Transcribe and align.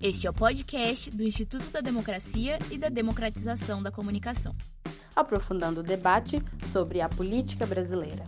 Este 0.00 0.28
é 0.28 0.30
o 0.30 0.32
podcast 0.32 1.10
do 1.10 1.24
Instituto 1.24 1.72
da 1.72 1.80
Democracia 1.80 2.56
e 2.70 2.78
da 2.78 2.88
Democratização 2.88 3.82
da 3.82 3.90
Comunicação. 3.90 4.54
Aprofundando 5.14 5.80
o 5.80 5.82
debate 5.82 6.40
sobre 6.62 7.00
a 7.00 7.08
política 7.08 7.66
brasileira. 7.66 8.22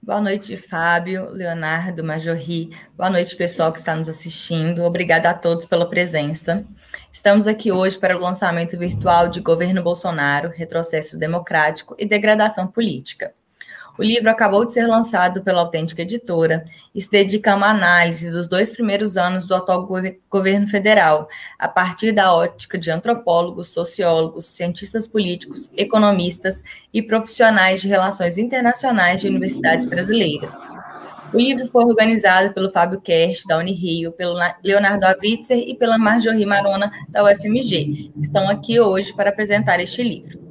Boa 0.00 0.20
noite, 0.20 0.56
Fábio, 0.56 1.28
Leonardo, 1.30 2.04
Majorri. 2.04 2.70
Boa 2.96 3.10
noite, 3.10 3.34
pessoal 3.34 3.72
que 3.72 3.80
está 3.80 3.96
nos 3.96 4.08
assistindo. 4.08 4.84
Obrigada 4.84 5.30
a 5.30 5.34
todos 5.34 5.66
pela 5.66 5.90
presença. 5.90 6.64
Estamos 7.10 7.48
aqui 7.48 7.72
hoje 7.72 7.98
para 7.98 8.16
o 8.16 8.20
lançamento 8.20 8.78
virtual 8.78 9.28
de 9.28 9.40
Governo 9.40 9.82
Bolsonaro, 9.82 10.50
Retrocesso 10.50 11.18
Democrático 11.18 11.96
e 11.98 12.06
Degradação 12.06 12.68
Política. 12.68 13.34
O 13.98 14.02
livro 14.04 14.30
acabou 14.30 14.64
de 14.64 14.72
ser 14.72 14.86
lançado 14.86 15.42
pela 15.42 15.62
Autêntica 15.62 16.02
Editora 16.02 16.64
e 16.94 17.00
se 17.00 17.10
dedica 17.10 17.52
a 17.52 17.56
uma 17.56 17.70
análise 17.70 18.30
dos 18.30 18.46
dois 18.46 18.70
primeiros 18.70 19.16
anos 19.16 19.44
do 19.44 19.56
atual 19.56 19.88
governo 20.30 20.68
federal, 20.68 21.28
a 21.58 21.66
partir 21.66 22.12
da 22.12 22.32
ótica 22.32 22.78
de 22.78 22.92
antropólogos, 22.92 23.74
sociólogos, 23.74 24.46
cientistas 24.46 25.04
políticos, 25.04 25.72
economistas 25.76 26.62
e 26.94 27.02
profissionais 27.02 27.80
de 27.80 27.88
relações 27.88 28.38
internacionais 28.38 29.20
de 29.20 29.28
universidades 29.28 29.84
brasileiras. 29.84 30.56
O 31.34 31.36
livro 31.36 31.66
foi 31.66 31.84
organizado 31.84 32.54
pelo 32.54 32.70
Fábio 32.70 33.00
Kerst, 33.00 33.46
da 33.48 33.58
Unirio, 33.58 34.12
pelo 34.12 34.38
Leonardo 34.62 35.06
Avitzer 35.06 35.58
e 35.58 35.74
pela 35.74 35.98
Marjorie 35.98 36.46
Marona, 36.46 36.90
da 37.08 37.24
UFMG, 37.24 38.12
que 38.14 38.20
estão 38.22 38.48
aqui 38.48 38.78
hoje 38.78 39.12
para 39.12 39.30
apresentar 39.30 39.80
este 39.80 40.04
livro. 40.04 40.47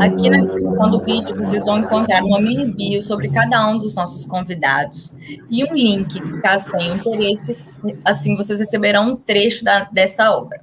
Aqui 0.00 0.28
na 0.28 0.38
descrição 0.38 0.90
do 0.90 1.00
vídeo 1.00 1.36
vocês 1.36 1.64
vão 1.64 1.78
encontrar 1.78 2.24
uma 2.24 2.40
mini 2.40 2.72
bio 2.72 3.02
sobre 3.02 3.28
cada 3.28 3.68
um 3.68 3.78
dos 3.78 3.94
nossos 3.94 4.26
convidados 4.26 5.14
e 5.48 5.64
um 5.64 5.72
link, 5.72 6.20
caso 6.40 6.72
tenham 6.72 6.96
interesse, 6.96 7.56
assim 8.04 8.36
vocês 8.36 8.58
receberão 8.58 9.12
um 9.12 9.16
trecho 9.16 9.64
da, 9.64 9.84
dessa 9.84 10.32
obra. 10.32 10.60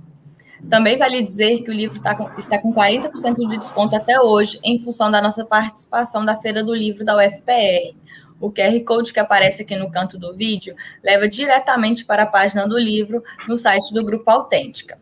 Também 0.69 0.97
vale 0.97 1.21
dizer 1.21 1.61
que 1.63 1.69
o 1.69 1.73
livro 1.73 2.01
tá 2.01 2.13
com, 2.13 2.29
está 2.37 2.57
com 2.57 2.73
40% 2.73 3.35
de 3.35 3.57
desconto 3.57 3.95
até 3.95 4.19
hoje, 4.19 4.59
em 4.61 4.77
função 4.77 5.09
da 5.09 5.21
nossa 5.21 5.45
participação 5.45 6.25
da 6.25 6.35
Feira 6.35 6.61
do 6.61 6.75
Livro 6.75 7.05
da 7.05 7.15
UFPR. 7.15 7.95
O 8.41 8.51
QR 8.51 8.83
Code 8.85 9.13
que 9.13 9.19
aparece 9.19 9.61
aqui 9.61 9.75
no 9.77 9.89
canto 9.89 10.17
do 10.17 10.35
vídeo 10.35 10.75
leva 11.01 11.27
diretamente 11.27 12.03
para 12.03 12.23
a 12.23 12.27
página 12.27 12.67
do 12.67 12.77
livro 12.77 13.23
no 13.47 13.55
site 13.55 13.93
do 13.93 14.03
Grupo 14.03 14.29
Autêntica. 14.29 14.97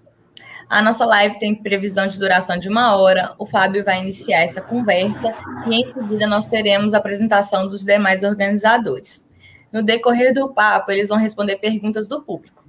A 0.69 0.81
nossa 0.81 1.05
live 1.05 1.39
tem 1.39 1.55
previsão 1.55 2.07
de 2.07 2.19
duração 2.19 2.59
de 2.59 2.67
uma 2.67 2.93
hora. 2.97 3.33
O 3.39 3.45
Fábio 3.45 3.85
vai 3.85 4.01
iniciar 4.01 4.41
essa 4.41 4.61
conversa 4.61 5.33
e 5.65 5.73
em 5.73 5.85
seguida 5.85 6.27
nós 6.27 6.47
teremos 6.47 6.93
a 6.93 6.97
apresentação 6.97 7.69
dos 7.69 7.85
demais 7.85 8.21
organizadores. 8.23 9.25
No 9.71 9.81
decorrer 9.81 10.33
do 10.33 10.53
papo, 10.53 10.91
eles 10.91 11.07
vão 11.07 11.17
responder 11.17 11.55
perguntas 11.55 12.05
do 12.05 12.21
público. 12.21 12.65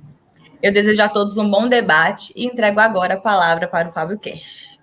Eu 0.62 0.72
desejo 0.72 1.02
a 1.02 1.08
todos 1.08 1.38
um 1.38 1.50
bom 1.50 1.68
debate 1.68 2.32
e 2.36 2.46
entrego 2.46 2.78
agora 2.78 3.14
a 3.14 3.20
palavra 3.20 3.66
para 3.66 3.88
o 3.88 3.92
Fábio 3.92 4.18
Cash. 4.18 4.78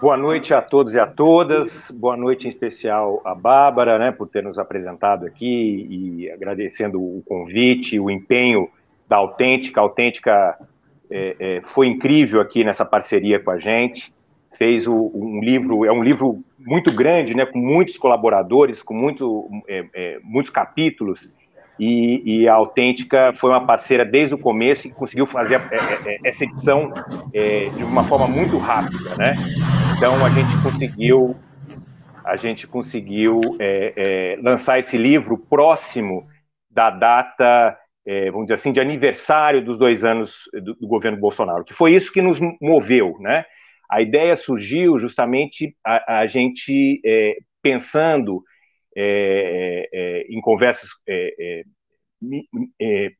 Boa 0.00 0.16
noite 0.16 0.52
a 0.52 0.60
todos 0.60 0.94
e 0.94 0.98
a 0.98 1.06
todas. 1.06 1.88
Boa 1.92 2.16
noite 2.16 2.46
em 2.46 2.50
especial 2.50 3.22
a 3.24 3.32
Bárbara, 3.32 3.96
né, 3.96 4.10
por 4.10 4.28
ter 4.28 4.42
nos 4.42 4.58
apresentado 4.58 5.24
aqui 5.24 5.86
e 5.88 6.30
agradecendo 6.32 7.00
o 7.00 7.22
convite, 7.24 7.98
o 7.98 8.10
empenho 8.10 8.68
da 9.08 9.16
Autêntica. 9.16 9.80
A 9.80 9.84
Autêntica 9.84 10.58
é, 11.10 11.36
é, 11.38 11.60
foi 11.62 11.86
incrível 11.86 12.40
aqui 12.40 12.64
nessa 12.64 12.84
parceria 12.84 13.38
com 13.38 13.50
a 13.50 13.58
gente. 13.58 14.12
Fez 14.56 14.86
o, 14.86 15.10
um 15.14 15.40
livro, 15.40 15.84
é 15.84 15.92
um 15.92 16.02
livro 16.02 16.42
muito 16.58 16.92
grande, 16.92 17.34
né, 17.34 17.44
com 17.44 17.58
muitos 17.58 17.98
colaboradores, 17.98 18.82
com 18.82 18.94
muito, 18.94 19.48
é, 19.68 19.84
é 19.94 20.18
muitos 20.22 20.50
capítulos. 20.50 21.30
E, 21.78 22.42
e, 22.42 22.48
a 22.48 22.54
Autêntica 22.54 23.32
foi 23.32 23.50
uma 23.50 23.66
parceira 23.66 24.04
desde 24.04 24.36
o 24.36 24.38
começo 24.38 24.86
e 24.86 24.92
conseguiu 24.92 25.26
fazer 25.26 25.60
é, 25.72 26.12
é, 26.14 26.18
essa 26.24 26.44
edição 26.44 26.92
de 27.32 27.82
uma 27.82 28.04
forma 28.04 28.28
muito 28.28 28.58
rápida, 28.58 29.16
né? 29.16 29.34
Então 29.96 30.24
a 30.24 30.30
gente 30.30 30.56
conseguiu 30.62 31.36
a 32.24 32.36
gente 32.36 32.66
conseguiu 32.66 33.40
lançar 34.40 34.78
esse 34.78 34.96
livro 34.96 35.36
próximo 35.36 36.26
da 36.70 36.90
data 36.90 37.76
é, 38.06 38.30
vamos 38.30 38.46
dizer 38.46 38.54
assim, 38.54 38.72
de 38.72 38.80
aniversário 38.80 39.64
dos 39.64 39.78
dois 39.78 40.04
anos 40.04 40.42
do, 40.52 40.74
do, 40.74 40.86
governo 40.86 41.18
Bolsonaro, 41.18 41.64
que 41.64 41.72
foi 41.72 41.94
isso 41.94 42.12
que 42.12 42.20
nos 42.20 42.38
moveu, 42.60 43.16
né? 43.18 43.44
A 43.90 44.02
ideia 44.02 44.34
surgiu 44.34 44.98
justamente 44.98 45.76
a, 45.84 46.20
a 46.20 46.26
gente 46.26 47.00
é, 47.04 47.36
pensando 47.62 48.42
é, 48.96 50.26
em 50.28 50.40
conversas 50.40 50.90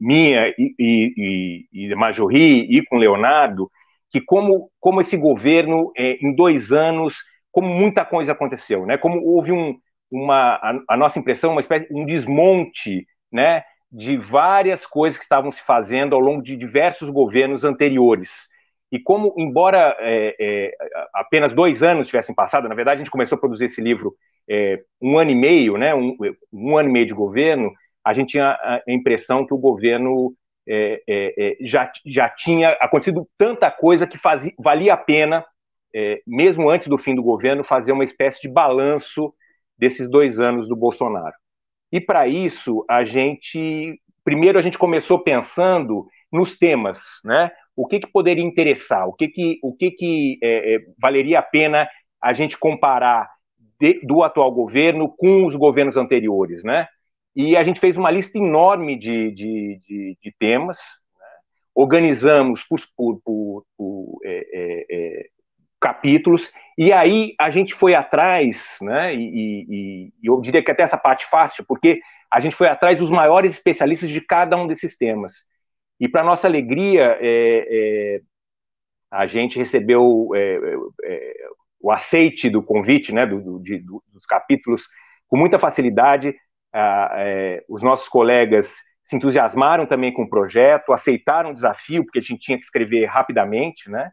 minha 0.00 0.54
e, 0.56 0.74
e, 0.78 1.66
e 1.72 1.94
Majorri 1.94 2.78
e 2.78 2.84
com 2.84 2.96
Leonardo, 2.96 3.70
que 4.10 4.20
como, 4.20 4.70
como 4.80 5.00
esse 5.00 5.16
governo, 5.16 5.92
em 5.96 6.34
dois 6.34 6.72
anos, 6.72 7.18
como 7.50 7.68
muita 7.68 8.04
coisa 8.04 8.32
aconteceu, 8.32 8.86
né? 8.86 8.96
Como 8.96 9.20
houve 9.20 9.52
um, 9.52 9.76
uma, 10.10 10.54
a, 10.54 10.78
a 10.90 10.96
nossa 10.96 11.18
impressão, 11.18 11.52
uma 11.52 11.60
espécie, 11.60 11.86
um 11.90 12.04
desmonte, 12.04 13.06
né? 13.32 13.62
De 13.94 14.16
várias 14.16 14.84
coisas 14.84 15.16
que 15.16 15.24
estavam 15.24 15.52
se 15.52 15.62
fazendo 15.62 16.16
ao 16.16 16.20
longo 16.20 16.42
de 16.42 16.56
diversos 16.56 17.08
governos 17.10 17.64
anteriores. 17.64 18.48
E 18.90 18.98
como, 18.98 19.32
embora 19.38 19.96
é, 20.00 20.34
é, 20.40 20.72
apenas 21.14 21.54
dois 21.54 21.80
anos 21.80 22.08
tivessem 22.08 22.34
passado, 22.34 22.68
na 22.68 22.74
verdade 22.74 22.96
a 22.96 23.04
gente 23.04 23.10
começou 23.10 23.36
a 23.36 23.38
produzir 23.38 23.66
esse 23.66 23.80
livro 23.80 24.16
é, 24.50 24.82
um 25.00 25.16
ano 25.16 25.30
e 25.30 25.34
meio, 25.36 25.78
né, 25.78 25.94
um, 25.94 26.16
um, 26.52 26.76
ano 26.76 26.88
e 26.88 26.92
meio 26.92 27.06
de 27.06 27.14
governo, 27.14 27.70
a 28.04 28.12
gente 28.12 28.30
tinha 28.30 28.50
a 28.50 28.82
impressão 28.88 29.46
que 29.46 29.54
o 29.54 29.58
governo 29.58 30.34
é, 30.68 31.00
é, 31.08 31.34
é, 31.38 31.56
já, 31.60 31.88
já 32.04 32.28
tinha 32.28 32.70
acontecido 32.80 33.28
tanta 33.38 33.70
coisa 33.70 34.08
que 34.08 34.18
fazia, 34.18 34.52
valia 34.58 34.94
a 34.94 34.96
pena, 34.96 35.44
mesmo 36.26 36.68
antes 36.68 36.88
do 36.88 36.98
fim 36.98 37.14
do 37.14 37.22
governo, 37.22 37.62
fazer 37.62 37.92
uma 37.92 38.02
espécie 38.02 38.42
de 38.42 38.48
balanço 38.48 39.32
desses 39.78 40.10
dois 40.10 40.40
anos 40.40 40.68
do 40.68 40.74
Bolsonaro. 40.74 41.34
E 41.94 42.00
para 42.00 42.26
isso, 42.26 42.84
a 42.90 43.04
gente 43.04 44.00
primeiro 44.24 44.58
a 44.58 44.62
gente 44.62 44.76
começou 44.76 45.20
pensando 45.20 46.08
nos 46.32 46.58
temas, 46.58 47.20
né? 47.24 47.52
O 47.76 47.86
que, 47.86 48.00
que 48.00 48.10
poderia 48.10 48.42
interessar? 48.42 49.06
O 49.06 49.12
que 49.12 49.28
que, 49.28 49.60
o 49.62 49.72
que, 49.72 49.92
que 49.92 50.38
é, 50.42 50.74
é, 50.74 50.78
valeria 51.00 51.38
a 51.38 51.42
pena 51.42 51.88
a 52.20 52.32
gente 52.32 52.58
comparar 52.58 53.30
de, 53.78 54.00
do 54.04 54.24
atual 54.24 54.50
governo 54.50 55.08
com 55.08 55.46
os 55.46 55.54
governos 55.54 55.96
anteriores, 55.96 56.64
né? 56.64 56.88
E 57.36 57.56
a 57.56 57.62
gente 57.62 57.78
fez 57.78 57.96
uma 57.96 58.10
lista 58.10 58.38
enorme 58.38 58.98
de, 58.98 59.30
de, 59.30 59.80
de, 59.86 60.18
de 60.20 60.34
temas, 60.36 60.78
né? 61.16 61.26
organizamos 61.76 62.64
por, 62.64 62.80
por, 62.96 63.20
por, 63.24 63.64
por 63.76 64.18
é, 64.24 64.46
é, 64.52 64.86
é 64.90 65.26
capítulos, 65.84 66.50
e 66.78 66.90
aí 66.92 67.34
a 67.38 67.50
gente 67.50 67.74
foi 67.74 67.94
atrás, 67.94 68.78
né, 68.80 69.14
e, 69.14 69.20
e, 69.20 70.12
e, 70.22 70.28
eu 70.28 70.40
diria 70.40 70.64
que 70.64 70.70
até 70.70 70.82
essa 70.82 70.96
parte 70.96 71.26
fácil, 71.26 71.62
porque 71.68 72.00
a 72.32 72.40
gente 72.40 72.56
foi 72.56 72.68
atrás 72.68 72.98
dos 72.98 73.10
maiores 73.10 73.52
especialistas 73.52 74.08
de 74.08 74.20
cada 74.22 74.56
um 74.56 74.66
desses 74.66 74.96
temas. 74.96 75.44
E 76.00 76.08
para 76.08 76.24
nossa 76.24 76.48
alegria, 76.48 77.18
é, 77.20 77.66
é, 77.70 78.20
a 79.10 79.26
gente 79.26 79.58
recebeu 79.58 80.30
é, 80.34 80.58
é 81.04 81.34
o 81.80 81.92
aceite 81.92 82.48
do 82.48 82.62
convite, 82.62 83.12
né, 83.14 83.26
do, 83.26 83.42
do, 83.42 83.62
de, 83.62 83.78
do, 83.78 84.02
dos 84.10 84.24
capítulos, 84.24 84.88
com 85.28 85.36
muita 85.36 85.58
facilidade. 85.58 86.34
É, 86.74 87.62
os 87.68 87.82
nossos 87.82 88.08
colegas 88.08 88.78
se 89.04 89.14
entusiasmaram 89.14 89.84
também 89.84 90.10
com 90.10 90.22
o 90.22 90.28
projeto, 90.28 90.94
aceitaram 90.94 91.50
o 91.50 91.54
desafio, 91.54 92.02
porque 92.04 92.20
a 92.20 92.22
gente 92.22 92.40
tinha 92.40 92.58
que 92.58 92.64
escrever 92.64 93.04
rapidamente, 93.04 93.90
né? 93.90 94.10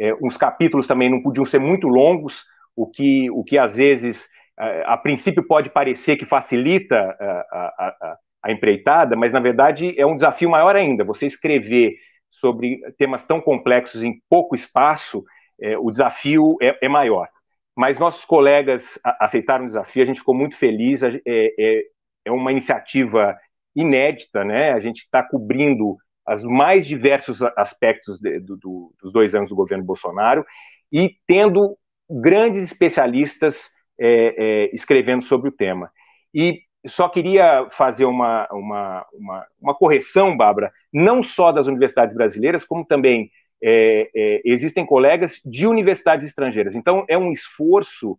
É, 0.00 0.14
uns 0.22 0.36
capítulos 0.36 0.86
também 0.86 1.10
não 1.10 1.22
podiam 1.22 1.44
ser 1.44 1.58
muito 1.58 1.86
longos, 1.86 2.44
o 2.74 2.86
que, 2.86 3.30
o 3.30 3.44
que 3.44 3.58
às 3.58 3.76
vezes, 3.76 4.28
é, 4.58 4.84
a, 4.86 4.96
princípio, 4.96 5.46
pode 5.46 5.70
parecer 5.70 6.16
que 6.16 6.24
facilita 6.24 6.96
a, 6.96 7.30
a, 7.52 7.96
a, 8.00 8.16
a 8.44 8.52
empreitada, 8.52 9.16
mas 9.16 9.32
na 9.32 9.40
verdade 9.40 9.94
é 9.98 10.06
um 10.06 10.16
desafio 10.16 10.50
maior 10.50 10.74
ainda. 10.74 11.04
Você 11.04 11.26
escrever 11.26 11.94
sobre 12.30 12.80
temas 12.96 13.26
tão 13.26 13.40
complexos 13.40 14.02
em 14.02 14.20
pouco 14.28 14.54
espaço, 14.54 15.22
é, 15.60 15.76
o 15.78 15.90
desafio 15.90 16.56
é, 16.60 16.76
é, 16.82 16.88
maior. 16.88 17.28
Mas 17.76 17.98
nossos 17.98 18.24
colegas 18.24 18.98
aceitaram 19.20 19.64
o 19.64 19.68
desafio, 19.68 20.02
a 20.02 20.06
gente 20.06 20.18
ficou 20.18 20.34
muito 20.34 20.56
feliz. 20.56 21.02
É, 21.02 21.20
é, 21.26 21.82
é 22.24 22.30
uma 22.32 22.50
iniciativa 22.50 23.36
inédita, 23.74 24.44
né? 24.44 24.72
A 24.72 24.80
gente 24.80 24.98
está 24.98 25.22
cobrindo 25.22 25.96
os 26.28 26.44
mais 26.44 26.86
diversos 26.86 27.42
aspectos 27.56 28.20
de, 28.20 28.38
do, 28.40 28.56
do, 28.56 28.94
dos 29.00 29.12
dois 29.12 29.34
anos 29.34 29.50
do 29.50 29.56
governo 29.56 29.84
Bolsonaro 29.84 30.44
e 30.90 31.16
tendo 31.26 31.76
grandes 32.08 32.62
especialistas 32.62 33.70
é, 33.98 34.34
é, 34.36 34.74
escrevendo 34.74 35.22
sobre 35.22 35.48
o 35.48 35.52
tema. 35.52 35.90
E 36.34 36.60
só 36.86 37.08
queria 37.08 37.66
fazer 37.70 38.04
uma, 38.04 38.48
uma, 38.50 39.06
uma, 39.12 39.46
uma 39.60 39.74
correção, 39.74 40.36
Bárbara, 40.36 40.72
não 40.92 41.22
só 41.22 41.52
das 41.52 41.66
universidades 41.66 42.14
brasileiras, 42.14 42.64
como 42.64 42.84
também 42.84 43.30
é, 43.62 44.10
é 44.14 44.42
existem 44.44 44.84
colegas 44.84 45.40
de 45.44 45.66
universidades 45.66 46.26
estrangeiras. 46.26 46.74
Então, 46.74 47.04
é 47.08 47.16
um 47.16 47.30
esforço 47.30 48.18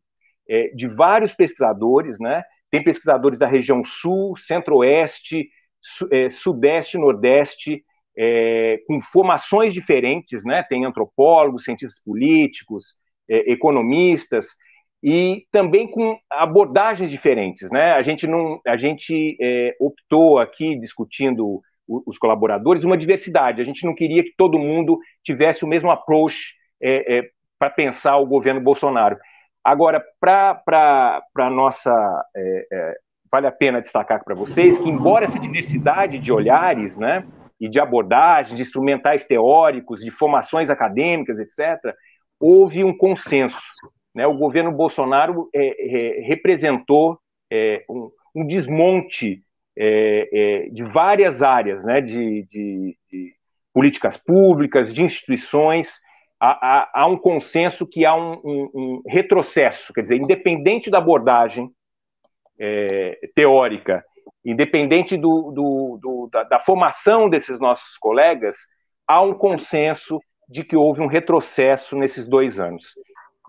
é, 0.50 0.69
de 0.69 0.88
vários 0.88 1.33
pesquisadores, 1.33 2.19
né? 2.19 2.44
Tem 2.71 2.83
pesquisadores 2.83 3.39
da 3.39 3.47
região 3.47 3.83
sul, 3.83 4.38
centro-oeste, 4.38 5.50
é, 6.11 6.29
sudeste, 6.29 6.97
nordeste, 6.97 7.83
é, 8.18 8.80
com 8.88 9.00
formações 9.00 9.74
diferentes, 9.74 10.44
né? 10.45 10.63
Tem 10.63 10.86
antropólogos, 10.86 11.63
cientistas 11.63 12.01
políticos, 12.04 12.95
é, 13.30 13.51
economistas 13.51 14.48
e 15.01 15.45
também 15.51 15.88
com 15.88 16.18
abordagens 16.30 17.12
diferentes, 17.12 17.69
né? 17.71 17.94
A 17.94 18.01
gente 18.01 18.25
não, 18.25 18.62
a 18.65 18.77
gente 18.77 19.38
é, 19.42 19.75
optou 19.80 20.39
aqui 20.39 20.80
discutindo 20.80 21.62
os 21.88 22.18
colaboradores 22.18 22.86
uma 22.86 22.98
diversidade. 22.98 23.62
A 23.62 23.65
gente 23.65 23.86
não 23.86 23.94
queria 23.94 24.24
que 24.24 24.33
todo 24.38 24.57
mundo 24.57 24.98
tivesse 25.21 25.65
o 25.65 25.68
mesmo 25.68 25.92
approach 25.92 26.54
é, 26.81 27.18
é, 27.18 27.30
para 27.60 27.69
pensar 27.69 28.18
o 28.18 28.25
governo 28.25 28.62
Bolsonaro. 28.62 29.18
Agora, 29.63 30.04
para 30.19 31.21
a 31.38 31.50
nossa. 31.50 31.92
É, 32.36 32.95
vale 33.31 33.48
a 33.48 33.51
pena 33.51 33.81
destacar 33.81 34.24
para 34.24 34.36
vocês 34.36 34.77
que, 34.77 34.88
embora 34.88 35.25
essa 35.25 35.39
diversidade 35.39 36.19
de 36.19 36.31
olhares, 36.31 37.00
né, 37.00 37.25
e 37.63 37.69
de 37.69 37.80
abordagens, 37.80 38.57
de 38.57 38.62
instrumentais 38.62 39.25
teóricos, 39.25 40.01
de 40.01 40.12
formações 40.12 40.69
acadêmicas, 40.69 41.39
etc., 41.39 41.95
houve 42.38 42.83
um 42.83 42.95
consenso. 42.95 43.62
Né? 44.13 44.27
O 44.27 44.38
governo 44.38 44.69
Bolsonaro 44.69 45.50
é, 45.56 45.62
é, 45.62 46.21
representou 46.27 47.18
é, 47.50 47.86
um, 47.89 48.12
um, 48.36 48.45
desmonte 48.45 49.42
é, 49.77 50.30
é, 50.33 50.69
de 50.71 50.83
várias 50.83 51.42
áreas, 51.42 51.86
né? 51.86 52.01
de, 52.01 52.45
de, 52.51 52.98
de, 53.10 53.33
políticas 53.74 54.18
públicas, 54.18 54.94
de 54.94 55.01
instituições. 55.01 56.01
Há, 56.38 56.50
há, 56.51 56.92
há 56.94 57.07
um 57.07 57.18
consenso 57.18 57.88
que 57.88 58.06
há 58.06 58.13
um, 58.13 58.42
um, 58.44 58.71
um, 58.75 59.01
retrocesso, 59.07 59.94
quer 59.94 60.01
dizer, 60.01 60.18
independente 60.18 60.92
da 60.92 60.98
abordagem 60.98 61.71
é, 62.60 63.18
teórica, 63.33 64.04
independente 64.46 65.18
do, 65.18 65.52
do, 65.52 66.00
do, 66.02 66.30
da, 66.31 66.44
da 66.44 66.60
formação 66.60 67.30
desses 67.30 67.60
nossos 67.60 67.98
colegas, 67.98 68.58
há 69.08 69.22
um 69.22 69.34
consenso 69.34 70.20
de 70.48 70.64
que 70.64 70.75
houve 70.75 71.02
um 71.02 71.08
retrocesso 71.08 71.98
nesses 71.98 72.28
dois 72.28 72.60
anos. 72.60 72.94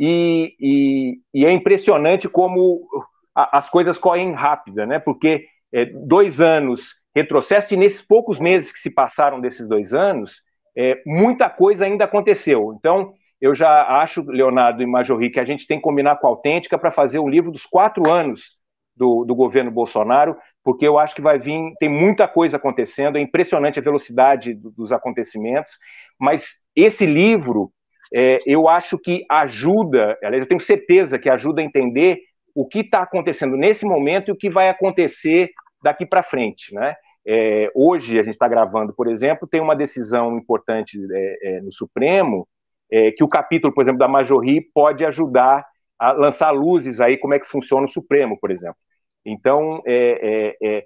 E, 0.01 0.55
e, 0.61 1.19
e 1.33 1.45
é 1.45 1.51
impressionante 1.51 2.29
como 2.29 2.87
a, 3.35 3.59
as 3.59 3.69
coisas 3.69 3.99
correm 3.99 4.33
rápida, 4.33 4.87
né? 4.87 4.99
Porque 4.99 5.47
é, 5.73 5.87
dois 5.87 6.41
anos 6.41 6.95
retrocesso, 7.15 7.75
e 7.75 7.77
nesses 7.77 8.03
poucos 8.03 8.41
meses 8.41 8.73
que 8.73 8.79
se 8.79 8.91
passaram 8.91 9.41
desses 9.41 9.69
dois 9.69 9.95
anos, 9.95 10.43
é, 10.77 11.01
muita 11.07 11.49
coisa 11.49 11.85
ainda 11.85 12.05
aconteceu. 12.05 12.75
Então, 12.77 13.13
eu 13.41 13.55
já 13.55 14.01
acho, 14.01 14.23
Leonardo 14.23 14.83
e 14.83 14.87
Majorri, 14.87 15.31
que 15.31 15.39
a 15.39 15.45
gente 15.45 15.67
tem 15.67 15.79
que 15.79 15.85
combinar 15.85 16.17
com 16.17 16.27
a 16.27 16.31
Autêntica 16.31 16.77
para 16.77 16.91
fazer 16.91 17.21
um 17.21 17.29
livro 17.29 17.53
dos 17.53 17.65
quatro 17.65 18.11
anos 18.11 18.59
do, 18.97 19.25
do, 19.25 19.35
governo 19.35 19.71
Bolsonaro, 19.71 20.37
porque 20.63 20.87
eu 20.87 20.99
acho 20.99 21.15
que 21.15 21.23
vai 21.23 21.39
vir, 21.39 21.73
tem 21.79 21.89
muita 21.89 22.29
coisa 22.29 22.57
acontecendo, 22.57 23.19
é 23.19 23.21
impressionante 23.21 23.79
a 23.79 23.83
velocidade 23.83 24.55
dos 24.55 24.93
acontecimentos, 24.93 25.79
mas 26.19 26.63
esse 26.77 27.05
livro, 27.05 27.71
é, 28.15 28.39
eu 28.47 28.69
acho 28.69 28.99
que 28.99 29.25
ajuda, 29.31 30.17
aliás, 30.23 30.43
eu 30.43 30.49
tenho 30.49 30.61
certeza 30.61 31.19
que 31.19 31.29
ajuda 31.29 31.61
a 31.61 31.65
entender 31.65 32.19
o 32.55 32.67
que 32.67 32.81
está 32.81 33.03
acontecendo 33.03 33.57
nesse 33.57 33.85
momento 33.85 34.29
e 34.29 34.33
o 34.33 34.37
que 34.37 34.49
vai 34.49 34.69
acontecer 34.69 35.51
daqui 35.83 36.07
para 36.07 36.23
frente, 36.23 36.73
né? 36.73 36.95
É, 37.27 37.71
hoje 37.75 38.19
a 38.19 38.23
gente 38.23 38.35
está 38.35 38.47
gravando, 38.47 38.93
por 38.93 39.09
exemplo, 39.09 39.49
tem 39.49 39.61
uma 39.61 39.75
decisão 39.75 40.37
importante 40.37 40.99
é, 41.11 41.39
é, 41.57 41.61
no 41.63 41.73
Supremo 41.73 42.47
é, 42.93 43.11
que 43.13 43.25
o 43.25 43.29
capítulo, 43.29 43.73
por 43.73 43.83
exemplo, 43.83 43.99
da 43.99 44.07
Majorri 44.07 44.61
pode 44.61 45.07
ajudar 45.07 45.65
a 46.05 46.13
lançar 46.13 46.51
luzes 46.51 47.01
aí 47.01 47.17
como 47.17 47.35
é 47.35 47.39
que 47.39 47.47
funciona 47.47 47.87
o 47.87 47.91
Supremo, 47.91 48.39
por 48.39 48.51
exemplo. 48.51 48.77
Então, 49.25 49.81
é, 49.87 50.57
é, 50.63 50.85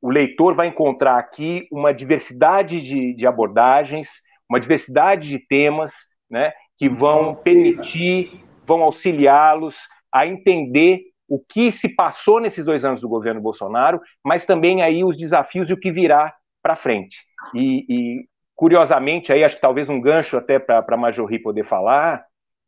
o 0.00 0.10
leitor 0.10 0.54
vai 0.54 0.66
encontrar 0.66 1.18
aqui 1.18 1.66
uma 1.70 1.92
diversidade 1.94 2.82
de, 2.82 3.14
de 3.14 3.26
abordagens, 3.26 4.20
uma 4.50 4.60
diversidade 4.60 5.28
de 5.28 5.38
temas, 5.38 5.92
né, 6.30 6.52
que 6.76 6.88
vão 6.88 7.34
permitir, 7.34 8.32
vão 8.66 8.82
auxiliá-los 8.82 9.78
a 10.12 10.26
entender 10.26 11.00
o 11.28 11.38
que 11.38 11.72
se 11.72 11.88
passou 11.94 12.40
nesses 12.40 12.66
dois 12.66 12.84
anos 12.84 13.00
do 13.00 13.08
governo 13.08 13.40
Bolsonaro, 13.40 14.00
mas 14.22 14.44
também 14.44 14.82
aí 14.82 15.02
os 15.02 15.16
desafios 15.16 15.70
e 15.70 15.72
o 15.72 15.80
que 15.80 15.90
virá 15.90 16.34
para 16.62 16.76
frente. 16.76 17.20
E, 17.54 17.86
e, 17.88 18.28
curiosamente, 18.54 19.32
aí 19.32 19.42
acho 19.42 19.56
que 19.56 19.62
talvez 19.62 19.88
um 19.88 20.00
gancho 20.00 20.36
até 20.36 20.58
para 20.58 20.84
a 20.86 20.96
Majorri 20.96 21.38
poder 21.38 21.64
falar, 21.64 22.22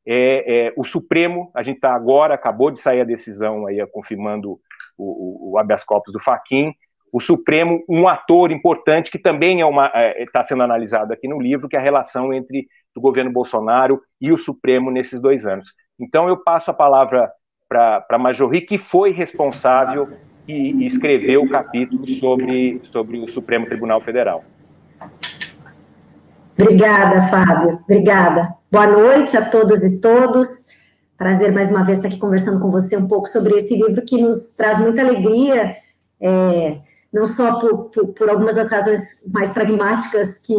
é, 0.06 0.67
é, 0.67 0.75
o 0.77 0.85
Supremo, 0.85 1.51
a 1.55 1.62
gente 1.62 1.77
está 1.77 1.95
agora, 1.95 2.35
acabou 2.35 2.71
de 2.71 2.81
sair 2.81 3.01
a 3.01 3.05
decisão 3.05 3.67
aí 3.67 3.85
confirmando 3.87 4.59
o, 4.99 5.51
o, 5.51 5.53
o 5.53 5.59
habeas 5.59 5.83
corpus 5.83 6.12
do 6.12 6.21
Faquin, 6.21 6.75
o 7.12 7.21
Supremo, 7.21 7.85
um 7.89 8.09
ator 8.09 8.51
importante 8.51 9.09
que 9.09 9.21
também 9.21 9.62
é 9.62 9.65
está 9.65 9.91
é, 9.95 10.25
tá 10.33 10.43
sendo 10.43 10.65
analisado 10.65 11.12
aqui 11.12 11.29
no 11.29 11.41
livro, 11.41 11.69
que 11.69 11.77
é 11.77 11.79
a 11.79 11.83
relação 11.83 12.33
entre 12.33 12.67
o 12.97 13.01
governo 13.01 13.31
Bolsonaro 13.31 14.03
e 14.21 14.33
o 14.33 14.37
Supremo 14.37 14.91
nesses 14.91 15.21
dois 15.21 15.47
anos. 15.47 15.73
Então 15.99 16.29
eu 16.29 16.37
passo 16.37 16.73
a 16.73 16.75
palavra 16.75 17.31
para 17.69 18.05
a 18.11 18.19
Majorri, 18.19 18.62
que 18.62 18.79
foi 18.79 19.12
responsável 19.12 20.09
e, 20.47 20.83
e, 20.83 20.87
escreveu 20.87 21.43
o 21.43 21.49
capítulo 21.49 22.06
sobre, 22.09 22.81
sobre 22.85 23.19
o 23.19 23.29
Supremo 23.29 23.67
Tribunal 23.67 24.01
Federal. 24.01 24.45
Obrigada, 26.56 27.29
Fábio. 27.29 27.81
Obrigada. 27.83 28.55
Boa 28.71 28.87
noite 28.87 29.37
a 29.37 29.45
todas 29.45 29.83
e 29.83 30.01
todos. 30.01 30.49
Prazer 31.19 31.53
mais 31.53 31.71
uma 31.71 31.85
vez 31.85 31.99
estar 31.99 32.09
aqui 32.09 32.19
conversando 32.19 32.61
com 32.61 32.71
você 32.71 32.97
um 32.97 33.09
pouco 33.09 33.29
sobre 33.29 33.55
esse 33.56 33.75
livro 33.75 34.05
que 34.05 34.21
nos 34.21 34.55
traz 34.56 34.79
muita 34.79 35.01
alegria, 35.01 35.77
é, 36.21 36.79
não 37.12 37.27
só 37.27 37.59
por, 37.59 37.91
por, 37.91 38.06
por, 38.09 38.29
algumas 38.29 38.55
das 38.55 38.71
razões 38.71 39.01
mais 39.33 39.51
pragmáticas 39.51 40.39
que, 40.47 40.56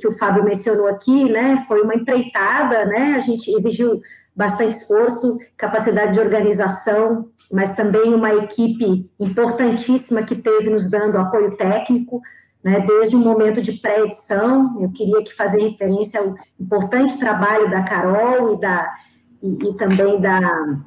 que 0.00 0.08
o 0.08 0.18
Fábio 0.18 0.44
mencionou 0.44 0.88
aqui, 0.88 1.30
né? 1.30 1.64
Foi 1.68 1.80
uma 1.82 1.94
empreitada, 1.94 2.84
né? 2.84 3.14
A 3.16 3.20
gente 3.20 3.48
exigiu 3.48 4.00
bastante 4.34 4.76
esforço, 4.76 5.38
capacidade 5.56 6.12
de 6.12 6.20
organização, 6.20 7.28
mas 7.52 7.76
também 7.76 8.12
uma 8.12 8.34
equipe 8.34 9.08
importantíssima 9.20 10.24
que 10.24 10.34
teve 10.34 10.70
nos 10.70 10.90
dando 10.90 11.16
apoio 11.18 11.56
técnico, 11.56 12.20
né, 12.62 12.80
desde 12.80 13.16
o 13.16 13.18
momento 13.18 13.62
de 13.62 13.72
pré-edição. 13.72 14.80
Eu 14.80 14.90
queria 14.90 15.22
que 15.22 15.34
fazer 15.34 15.60
referência 15.60 16.20
ao 16.20 16.34
importante 16.58 17.18
trabalho 17.18 17.70
da 17.70 17.82
Carol 17.82 18.54
e, 18.54 18.60
da, 18.60 18.94
e, 19.42 19.68
e 19.68 19.74
também 19.74 20.20
da. 20.20 20.78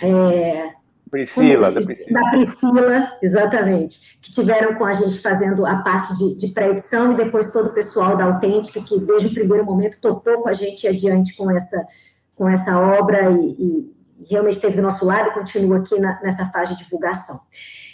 É, 0.00 0.70
Priscila, 1.10 1.70
da 1.70 1.82
Priscila. 1.82 2.20
Da 2.20 2.30
Priscila, 2.30 3.18
exatamente, 3.22 4.18
que 4.22 4.32
tiveram 4.32 4.74
com 4.76 4.84
a 4.86 4.94
gente 4.94 5.20
fazendo 5.20 5.66
a 5.66 5.76
parte 5.76 6.16
de, 6.16 6.38
de 6.38 6.48
pré-edição 6.48 7.12
e 7.12 7.16
depois 7.16 7.52
todo 7.52 7.66
o 7.66 7.74
pessoal 7.74 8.16
da 8.16 8.24
Autêntica, 8.24 8.80
que 8.80 8.98
desde 8.98 9.28
o 9.28 9.34
primeiro 9.34 9.62
momento 9.62 10.00
topou 10.00 10.40
com 10.40 10.48
a 10.48 10.54
gente 10.54 10.88
adiante 10.88 11.36
com 11.36 11.50
essa 11.50 11.86
com 12.34 12.48
essa 12.48 12.78
obra 12.78 13.30
e, 13.30 13.50
e 13.58 13.92
realmente 14.28 14.54
esteve 14.54 14.76
do 14.76 14.82
nosso 14.82 15.04
lado 15.04 15.28
e 15.28 15.32
continua 15.32 15.78
aqui 15.78 15.98
na, 16.00 16.20
nessa 16.22 16.46
fase 16.46 16.72
de 16.74 16.82
divulgação. 16.82 17.38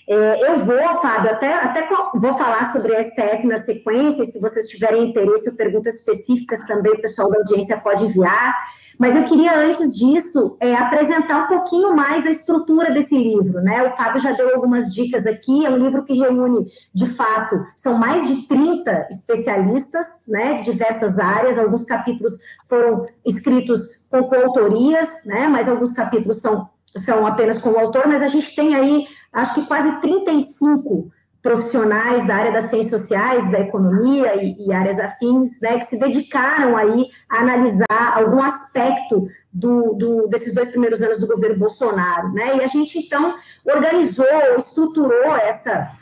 É, 0.08 0.50
eu 0.50 0.64
vou, 0.64 1.02
Fábio, 1.02 1.30
até, 1.30 1.54
até 1.54 1.86
vou 2.14 2.34
falar 2.34 2.72
sobre 2.72 2.96
a 2.96 3.04
STF 3.04 3.46
na 3.46 3.58
sequência, 3.58 4.24
se 4.24 4.40
vocês 4.40 4.66
tiverem 4.66 5.10
interesse 5.10 5.50
ou 5.50 5.56
perguntas 5.56 5.96
específicas 5.96 6.66
também, 6.66 6.92
o 6.92 7.02
pessoal 7.02 7.30
da 7.30 7.38
audiência 7.38 7.76
pode 7.78 8.04
enviar. 8.04 8.54
Mas 8.98 9.14
eu 9.14 9.24
queria, 9.24 9.56
antes 9.56 9.96
disso, 9.96 10.56
é, 10.60 10.74
apresentar 10.74 11.44
um 11.44 11.46
pouquinho 11.46 11.94
mais 11.94 12.26
a 12.26 12.30
estrutura 12.30 12.90
desse 12.90 13.16
livro. 13.16 13.60
Né? 13.62 13.84
O 13.84 13.96
Fábio 13.96 14.20
já 14.20 14.32
deu 14.32 14.52
algumas 14.52 14.92
dicas 14.92 15.24
aqui. 15.24 15.64
É 15.64 15.70
um 15.70 15.76
livro 15.76 16.04
que 16.04 16.18
reúne, 16.18 16.66
de 16.92 17.06
fato, 17.06 17.64
são 17.76 17.96
mais 17.96 18.26
de 18.26 18.48
30 18.48 19.06
especialistas 19.10 20.06
né, 20.26 20.54
de 20.54 20.64
diversas 20.64 21.16
áreas. 21.16 21.58
Alguns 21.58 21.84
capítulos 21.84 22.32
foram 22.68 23.06
escritos 23.24 24.08
com 24.10 24.24
coautorias, 24.24 25.08
né, 25.26 25.46
mas 25.46 25.68
alguns 25.68 25.92
capítulos 25.92 26.40
são, 26.40 26.66
são 26.96 27.24
apenas 27.24 27.58
com 27.58 27.70
o 27.70 27.78
autor. 27.78 28.08
Mas 28.08 28.20
a 28.20 28.28
gente 28.28 28.52
tem 28.56 28.74
aí, 28.74 29.06
acho 29.32 29.54
que 29.54 29.66
quase 29.66 30.00
35 30.00 31.10
profissionais 31.42 32.26
da 32.26 32.34
área 32.34 32.52
das 32.52 32.70
ciências 32.70 33.00
sociais, 33.00 33.50
da 33.50 33.60
economia 33.60 34.42
e, 34.42 34.66
e 34.66 34.72
áreas 34.72 34.98
afins, 34.98 35.58
né, 35.60 35.78
que 35.78 35.86
se 35.86 35.98
dedicaram 35.98 36.76
aí 36.76 37.06
a 37.28 37.38
analisar 37.38 37.86
algum 38.14 38.42
aspecto 38.42 39.28
do, 39.52 39.94
do, 39.94 40.28
desses 40.28 40.54
dois 40.54 40.70
primeiros 40.70 41.00
anos 41.00 41.18
do 41.18 41.26
governo 41.26 41.58
Bolsonaro, 41.58 42.32
né, 42.32 42.56
e 42.56 42.60
a 42.62 42.66
gente, 42.66 42.98
então, 42.98 43.36
organizou, 43.64 44.26
estruturou 44.56 45.36
essa, 45.36 45.92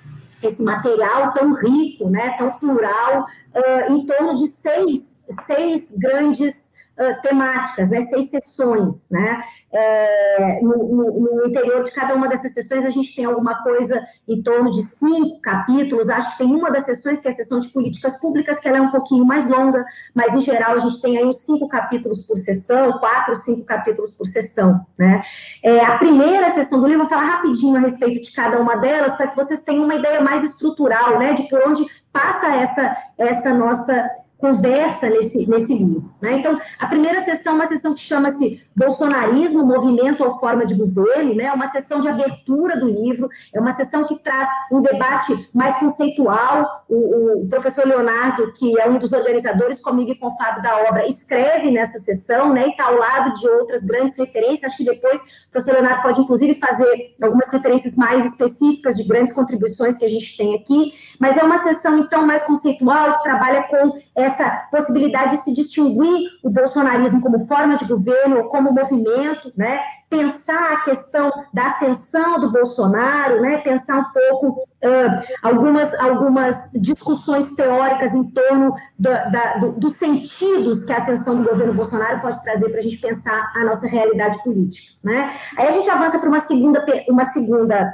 esse 0.43 0.63
material 0.63 1.33
tão 1.33 1.53
rico, 1.53 2.09
né, 2.09 2.35
tão 2.39 2.53
plural, 2.53 3.27
uh, 3.55 3.93
em 3.93 4.07
torno 4.07 4.37
de 4.37 4.47
seis, 4.49 5.27
seis 5.47 5.87
grandes 5.99 6.75
uh, 6.99 7.23
temáticas, 7.23 7.91
né, 7.91 8.01
seis 8.03 8.31
sessões, 8.31 9.09
né, 9.11 9.43
é, 9.73 10.61
no, 10.63 10.77
no, 10.77 11.21
no, 11.21 11.47
interior 11.47 11.83
de 11.83 11.91
cada 11.91 12.15
uma 12.15 12.29
dessas 12.29 12.53
sessões, 12.53 12.85
a 12.85 12.91
gente 12.91 13.15
tem 13.15 13.25
alguma 13.25 13.63
coisa 13.63 14.01
em 14.27 14.43
torno 14.43 14.71
de 14.71 14.83
cinco 14.83 15.41
capítulos. 15.41 16.09
Acho 16.09 16.33
que 16.33 16.39
tem 16.39 16.55
uma 16.55 16.71
das 16.71 16.85
sessões, 16.85 17.21
que 17.21 17.29
é 17.29 17.31
a 17.31 17.35
sessão 17.35 17.61
de 17.61 17.69
políticas 17.69 18.21
públicas, 18.21 18.59
que 18.61 18.69
ela 18.69 18.79
é 18.79 18.81
um 18.81 18.91
pouquinho 18.91 19.25
mais 19.25 19.49
longa, 19.51 19.85
mas 20.15 20.35
em 20.35 20.41
geral 20.41 20.77
a 20.77 20.79
gente 20.79 21.01
tem 21.01 21.19
aí 21.19 21.25
uns 21.25 21.41
cinco 21.41 21.69
capítulos 21.69 22.27
por 22.27 22.37
sessão, 22.37 22.99
quatro, 22.99 23.37
cinco 23.37 23.67
capítulos 23.67 24.17
por 24.17 24.27
sessão. 24.27 24.87
Né? 24.97 25.23
É, 25.63 25.85
a 25.85 25.99
primeira 25.99 26.51
sessão 26.51 26.81
do 26.81 26.87
livro, 26.87 27.01
vou 27.01 27.09
falar 27.09 27.27
rapidinho 27.27 27.77
a 27.77 27.81
respeito 27.81 28.23
de 28.23 28.35
cada 28.35 28.61
uma 28.61 28.77
delas, 28.77 29.17
para 29.17 29.29
que 29.29 29.37
vocês 29.37 29.63
tenham 29.63 29.85
uma 29.85 29.95
ideia 29.95 30.21
mais 30.21 30.43
estrutural, 30.45 31.19
né, 31.19 31.35
de 31.35 31.43
por 31.49 31.61
onde 31.67 31.85
passa 32.13 32.47
essa, 32.47 32.97
essa 33.19 33.53
nossa 33.53 34.11
conversa 34.39 35.09
nesse, 35.09 35.49
nesse 35.49 35.75
livro. 35.75 36.13
Né? 36.21 36.39
Então, 36.39 36.59
a 36.79 36.87
primeira 36.87 37.25
sessão 37.25 37.53
é 37.53 37.57
uma 37.57 37.67
sessão 37.67 37.95
que 37.95 38.01
chama-se 38.01 38.63
Bolsonarismo, 38.77 39.65
Movimento 39.65 40.23
ou 40.23 40.39
Forma 40.39 40.67
de 40.67 40.75
Governo, 40.75 41.35
né? 41.35 41.51
uma 41.53 41.71
sessão 41.71 42.01
de 42.01 42.09
abertura 42.09 42.79
do 42.79 42.87
livro, 42.87 43.29
é 43.55 43.61
uma 43.61 43.73
sessão 43.73 44.05
que 44.05 44.19
traz 44.19 44.49
um 44.71 44.83
debate 44.83 45.49
mais 45.55 45.77
conceitual. 45.77 46.85
O, 46.89 47.45
o 47.45 47.49
professor 47.49 47.87
Leonardo, 47.87 48.53
que 48.53 48.79
é 48.79 48.89
um 48.89 48.99
dos 48.99 49.13
organizadores 49.13 49.81
comigo 49.81 50.13
e 50.13 50.19
com 50.19 50.27
o 50.27 50.37
Fábio 50.37 50.63
da 50.63 50.77
obra, 50.83 51.07
escreve 51.09 51.71
nessa 51.71 51.99
sessão 51.99 52.53
né? 52.53 52.67
e 52.67 52.71
está 52.71 52.87
ao 52.87 52.97
lado 52.97 53.35
de 53.35 53.49
outras 53.49 53.83
grandes 53.85 54.19
referências. 54.19 54.65
Acho 54.65 54.77
que 54.77 54.85
depois 54.85 55.19
o 55.19 55.51
professor 55.51 55.73
Leonardo 55.73 56.03
pode, 56.03 56.21
inclusive, 56.21 56.61
fazer 56.61 57.17
algumas 57.23 57.49
referências 57.49 57.97
mais 57.97 58.25
específicas 58.27 58.97
de 58.97 59.05
grandes 59.05 59.35
contribuições 59.35 59.97
que 59.97 60.05
a 60.05 60.09
gente 60.09 60.37
tem 60.37 60.55
aqui, 60.55 60.93
mas 61.19 61.37
é 61.37 61.43
uma 61.43 61.59
sessão, 61.59 61.99
então, 61.99 62.27
mais 62.27 62.43
conceitual, 62.45 63.15
que 63.15 63.23
trabalha 63.23 63.63
com 63.65 64.06
essa 64.17 64.49
possibilidade 64.71 65.37
de 65.37 65.43
se 65.43 65.53
distinguir 65.53 66.31
o 66.43 66.49
bolsonarismo 66.49 67.21
como 67.21 67.47
forma 67.47 67.77
de 67.77 67.85
governo 67.85 68.39
ou 68.39 68.45
como 68.45 68.73
movimento, 68.73 69.53
né? 69.55 69.79
Pensar 70.09 70.73
a 70.73 70.81
questão 70.85 71.31
da 71.53 71.67
ascensão 71.67 72.41
do 72.41 72.51
Bolsonaro, 72.51 73.43
né? 73.43 73.59
Pensar 73.59 73.99
um 73.99 74.05
pouco 74.05 74.61
uh, 74.63 75.25
algumas, 75.43 75.93
algumas 76.01 76.73
discussões 76.81 77.55
teóricas 77.55 78.15
em 78.15 78.25
torno 78.31 78.75
da, 78.99 79.25
da, 79.27 79.57
do, 79.59 79.73
dos 79.73 79.97
sentidos 79.97 80.85
que 80.85 80.93
a 80.93 80.99
ascensão 80.99 81.37
do 81.37 81.49
governo 81.51 81.75
Bolsonaro 81.75 82.21
pode 82.21 82.43
trazer 82.43 82.71
para 82.71 82.79
a 82.79 82.83
gente 82.83 82.97
pensar 82.99 83.53
a 83.55 83.65
nossa 83.65 83.87
realidade 83.87 84.43
política, 84.43 84.99
né? 85.05 85.35
Aí 85.59 85.69
a 85.69 85.73
gente 85.73 85.91
avança 85.91 86.19
para 86.19 86.29
uma 86.29 86.41
segunda, 86.41 86.87
uma 87.11 87.27
segunda 87.27 87.93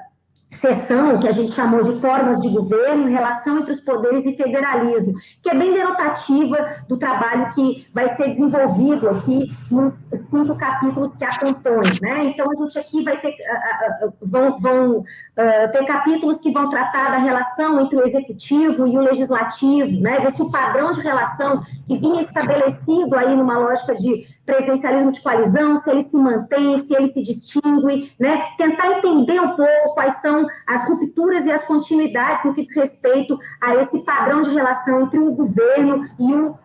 sessão 0.57 1.19
que 1.19 1.29
a 1.29 1.33
gente 1.33 1.53
chamou 1.53 1.83
de 1.83 1.93
formas 2.01 2.41
de 2.41 2.49
governo, 2.49 3.09
relação 3.09 3.61
entre 3.61 3.73
os 3.73 3.85
poderes 3.85 4.25
e 4.25 4.37
federalismo, 4.37 5.15
que 5.43 5.51
é 5.51 5.55
bem 5.55 5.73
denotativa 5.73 6.85
do 6.89 6.97
trabalho 6.97 7.51
que 7.55 7.87
vai 7.93 8.09
ser 8.11 8.29
desenvolvido 8.29 9.09
aqui 9.09 9.51
nos 9.71 9.93
cinco 10.31 10.55
capítulos 10.57 11.17
que 11.17 11.25
a 11.25 11.39
compõem. 11.39 11.91
Né? 12.01 12.25
Então, 12.27 12.51
a 12.51 12.55
gente 12.63 12.79
aqui 12.79 13.03
vai 13.03 13.21
ter, 13.21 13.35
vão, 14.21 14.59
vão 14.59 15.05
uh, 15.37 15.73
ter 15.73 15.85
capítulos 15.87 16.39
que 16.39 16.51
vão 16.51 16.69
tratar 16.69 17.11
da 17.11 17.19
relação 17.19 17.81
entre 17.81 17.97
o 17.97 18.07
executivo 18.07 18.87
e 18.87 18.97
o 18.97 19.01
legislativo, 19.01 20.01
né? 20.01 20.21
ver 20.21 20.33
se 20.33 20.43
o 20.43 20.51
padrão 20.51 20.93
de 20.93 21.01
relação 21.01 21.63
que 21.87 21.97
vinha 21.97 22.23
estabelecido 22.23 23.15
aí 23.17 23.35
numa 23.35 23.59
lógica 23.59 23.95
de 23.95 24.27
presidencialismo 24.45 25.13
de 25.13 25.23
coalizão, 25.23 25.77
se 25.77 25.91
ele 25.91 26.03
se 26.03 26.17
mantém, 26.17 26.79
se 26.81 26.95
ele 26.95 27.07
se 27.07 27.23
distingue, 27.23 28.13
né? 28.19 28.43
Tentar 28.59 28.99
entender 28.99 29.41
um 29.41 29.55
pouco 29.55 29.95
quais 29.95 30.21
são 30.21 30.47
as 30.67 30.89
rupturas 30.89 31.47
e 31.47 31.53
as 31.53 31.65
continuidades 31.65 32.45
no 32.45 32.53
que 32.53 32.63
diz 32.63 32.75
respeito 32.75 33.39
a 33.61 33.77
esse 33.77 34.05
padrão 34.05 34.43
de 34.43 34.51
relação 34.53 35.03
entre 35.03 35.19
o 35.21 35.33
governo 35.33 36.09
e 36.19 36.35
o 36.35 36.59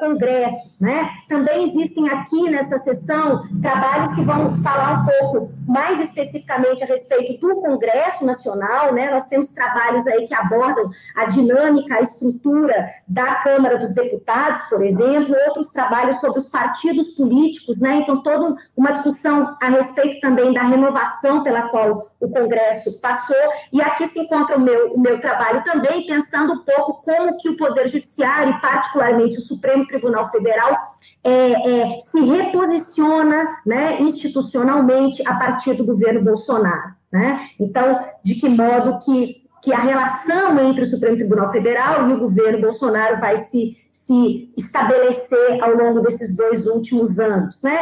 congressos, 0.00 0.80
né? 0.80 1.08
Também 1.28 1.68
existem 1.68 2.08
aqui 2.08 2.50
nessa 2.50 2.78
sessão 2.78 3.42
trabalhos 3.60 4.14
que 4.14 4.22
vão 4.22 4.56
falar 4.62 5.00
um 5.00 5.06
pouco 5.06 5.52
mais 5.66 6.00
especificamente 6.00 6.82
a 6.82 6.86
respeito 6.86 7.40
do 7.40 7.56
Congresso 7.56 8.24
Nacional, 8.24 8.92
né? 8.92 9.10
Nós 9.10 9.26
temos 9.26 9.48
trabalhos 9.48 10.06
aí 10.06 10.26
que 10.26 10.34
abordam 10.34 10.90
a 11.16 11.24
dinâmica, 11.26 11.94
a 11.94 12.00
estrutura 12.00 12.90
da 13.06 13.36
Câmara 13.36 13.78
dos 13.78 13.94
Deputados, 13.94 14.62
por 14.68 14.82
exemplo, 14.84 15.34
outros 15.46 15.70
trabalhos 15.70 16.20
sobre 16.20 16.40
os 16.40 16.48
partidos 16.48 17.08
políticos, 17.16 17.78
né? 17.78 17.96
Então, 17.96 18.22
toda 18.22 18.56
uma 18.76 18.92
discussão 18.92 19.56
a 19.60 19.68
respeito 19.68 20.20
também 20.20 20.52
da 20.52 20.62
renovação 20.62 21.42
pela 21.42 21.68
qual 21.68 22.10
o 22.20 22.28
Congresso 22.28 23.00
passou, 23.00 23.36
e 23.72 23.82
aqui 23.82 24.06
se 24.06 24.20
encontra 24.20 24.56
o 24.56 24.60
meu, 24.60 24.92
o 24.92 25.00
meu 25.00 25.20
trabalho 25.20 25.64
também, 25.64 26.06
pensando 26.06 26.52
um 26.52 26.64
pouco 26.64 27.02
como 27.02 27.36
que 27.36 27.48
o 27.48 27.56
Poder 27.56 27.88
Judiciário, 27.88 28.60
particularmente 28.60 29.38
o 29.38 29.40
Supremo 29.54 29.86
Tribunal 29.86 30.30
Federal 30.30 30.92
é, 31.24 31.30
é, 31.30 31.98
se 32.00 32.20
reposiciona 32.20 33.58
né, 33.64 34.00
institucionalmente 34.00 35.26
a 35.26 35.34
partir 35.34 35.74
do 35.74 35.84
governo 35.84 36.22
Bolsonaro. 36.22 36.94
Né? 37.12 37.48
Então, 37.60 38.00
de 38.24 38.34
que 38.34 38.48
modo 38.48 38.98
que, 39.04 39.42
que 39.62 39.72
a 39.72 39.78
relação 39.78 40.58
entre 40.68 40.82
o 40.82 40.86
Supremo 40.86 41.16
Tribunal 41.16 41.52
Federal 41.52 42.08
e 42.08 42.12
o 42.14 42.18
governo 42.18 42.60
Bolsonaro 42.60 43.20
vai 43.20 43.36
se, 43.36 43.76
se 43.92 44.52
estabelecer 44.56 45.62
ao 45.62 45.74
longo 45.74 46.00
desses 46.00 46.36
dois 46.36 46.66
últimos 46.66 47.20
anos. 47.20 47.62
Né? 47.62 47.78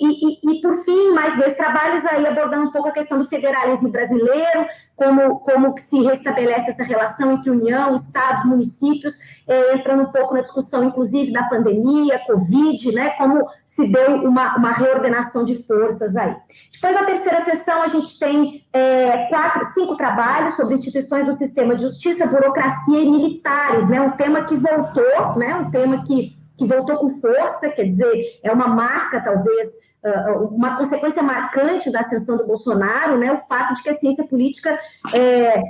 E, 0.00 0.06
e, 0.06 0.58
e, 0.58 0.60
por 0.60 0.76
fim, 0.84 1.12
mais 1.12 1.36
dois 1.36 1.56
trabalhos 1.56 2.04
aí 2.04 2.26
abordando 2.26 2.68
um 2.68 2.70
pouco 2.70 2.88
a 2.88 2.92
questão 2.92 3.18
do 3.18 3.28
federalismo 3.28 3.90
brasileiro, 3.90 4.66
como, 4.96 5.40
como 5.40 5.74
que 5.74 5.82
se 5.82 6.00
restabelece 6.02 6.70
essa 6.70 6.84
relação 6.84 7.32
entre 7.32 7.50
União, 7.50 7.94
Estados, 7.94 8.44
municípios, 8.44 9.14
é, 9.46 9.74
entrando 9.74 10.04
um 10.04 10.12
pouco 10.12 10.34
na 10.34 10.40
discussão, 10.40 10.84
inclusive, 10.84 11.32
da 11.32 11.44
pandemia, 11.44 12.20
Covid, 12.26 12.92
né, 12.92 13.10
como 13.10 13.46
se 13.66 13.90
deu 13.90 14.22
uma, 14.22 14.56
uma 14.56 14.72
reordenação 14.72 15.44
de 15.44 15.62
forças 15.64 16.16
aí. 16.16 16.34
Depois, 16.72 16.94
na 16.94 17.04
terceira 17.04 17.44
sessão, 17.44 17.82
a 17.82 17.88
gente 17.88 18.18
tem 18.18 18.64
é, 18.72 19.26
quatro, 19.28 19.64
cinco 19.72 19.96
trabalhos 19.96 20.54
sobre 20.54 20.74
instituições 20.74 21.26
do 21.26 21.32
sistema 21.32 21.74
de 21.74 21.82
justiça, 21.82 22.26
burocracia 22.26 23.00
e 23.00 23.10
militares, 23.10 23.88
né, 23.88 24.00
um 24.00 24.12
tema 24.12 24.44
que 24.44 24.54
voltou, 24.54 25.36
né, 25.36 25.54
um 25.56 25.70
tema 25.70 26.04
que, 26.04 26.36
que 26.56 26.66
voltou 26.66 26.96
com 26.96 27.08
força, 27.20 27.68
quer 27.70 27.84
dizer, 27.84 28.38
é 28.42 28.52
uma 28.52 28.68
marca, 28.68 29.20
talvez, 29.20 29.68
uma 30.50 30.76
consequência 30.76 31.22
marcante 31.22 31.90
da 31.90 32.00
ascensão 32.00 32.36
do 32.36 32.46
Bolsonaro, 32.46 33.18
né, 33.18 33.32
o 33.32 33.46
fato 33.46 33.74
de 33.74 33.82
que 33.82 33.88
a 33.88 33.94
ciência 33.94 34.24
política 34.24 34.78
é, 35.14 35.60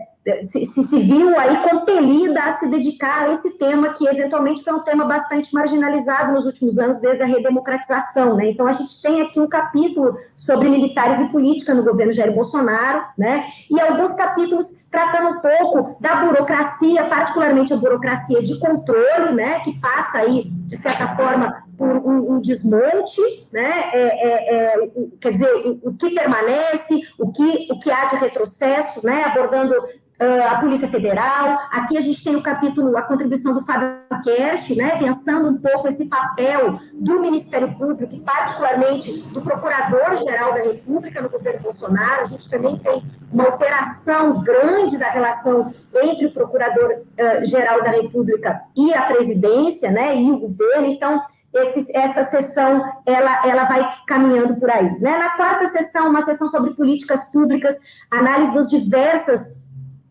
se, 0.49 0.65
se, 0.67 0.99
viu 1.01 1.39
aí 1.39 1.69
compelida 1.69 2.41
a 2.43 2.53
se 2.55 2.71
dedicar 2.71 3.25
a 3.25 3.33
esse 3.33 3.59
tema, 3.59 3.93
que 3.93 4.07
eventualmente 4.09 4.65
foi 4.65 4.73
um 4.73 4.81
tema 4.81 5.05
bastante 5.05 5.53
marginalizado 5.53 6.33
nos 6.33 6.47
últimos 6.47 6.79
anos, 6.79 6.99
desde 6.99 7.23
a 7.23 7.27
redemocratização, 7.27 8.35
né? 8.35 8.49
Então, 8.49 8.67
a 8.67 8.73
gente 8.73 9.03
tem 9.03 9.21
aqui 9.21 9.39
um 9.39 9.47
capítulo 9.47 10.17
sobre 10.35 10.71
militares 10.71 11.21
e 11.21 11.31
política 11.31 11.75
no 11.75 11.85
governo 11.85 12.13
Jair 12.13 12.35
Bolsonaro, 12.35 13.05
né? 13.19 13.45
E 13.71 13.79
alguns 13.79 14.15
capítulos 14.15 14.89
tratando 14.91 15.37
um 15.37 15.41
pouco 15.41 16.01
da 16.01 16.17
burocracia, 16.17 17.05
particularmente 17.05 17.75
a 17.75 17.77
burocracia 17.77 18.43
de 18.43 18.59
controle, 18.59 19.35
né? 19.35 19.61
Que 19.61 19.79
passa 19.79 20.19
aí, 20.19 20.45
de 20.51 20.79
certa 20.79 21.15
forma, 21.17 21.65
por 21.77 21.89
um, 21.89 22.37
um 22.37 22.41
desmonte, 22.41 23.21
né? 23.53 23.91
É, 23.93 23.99
é, 23.99 24.55
é, 24.55 24.89
quer 25.21 25.33
dizer, 25.33 25.55
o, 25.55 25.91
o, 25.91 25.95
que 25.95 26.11
permanece, 26.15 27.03
o 27.19 27.31
que, 27.31 27.69
o 27.71 27.79
que 27.79 27.91
há 27.91 28.07
de 28.07 28.17
retrocesso, 28.17 29.05
né? 29.05 29.25
Abordando 29.25 29.75
a 30.19 30.61
Polícia 30.61 30.89
Federal. 30.89 31.59
Aqui 31.71 31.99
a 31.99 32.01
gente 32.01 32.23
tem 32.23 32.37
o 32.37 32.43
capítulo, 32.43 32.97
a 32.97 33.03
contribuição 33.03 33.53
do 33.53 33.65
Fábio 33.65 33.97
Kersh, 34.23 34.77
né? 34.77 34.97
Pensando 34.97 35.49
um 35.49 35.59
pouco 35.59 35.89
esse 35.89 36.07
papel 36.07 36.79
do 36.93 37.21
Ministério 37.21 37.75
Público, 37.75 38.15
e 38.15 38.21
particularmente 38.21 39.13
do 39.33 39.41
Procurador-Geral 39.41 40.55
da 40.55 40.63
República 40.63 41.21
no 41.21 41.29
governo 41.29 41.61
Bolsonaro. 41.61 42.23
A 42.23 42.27
gente 42.27 42.49
também 42.49 42.79
tem 42.79 43.03
uma 43.33 43.47
alteração 43.47 44.41
grande 44.43 44.97
da 44.97 45.11
relação 45.11 45.75
entre 45.95 46.27
o 46.27 46.33
Procurador-Geral 46.33 47.81
uh, 47.81 47.85
da 47.85 47.91
República 47.91 48.63
e 48.77 48.95
a 48.95 49.03
presidência, 49.03 49.91
né? 49.91 50.17
E 50.17 50.31
o 50.31 50.39
governo. 50.39 50.87
Então, 50.87 51.23
esse, 51.53 51.97
essa 51.97 52.25
sessão 52.25 52.83
ela, 53.07 53.47
ela 53.47 53.65
vai 53.65 53.89
caminhando 54.07 54.57
por 54.57 54.71
aí. 54.71 54.99
Né? 55.01 55.19
Na 55.19 55.31
quarta 55.31 55.69
sessão, 55.69 56.09
uma 56.09 56.25
sessão 56.25 56.49
sobre 56.49 56.75
políticas 56.75 57.31
públicas, 57.31 57.77
análise 58.11 58.55
das 58.55 58.69
diversas 58.69 59.64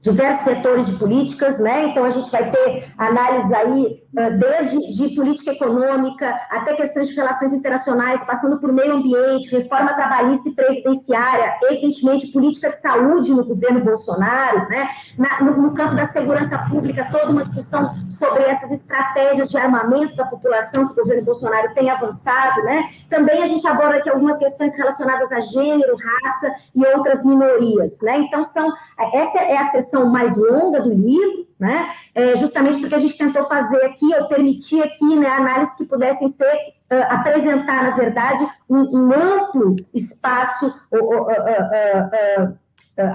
diversos 0.04 0.44
setores 0.44 0.86
de 0.86 0.92
políticas, 0.98 1.58
né? 1.60 1.88
Então 1.88 2.04
a 2.04 2.10
gente 2.10 2.30
vai 2.30 2.52
ter 2.52 2.94
análise 2.98 3.56
aí 3.56 4.03
desde 4.38 4.94
de 4.96 5.16
política 5.16 5.52
econômica 5.52 6.30
até 6.50 6.76
questões 6.76 7.08
de 7.10 7.16
relações 7.16 7.52
internacionais, 7.52 8.26
passando 8.26 8.60
por 8.60 8.72
meio 8.72 8.94
ambiente, 8.94 9.50
reforma 9.50 9.94
trabalhista 9.94 10.50
e 10.50 10.54
previdenciária, 10.54 11.56
evidentemente 11.64 12.32
política 12.32 12.70
de 12.70 12.80
saúde 12.80 13.32
no 13.32 13.44
governo 13.44 13.84
Bolsonaro, 13.84 14.70
né? 14.70 14.88
Na, 15.18 15.42
no, 15.42 15.58
no 15.58 15.74
campo 15.74 15.96
da 15.96 16.06
segurança 16.06 16.58
pública, 16.70 17.08
toda 17.12 17.32
uma 17.32 17.44
discussão 17.44 17.96
sobre 18.10 18.44
essas 18.44 18.72
estratégias 18.72 19.50
de 19.50 19.58
armamento 19.58 20.16
da 20.16 20.26
população 20.26 20.86
que 20.86 20.94
o 20.94 21.04
governo 21.04 21.24
Bolsonaro 21.24 21.74
tem 21.74 21.90
avançado, 21.90 22.62
né? 22.64 22.90
Também 23.10 23.42
a 23.42 23.48
gente 23.48 23.66
aborda 23.68 23.98
aqui 23.98 24.10
algumas 24.10 24.38
questões 24.38 24.76
relacionadas 24.76 25.32
a 25.32 25.40
gênero, 25.40 25.96
raça 25.96 26.56
e 26.76 26.86
outras 26.86 27.26
minorias, 27.26 28.00
né? 28.02 28.20
Então 28.20 28.44
são 28.46 28.72
essa 29.14 29.40
é 29.40 29.58
a 29.58 29.72
sessão 29.72 30.06
mais 30.06 30.38
longa 30.38 30.82
do 30.82 30.94
livro, 30.94 31.48
né? 31.64 31.94
É, 32.14 32.36
justamente 32.36 32.82
porque 32.82 32.94
a 32.94 33.00
gente 33.00 33.18
tentou 33.18 33.48
fazer 33.48 33.86
aqui, 33.86 34.14
ou 34.14 34.28
permitir 34.28 34.84
aqui, 34.84 35.16
né, 35.16 35.30
análises 35.30 35.74
que 35.78 35.86
pudessem 35.86 36.28
ser 36.28 36.54
uh, 36.54 37.06
apresentar, 37.08 37.84
na 37.84 37.92
verdade, 37.92 38.46
um, 38.70 38.82
um 39.00 39.14
amplo 39.14 39.78
espaço, 39.94 40.68
uh, 40.92 42.58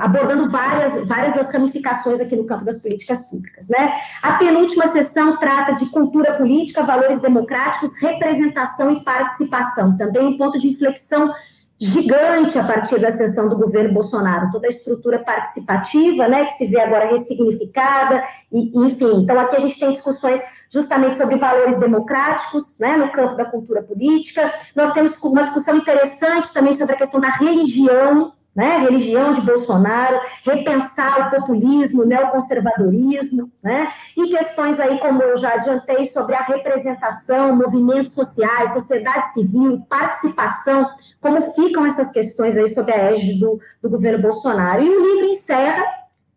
abordando 0.00 0.50
várias, 0.50 1.06
várias 1.06 1.34
das 1.34 1.52
ramificações 1.52 2.20
aqui 2.20 2.34
no 2.34 2.46
campo 2.46 2.64
das 2.64 2.80
políticas 2.80 3.28
públicas. 3.28 3.68
Né? 3.68 4.00
A 4.22 4.32
penúltima 4.32 4.88
sessão 4.88 5.36
trata 5.36 5.74
de 5.74 5.86
cultura 5.90 6.32
política, 6.32 6.82
valores 6.82 7.20
democráticos, 7.20 7.90
representação 8.00 8.90
e 8.90 9.04
participação, 9.04 9.94
também 9.96 10.26
um 10.26 10.38
ponto 10.38 10.58
de 10.58 10.68
inflexão 10.68 11.30
gigante 11.80 12.58
a 12.58 12.64
partir 12.64 13.00
da 13.00 13.08
ascensão 13.08 13.48
do 13.48 13.56
governo 13.56 13.94
Bolsonaro, 13.94 14.50
toda 14.50 14.66
a 14.66 14.70
estrutura 14.70 15.18
participativa, 15.20 16.26
né, 16.26 16.46
que 16.46 16.54
se 16.54 16.66
vê 16.66 16.80
agora 16.80 17.08
ressignificada, 17.08 18.22
e, 18.52 18.76
enfim. 18.84 19.22
Então, 19.22 19.38
aqui 19.38 19.56
a 19.56 19.60
gente 19.60 19.78
tem 19.78 19.92
discussões 19.92 20.40
justamente 20.70 21.16
sobre 21.16 21.36
valores 21.36 21.78
democráticos, 21.78 22.78
né, 22.80 22.96
no 22.96 23.12
campo 23.12 23.36
da 23.36 23.44
cultura 23.44 23.82
política. 23.82 24.52
Nós 24.74 24.92
temos 24.92 25.22
uma 25.22 25.44
discussão 25.44 25.76
interessante 25.76 26.52
também 26.52 26.74
sobre 26.74 26.94
a 26.94 26.98
questão 26.98 27.20
da 27.20 27.28
religião, 27.28 28.32
né, 28.56 28.78
religião 28.78 29.34
de 29.34 29.40
Bolsonaro, 29.42 30.18
repensar 30.44 31.28
o 31.28 31.30
populismo, 31.30 32.02
o 32.02 32.06
neoconservadorismo, 32.06 33.52
né, 33.62 33.92
e 34.16 34.28
questões 34.30 34.80
aí, 34.80 34.98
como 34.98 35.22
eu 35.22 35.36
já 35.36 35.54
adiantei, 35.54 36.06
sobre 36.06 36.34
a 36.34 36.42
representação, 36.42 37.54
movimentos 37.54 38.14
sociais, 38.14 38.72
sociedade 38.72 39.32
civil, 39.32 39.86
participação 39.88 40.88
como 41.20 41.40
ficam 41.52 41.86
essas 41.86 42.10
questões 42.12 42.56
aí 42.56 42.68
sob 42.68 42.92
a 42.92 43.12
égide 43.12 43.40
do, 43.40 43.60
do 43.82 43.90
governo 43.90 44.22
Bolsonaro. 44.22 44.82
E 44.82 44.88
o 44.88 45.04
livro 45.04 45.26
encerra, 45.26 45.84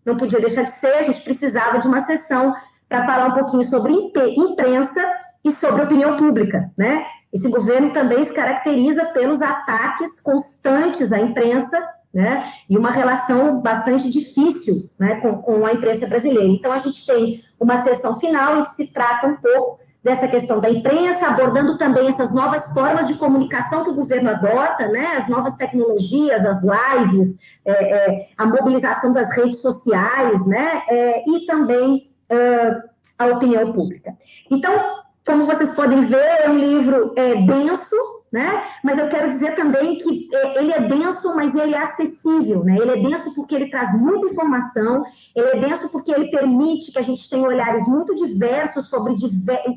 não 0.05 0.17
podia 0.17 0.39
deixar 0.39 0.63
de 0.63 0.71
ser, 0.71 0.93
a 0.93 1.03
gente 1.03 1.21
precisava 1.23 1.79
de 1.79 1.87
uma 1.87 2.01
sessão 2.01 2.53
para 2.89 3.05
falar 3.05 3.27
um 3.27 3.33
pouquinho 3.33 3.63
sobre 3.63 3.93
imprensa 3.93 5.01
e 5.43 5.51
sobre 5.51 5.83
opinião 5.83 6.17
pública, 6.17 6.71
né? 6.77 7.05
Esse 7.31 7.47
governo 7.49 7.93
também 7.93 8.23
se 8.25 8.33
caracteriza 8.33 9.05
pelos 9.05 9.41
ataques 9.41 10.21
constantes 10.21 11.13
à 11.13 11.19
imprensa, 11.19 11.77
né? 12.13 12.51
E 12.69 12.77
uma 12.77 12.91
relação 12.91 13.61
bastante 13.61 14.11
difícil, 14.11 14.73
né, 14.99 15.21
com, 15.21 15.41
com 15.41 15.65
a 15.65 15.71
imprensa 15.71 16.05
brasileira. 16.05 16.47
Então 16.47 16.71
a 16.71 16.77
gente 16.77 17.05
tem 17.05 17.41
uma 17.59 17.81
sessão 17.83 18.19
final 18.19 18.59
em 18.59 18.63
que 18.63 18.71
se 18.71 18.91
trata 18.91 19.27
um 19.27 19.37
pouco 19.37 19.79
dessa 20.03 20.27
questão 20.27 20.59
da 20.59 20.69
imprensa, 20.69 21.27
abordando 21.27 21.77
também 21.77 22.07
essas 22.07 22.33
novas 22.33 22.73
formas 22.73 23.07
de 23.07 23.15
comunicação 23.15 23.83
que 23.83 23.91
o 23.91 23.95
governo 23.95 24.31
adota, 24.31 24.87
né, 24.87 25.15
as 25.17 25.27
novas 25.27 25.53
tecnologias, 25.55 26.43
as 26.43 26.61
lives, 26.61 27.39
é, 27.63 27.71
é, 27.71 28.29
a 28.35 28.45
mobilização 28.45 29.13
das 29.13 29.29
redes 29.31 29.61
sociais, 29.61 30.45
né, 30.47 30.81
é, 30.89 31.23
e 31.29 31.45
também 31.45 32.09
a 33.19 33.25
opinião 33.25 33.73
pública. 33.73 34.13
Então, 34.49 35.00
como 35.31 35.45
vocês 35.45 35.73
podem 35.73 36.05
ver, 36.07 36.41
é 36.43 36.49
um 36.49 36.57
livro 36.57 37.13
é, 37.15 37.35
denso, 37.35 37.95
né? 38.33 38.63
Mas 38.83 38.97
eu 38.97 39.07
quero 39.07 39.29
dizer 39.29 39.55
também 39.55 39.97
que 39.97 40.27
é, 40.33 40.59
ele 40.59 40.73
é 40.73 40.81
denso, 40.81 41.33
mas 41.33 41.55
ele 41.55 41.73
é 41.73 41.77
acessível, 41.77 42.65
né? 42.65 42.77
Ele 42.77 42.91
é 42.91 42.97
denso 42.97 43.33
porque 43.33 43.55
ele 43.55 43.69
traz 43.69 43.97
muita 44.01 44.27
informação, 44.27 45.05
ele 45.33 45.47
é 45.47 45.59
denso 45.61 45.89
porque 45.89 46.11
ele 46.11 46.29
permite 46.29 46.91
que 46.91 46.99
a 46.99 47.01
gente 47.01 47.29
tenha 47.29 47.47
olhares 47.47 47.87
muito 47.87 48.13
diversos 48.13 48.89
sobre, 48.89 49.15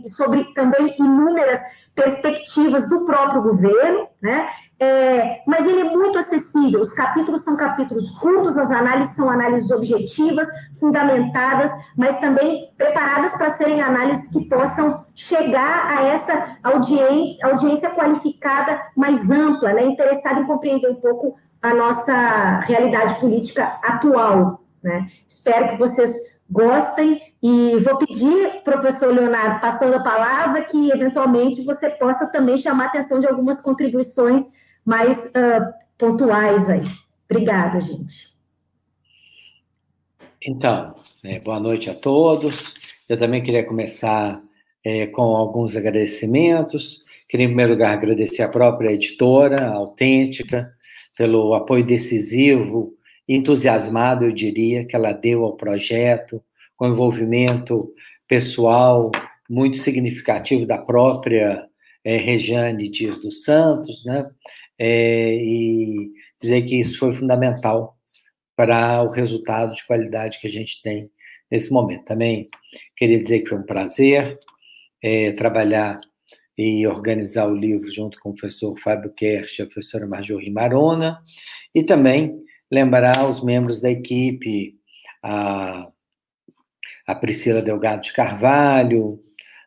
sobre 0.08 0.44
também 0.54 0.96
inúmeras 0.98 1.60
perspectivas 1.94 2.88
do 2.90 3.04
próprio 3.06 3.42
governo, 3.42 4.08
né? 4.20 4.48
É, 4.78 5.40
mas 5.46 5.64
ele 5.66 5.80
é 5.80 5.84
muito 5.84 6.18
acessível. 6.18 6.80
Os 6.80 6.92
capítulos 6.92 7.44
são 7.44 7.56
capítulos 7.56 8.10
curtos, 8.18 8.58
as 8.58 8.70
análises 8.70 9.14
são 9.14 9.30
análises 9.30 9.70
objetivas, 9.70 10.48
fundamentadas, 10.80 11.70
mas 11.96 12.18
também 12.20 12.72
preparadas 12.76 13.36
para 13.36 13.54
serem 13.54 13.80
análises 13.80 14.28
que 14.30 14.48
possam 14.48 15.04
chegar 15.14 15.86
a 15.96 16.02
essa 16.06 16.56
audiência, 16.62 17.46
audiência 17.46 17.90
qualificada 17.90 18.80
mais 18.96 19.30
ampla, 19.30 19.72
né? 19.72 19.86
interessada 19.86 20.40
em 20.40 20.46
compreender 20.46 20.90
um 20.90 20.96
pouco 20.96 21.36
a 21.62 21.72
nossa 21.72 22.60
realidade 22.60 23.20
política 23.20 23.78
atual. 23.82 24.60
Né? 24.82 25.06
Espero 25.26 25.70
que 25.70 25.78
vocês 25.78 26.12
gostem 26.50 27.22
e 27.42 27.78
vou 27.80 27.96
pedir, 27.96 28.62
professor 28.64 29.14
Leonardo, 29.14 29.60
passando 29.60 29.94
a 29.94 30.02
palavra, 30.02 30.62
que 30.62 30.90
eventualmente 30.90 31.62
você 31.64 31.88
possa 31.90 32.30
também 32.30 32.58
chamar 32.58 32.84
a 32.84 32.88
atenção 32.88 33.20
de 33.20 33.26
algumas 33.26 33.62
contribuições 33.62 34.42
mais 34.84 35.26
uh, 35.26 35.72
pontuais 35.98 36.68
aí. 36.68 36.82
Obrigada, 37.30 37.80
gente. 37.80 38.34
Então, 40.46 40.94
né, 41.22 41.40
boa 41.40 41.58
noite 41.58 41.88
a 41.88 41.94
todos. 41.94 42.74
Eu 43.08 43.18
também 43.18 43.42
queria 43.42 43.64
começar 43.64 44.42
é, 44.84 45.06
com 45.06 45.22
alguns 45.22 45.74
agradecimentos. 45.74 47.02
Queria, 47.28 47.46
em 47.46 47.48
primeiro 47.48 47.72
lugar, 47.72 47.94
agradecer 47.94 48.42
a 48.42 48.48
própria 48.48 48.92
editora, 48.92 49.66
a 49.66 49.74
Autêntica, 49.74 50.70
pelo 51.16 51.54
apoio 51.54 51.84
decisivo, 51.84 52.92
entusiasmado, 53.26 54.26
eu 54.26 54.32
diria, 54.32 54.84
que 54.84 54.94
ela 54.94 55.12
deu 55.12 55.44
ao 55.44 55.56
projeto, 55.56 56.42
com 56.76 56.88
envolvimento 56.88 57.92
pessoal 58.28 59.10
muito 59.48 59.78
significativo 59.78 60.66
da 60.66 60.78
própria 60.78 61.66
é, 62.04 62.16
Rejane 62.16 62.90
Dias 62.90 63.18
dos 63.20 63.44
Santos, 63.44 64.04
né? 64.04 64.26
É, 64.78 65.34
e 65.36 66.12
dizer 66.40 66.62
que 66.62 66.80
isso 66.80 66.98
foi 66.98 67.12
fundamental 67.14 67.96
para 68.56 69.02
o 69.02 69.08
resultado 69.08 69.74
de 69.74 69.84
qualidade 69.86 70.38
que 70.40 70.46
a 70.46 70.50
gente 70.50 70.80
tem 70.82 71.10
nesse 71.50 71.72
momento. 71.72 72.04
Também 72.04 72.48
queria 72.96 73.20
dizer 73.20 73.40
que 73.40 73.48
foi 73.48 73.58
um 73.58 73.66
prazer 73.66 74.38
é, 75.02 75.32
trabalhar 75.32 76.00
e 76.56 76.86
organizar 76.86 77.50
o 77.50 77.56
livro 77.56 77.90
junto 77.92 78.18
com 78.20 78.30
o 78.30 78.34
professor 78.34 78.78
Fábio 78.80 79.12
Kersh 79.12 79.58
e 79.58 79.62
a 79.62 79.66
professora 79.66 80.06
Marjorie 80.06 80.52
Marona, 80.52 81.20
e 81.74 81.82
também 81.82 82.38
lembrar 82.70 83.28
os 83.28 83.42
membros 83.42 83.80
da 83.80 83.90
equipe, 83.90 84.76
a, 85.22 85.88
a 87.06 87.14
Priscila 87.14 87.60
Delgado 87.60 88.02
de 88.02 88.12
Carvalho, 88.12 89.20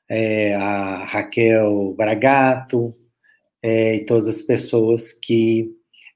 é, 0.09 0.55
a 0.55 1.05
Raquel 1.05 1.93
Bragato, 1.97 2.95
é, 3.67 3.95
e 3.95 4.05
todas 4.05 4.29
as 4.29 4.41
pessoas 4.41 5.11
que 5.11 5.69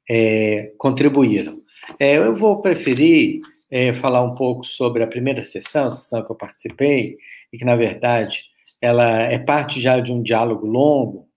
é, 0.09 0.71
contribuíram. 0.77 1.61
É, 1.99 2.15
eu 2.15 2.33
vou 2.33 2.61
preferir 2.61 3.41
é, 3.69 3.93
falar 3.93 4.23
um 4.23 4.35
pouco 4.35 4.65
sobre 4.65 5.03
a 5.03 5.07
primeira 5.07 5.43
sessão, 5.43 5.85
a 5.85 5.89
sessão 5.89 6.23
que 6.23 6.31
eu 6.31 6.35
participei, 6.35 7.17
e 7.51 7.57
que, 7.57 7.65
na 7.65 7.75
verdade, 7.75 8.45
ela 8.79 9.23
é 9.23 9.37
parte 9.37 9.81
já 9.81 9.99
de 9.99 10.13
um 10.13 10.23
diálogo 10.23 10.65
longo, 10.65 11.27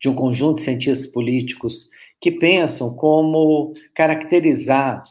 de 0.00 0.08
um 0.08 0.14
conjunto 0.14 0.58
de 0.58 0.62
cientistas 0.62 1.10
políticos 1.10 1.88
que 2.20 2.30
pensam 2.30 2.94
como 2.94 3.74
caracterizar 3.94 5.02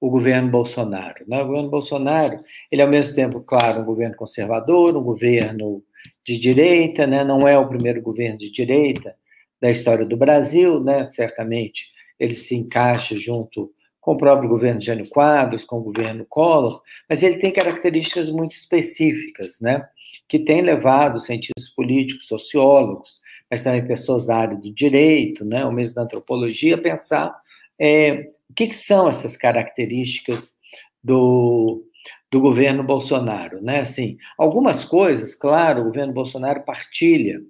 o 0.00 0.08
governo 0.08 0.48
Bolsonaro. 0.48 1.24
Né? 1.26 1.42
O 1.42 1.46
governo 1.46 1.70
Bolsonaro, 1.70 2.40
ele 2.70 2.82
é 2.82 2.84
ao 2.84 2.90
mesmo 2.90 3.16
tempo, 3.16 3.40
claro, 3.40 3.80
um 3.82 3.84
governo 3.84 4.14
conservador, 4.14 4.96
um 4.96 5.02
governo 5.02 5.82
de 6.24 6.38
direita, 6.38 7.04
né? 7.04 7.24
não 7.24 7.48
é 7.48 7.58
o 7.58 7.68
primeiro 7.68 8.00
governo 8.00 8.38
de 8.38 8.48
direita, 8.48 9.16
da 9.60 9.70
história 9.70 10.06
do 10.06 10.16
Brasil, 10.16 10.82
né? 10.82 11.08
certamente 11.10 11.86
ele 12.18 12.34
se 12.34 12.54
encaixa 12.54 13.14
junto 13.16 13.72
com 14.00 14.12
o 14.12 14.16
próprio 14.16 14.48
governo 14.48 14.80
Jânio 14.80 15.08
Quadros, 15.08 15.64
com 15.64 15.78
o 15.78 15.82
governo 15.82 16.24
Collor, 16.28 16.82
mas 17.08 17.22
ele 17.22 17.36
tem 17.36 17.52
características 17.52 18.30
muito 18.30 18.52
específicas, 18.52 19.60
né? 19.60 19.86
que 20.26 20.38
têm 20.38 20.62
levado 20.62 21.20
cientistas 21.20 21.68
políticos, 21.68 22.26
sociólogos, 22.26 23.20
mas 23.50 23.62
também 23.62 23.86
pessoas 23.86 24.24
da 24.24 24.36
área 24.36 24.56
do 24.56 24.72
direito, 24.72 25.44
né? 25.44 25.64
ou 25.64 25.72
mesmo 25.72 25.96
da 25.96 26.02
antropologia, 26.02 26.76
a 26.76 26.80
pensar 26.80 27.34
é, 27.78 28.30
o 28.48 28.54
que, 28.54 28.68
que, 28.68 28.76
são 28.76 29.08
essas 29.08 29.36
características 29.36 30.56
do, 31.02 31.84
do 32.30 32.40
governo 32.40 32.82
Bolsonaro. 32.82 33.60
Né? 33.60 33.80
Assim, 33.80 34.16
algumas 34.38 34.84
coisas, 34.84 35.34
claro, 35.34 35.82
o 35.82 35.84
governo 35.84 36.12
Bolsonaro 36.12 36.62
partilha 36.62 37.40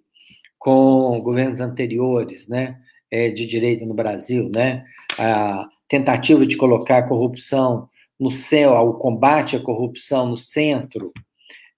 com 0.61 1.19
governos 1.23 1.59
anteriores, 1.61 2.47
né, 2.47 2.77
é, 3.11 3.31
de 3.31 3.47
direita 3.47 3.85
no 3.87 3.95
Brasil, 3.95 4.51
né, 4.55 4.85
a 5.19 5.67
tentativa 5.89 6.47
de 6.47 6.57
colocar 6.57 6.99
a 6.99 7.09
corrupção 7.09 7.89
no 8.19 8.31
céu, 8.31 8.73
o 8.73 8.95
combate 8.95 9.57
à 9.57 9.61
corrupção 9.61 10.29
no 10.29 10.37
centro 10.37 11.13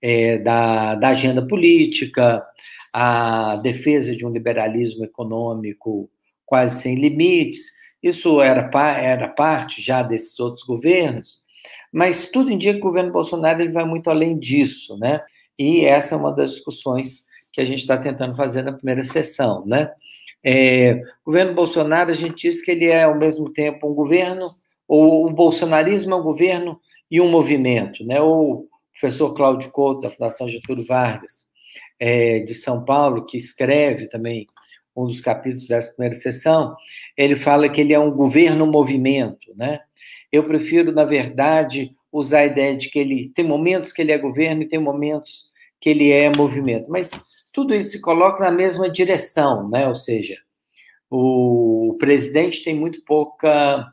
é, 0.02 0.36
da, 0.38 0.96
da 0.96 1.10
agenda 1.10 1.46
política, 1.46 2.44
a 2.92 3.54
defesa 3.56 4.16
de 4.16 4.26
um 4.26 4.30
liberalismo 4.30 5.04
econômico 5.04 6.10
quase 6.44 6.82
sem 6.82 6.96
limites, 6.96 7.72
isso 8.02 8.40
era, 8.40 8.68
era 8.98 9.28
parte 9.28 9.80
já 9.80 10.02
desses 10.02 10.38
outros 10.40 10.66
governos, 10.66 11.38
mas 11.92 12.26
tudo 12.26 12.50
indica 12.50 12.74
que 12.74 12.80
o 12.80 12.88
governo 12.88 13.12
Bolsonaro 13.12 13.62
ele 13.62 13.70
vai 13.70 13.84
muito 13.84 14.10
além 14.10 14.36
disso, 14.36 14.98
né? 14.98 15.20
E 15.56 15.84
essa 15.84 16.16
é 16.16 16.18
uma 16.18 16.32
das 16.32 16.50
discussões 16.50 17.24
que 17.52 17.60
a 17.60 17.64
gente 17.64 17.80
está 17.80 17.96
tentando 17.96 18.34
fazer 18.34 18.62
na 18.62 18.72
primeira 18.72 19.02
sessão, 19.02 19.64
né? 19.66 19.90
É, 20.44 20.94
o 21.24 21.26
governo 21.26 21.54
Bolsonaro, 21.54 22.10
a 22.10 22.14
gente 22.14 22.48
diz 22.48 22.62
que 22.62 22.70
ele 22.72 22.86
é 22.86 23.04
ao 23.04 23.16
mesmo 23.16 23.52
tempo 23.52 23.88
um 23.88 23.94
governo, 23.94 24.50
ou 24.88 25.26
o 25.26 25.32
bolsonarismo 25.32 26.12
é 26.12 26.16
um 26.16 26.22
governo 26.22 26.80
e 27.10 27.20
um 27.20 27.30
movimento, 27.30 28.04
né? 28.04 28.20
O 28.20 28.66
professor 28.98 29.34
Cláudio 29.34 29.70
Couto, 29.70 30.00
da 30.00 30.10
Fundação 30.10 30.48
Getúlio 30.48 30.86
Vargas, 30.86 31.46
é, 31.98 32.40
de 32.40 32.54
São 32.54 32.84
Paulo, 32.84 33.24
que 33.24 33.36
escreve 33.36 34.08
também 34.08 34.46
um 34.94 35.06
dos 35.06 35.20
capítulos 35.20 35.66
dessa 35.66 35.92
primeira 35.92 36.14
sessão, 36.14 36.74
ele 37.16 37.36
fala 37.36 37.68
que 37.68 37.80
ele 37.80 37.92
é 37.92 37.98
um 37.98 38.10
governo 38.10 38.66
movimento, 38.66 39.54
né? 39.56 39.80
Eu 40.30 40.44
prefiro, 40.44 40.92
na 40.92 41.04
verdade, 41.04 41.94
usar 42.10 42.40
a 42.40 42.46
ideia 42.46 42.76
de 42.76 42.90
que 42.90 42.98
ele 42.98 43.30
tem 43.34 43.44
momentos 43.44 43.92
que 43.92 44.02
ele 44.02 44.12
é 44.12 44.18
governo 44.18 44.62
e 44.62 44.68
tem 44.68 44.78
momentos 44.78 45.50
que 45.80 45.90
ele 45.90 46.10
é 46.10 46.30
movimento, 46.36 46.90
mas 46.90 47.10
tudo 47.52 47.74
isso 47.74 47.90
se 47.90 48.00
coloca 48.00 48.42
na 48.42 48.50
mesma 48.50 48.90
direção, 48.90 49.68
né? 49.68 49.86
Ou 49.86 49.94
seja, 49.94 50.36
o 51.10 51.96
presidente 51.98 52.64
tem 52.64 52.74
muito 52.74 53.04
pouca 53.04 53.92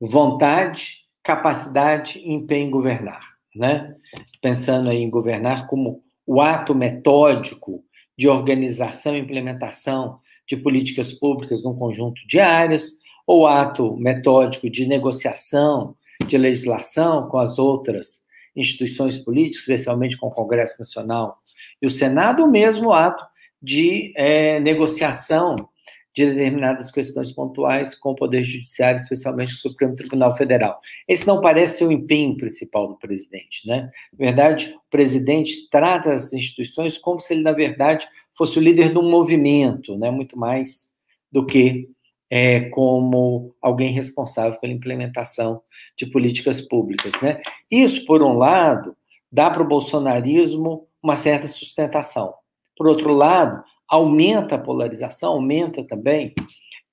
vontade, 0.00 1.00
capacidade 1.22 2.18
e 2.18 2.32
empenho 2.32 2.68
em 2.68 2.70
governar, 2.70 3.22
né? 3.54 3.96
Pensando 4.40 4.90
aí 4.90 4.98
em 4.98 5.10
governar 5.10 5.66
como 5.66 6.02
o 6.26 6.40
ato 6.40 6.74
metódico 6.74 7.84
de 8.16 8.28
organização 8.28 9.16
e 9.16 9.20
implementação 9.20 10.20
de 10.46 10.56
políticas 10.56 11.12
públicas 11.12 11.62
num 11.64 11.74
conjunto 11.74 12.20
de 12.26 12.38
áreas, 12.38 13.00
ou 13.26 13.46
ato 13.46 13.96
metódico 13.96 14.68
de 14.68 14.86
negociação 14.86 15.96
de 16.26 16.36
legislação 16.36 17.28
com 17.28 17.38
as 17.38 17.58
outras 17.58 18.24
instituições 18.54 19.18
políticas, 19.18 19.60
especialmente 19.60 20.16
com 20.16 20.26
o 20.26 20.30
Congresso 20.30 20.76
Nacional 20.78 21.41
e 21.82 21.86
o 21.86 21.90
Senado, 21.90 22.44
ou 22.44 22.50
mesmo 22.50 22.92
ato 22.92 23.26
de 23.60 24.14
é, 24.16 24.60
negociação 24.60 25.68
de 26.14 26.26
determinadas 26.26 26.90
questões 26.90 27.32
pontuais 27.32 27.94
com 27.94 28.10
o 28.10 28.14
Poder 28.14 28.44
Judiciário, 28.44 28.98
especialmente 29.00 29.54
o 29.54 29.58
Supremo 29.58 29.94
Tribunal 29.94 30.36
Federal. 30.36 30.78
Esse 31.08 31.26
não 31.26 31.40
parece 31.40 31.78
ser 31.78 31.86
o 31.86 31.92
empenho 31.92 32.36
principal 32.36 32.86
do 32.86 32.98
presidente, 32.98 33.66
né? 33.66 33.90
Na 34.18 34.26
verdade, 34.26 34.74
o 34.76 34.90
presidente 34.90 35.68
trata 35.70 36.12
as 36.12 36.32
instituições 36.32 36.98
como 36.98 37.18
se 37.18 37.32
ele, 37.32 37.42
na 37.42 37.52
verdade, 37.52 38.06
fosse 38.36 38.58
o 38.58 38.62
líder 38.62 38.92
de 38.92 38.98
um 38.98 39.08
movimento, 39.08 39.96
né? 39.96 40.10
Muito 40.10 40.38
mais 40.38 40.92
do 41.30 41.46
que 41.46 41.88
é, 42.30 42.68
como 42.70 43.54
alguém 43.60 43.92
responsável 43.92 44.58
pela 44.60 44.72
implementação 44.72 45.62
de 45.96 46.06
políticas 46.06 46.60
públicas, 46.60 47.14
né? 47.22 47.40
Isso, 47.70 48.04
por 48.04 48.22
um 48.22 48.36
lado, 48.36 48.94
dá 49.30 49.50
para 49.50 49.62
o 49.62 49.68
bolsonarismo 49.68 50.86
uma 51.02 51.16
certa 51.16 51.48
sustentação. 51.48 52.34
Por 52.76 52.86
outro 52.86 53.12
lado, 53.12 53.62
aumenta 53.88 54.54
a 54.54 54.58
polarização, 54.58 55.32
aumenta 55.32 55.84
também 55.86 56.34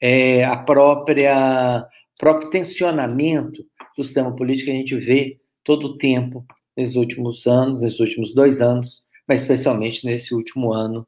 é, 0.01 0.43
a 0.43 0.57
própria 0.57 1.85
próprio 2.17 2.49
tensionamento 2.49 3.63
do 3.97 4.03
sistema 4.03 4.35
político 4.35 4.65
que 4.65 4.71
a 4.71 4.75
gente 4.75 4.95
vê 4.97 5.39
todo 5.63 5.85
o 5.87 5.97
tempo 5.97 6.45
nesses 6.75 6.97
últimos 6.97 7.47
anos, 7.47 7.81
nesses 7.81 7.99
últimos 7.99 8.33
dois 8.33 8.61
anos, 8.61 9.05
mas 9.25 9.39
especialmente 9.39 10.05
nesse 10.05 10.35
último 10.35 10.73
ano 10.73 11.07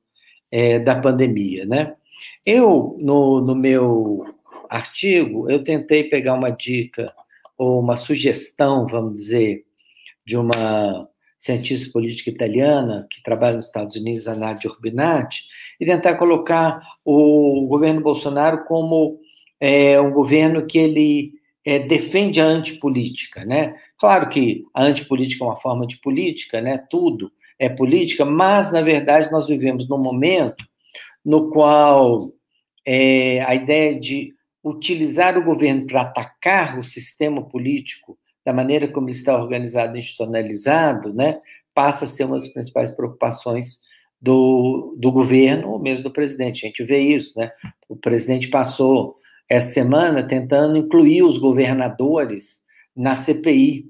é, 0.49 0.79
da 0.79 0.95
pandemia, 0.95 1.65
né? 1.65 1.95
Eu, 2.45 2.97
no, 3.01 3.41
no 3.41 3.55
meu 3.55 4.23
artigo, 4.69 5.49
eu 5.49 5.63
tentei 5.63 6.05
pegar 6.05 6.33
uma 6.35 6.49
dica 6.49 7.05
ou 7.57 7.79
uma 7.79 7.97
sugestão, 7.97 8.87
vamos 8.87 9.15
dizer, 9.15 9.65
de 10.25 10.37
uma 10.37 11.09
cientista 11.41 11.91
política 11.91 12.29
italiana 12.29 13.07
que 13.09 13.21
trabalha 13.23 13.55
nos 13.55 13.65
Estados 13.65 13.95
Unidos, 13.95 14.27
a 14.27 14.35
Nadia 14.35 14.69
Urbinati, 14.69 15.45
e 15.79 15.85
tentar 15.85 16.13
colocar 16.13 16.79
o 17.03 17.65
governo 17.67 17.99
Bolsonaro 17.99 18.63
como 18.65 19.19
é, 19.59 19.99
um 19.99 20.11
governo 20.11 20.67
que 20.67 20.77
ele 20.77 21.33
é, 21.65 21.79
defende 21.79 22.39
a 22.39 22.45
antipolítica, 22.45 23.43
né? 23.43 23.75
Claro 23.97 24.29
que 24.29 24.63
a 24.71 24.83
antipolítica 24.83 25.43
é 25.43 25.47
uma 25.47 25.59
forma 25.59 25.87
de 25.87 25.97
política, 25.97 26.61
né? 26.61 26.77
Tudo 26.89 27.31
é 27.57 27.67
política, 27.67 28.23
mas 28.23 28.71
na 28.71 28.81
verdade 28.81 29.31
nós 29.31 29.47
vivemos 29.47 29.89
num 29.89 30.01
momento 30.01 30.63
no 31.25 31.49
qual 31.49 32.31
é, 32.85 33.41
a 33.41 33.55
ideia 33.55 33.99
de 33.99 34.33
utilizar 34.63 35.39
o 35.39 35.43
governo 35.43 35.87
para 35.87 36.01
atacar 36.01 36.77
o 36.77 36.83
sistema 36.83 37.41
político 37.43 38.17
da 38.45 38.53
maneira 38.53 38.87
como 38.87 39.07
ele 39.07 39.15
está 39.15 39.35
organizado 39.35 39.95
e 39.95 39.99
institucionalizado, 39.99 41.13
né, 41.13 41.39
passa 41.73 42.05
a 42.05 42.07
ser 42.07 42.25
uma 42.25 42.35
das 42.35 42.47
principais 42.47 42.91
preocupações 42.91 43.79
do, 44.21 44.95
do 44.97 45.11
governo 45.11 45.71
ou 45.71 45.79
mesmo 45.79 46.03
do 46.03 46.11
presidente. 46.11 46.65
A 46.65 46.67
gente 46.67 46.83
vê 46.83 46.99
isso, 46.99 47.37
né? 47.37 47.51
O 47.89 47.95
presidente 47.95 48.49
passou 48.49 49.17
essa 49.49 49.73
semana 49.73 50.21
tentando 50.23 50.77
incluir 50.77 51.23
os 51.23 51.37
governadores 51.37 52.61
na 52.95 53.15
CPI 53.15 53.85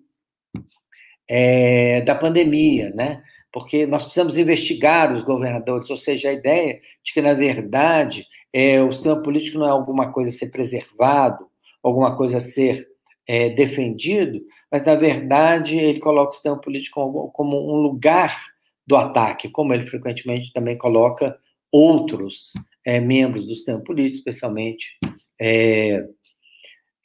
é, 1.27 2.01
da 2.01 2.15
pandemia, 2.15 2.91
né? 2.91 3.21
Porque 3.51 3.85
nós 3.85 4.03
precisamos 4.03 4.37
investigar 4.37 5.13
os 5.13 5.21
governadores, 5.23 5.89
ou 5.89 5.97
seja, 5.97 6.29
a 6.29 6.33
ideia 6.33 6.79
de 7.03 7.13
que, 7.13 7.21
na 7.21 7.33
verdade, 7.33 8.25
é, 8.53 8.81
o 8.81 8.91
sistema 8.93 9.21
político 9.21 9.59
não 9.59 9.67
é 9.67 9.69
alguma 9.69 10.11
coisa 10.13 10.29
a 10.29 10.33
ser 10.33 10.47
preservado, 10.47 11.45
alguma 11.83 12.15
coisa 12.15 12.37
a 12.37 12.41
ser 12.41 12.87
é, 13.31 13.49
defendido, 13.49 14.45
mas 14.69 14.83
na 14.83 14.93
verdade 14.93 15.77
ele 15.77 16.01
coloca 16.01 16.31
o 16.31 16.33
sistema 16.33 16.59
político 16.59 17.31
como, 17.31 17.73
um 17.73 17.81
lugar 17.81 18.37
do 18.85 18.97
ataque, 18.97 19.47
como 19.47 19.73
ele 19.73 19.87
frequentemente 19.87 20.51
também 20.51 20.77
coloca 20.77 21.37
outros 21.71 22.51
é, 22.85 22.99
membros 22.99 23.45
do 23.45 23.53
sistema 23.53 23.79
político, 23.79 24.17
especialmente 24.17 24.97
é, 25.39 26.05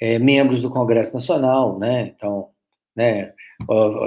é 0.00 0.18
membros 0.18 0.60
do 0.60 0.68
Congresso 0.68 1.14
Nacional, 1.14 1.78
né? 1.78 2.12
Então, 2.16 2.48
né, 2.96 3.32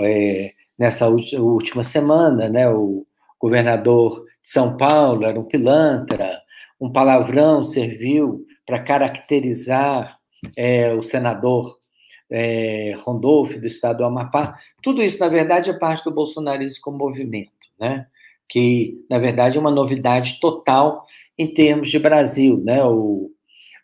é, 0.03 0.51
nessa 0.77 1.07
última 1.07 1.83
semana, 1.83 2.49
né, 2.49 2.69
o 2.69 3.07
governador 3.39 4.25
de 4.43 4.49
São 4.49 4.75
Paulo 4.75 5.23
era 5.23 5.39
um 5.39 5.45
pilantra, 5.45 6.41
um 6.81 6.91
palavrão 6.91 7.63
serviu 7.63 8.45
para 8.65 8.83
caracterizar 8.83 10.19
é, 10.57 10.93
o 10.93 11.01
senador 11.01 11.79
é, 12.31 12.93
do 12.95 13.67
estado 13.67 13.97
do 13.97 14.05
Amapá. 14.05 14.57
Tudo 14.81 15.01
isso, 15.01 15.19
na 15.19 15.27
verdade, 15.27 15.69
é 15.69 15.73
parte 15.73 16.03
do 16.03 16.11
bolsonarismo 16.11 16.81
como 16.81 16.97
movimento, 16.97 17.51
né? 17.79 18.07
que, 18.47 19.05
na 19.09 19.19
verdade, 19.19 19.57
é 19.57 19.61
uma 19.61 19.71
novidade 19.71 20.39
total 20.39 21.05
em 21.37 21.53
termos 21.53 21.89
de 21.89 21.99
Brasil. 21.99 22.61
Né? 22.63 22.83
O, 22.83 23.31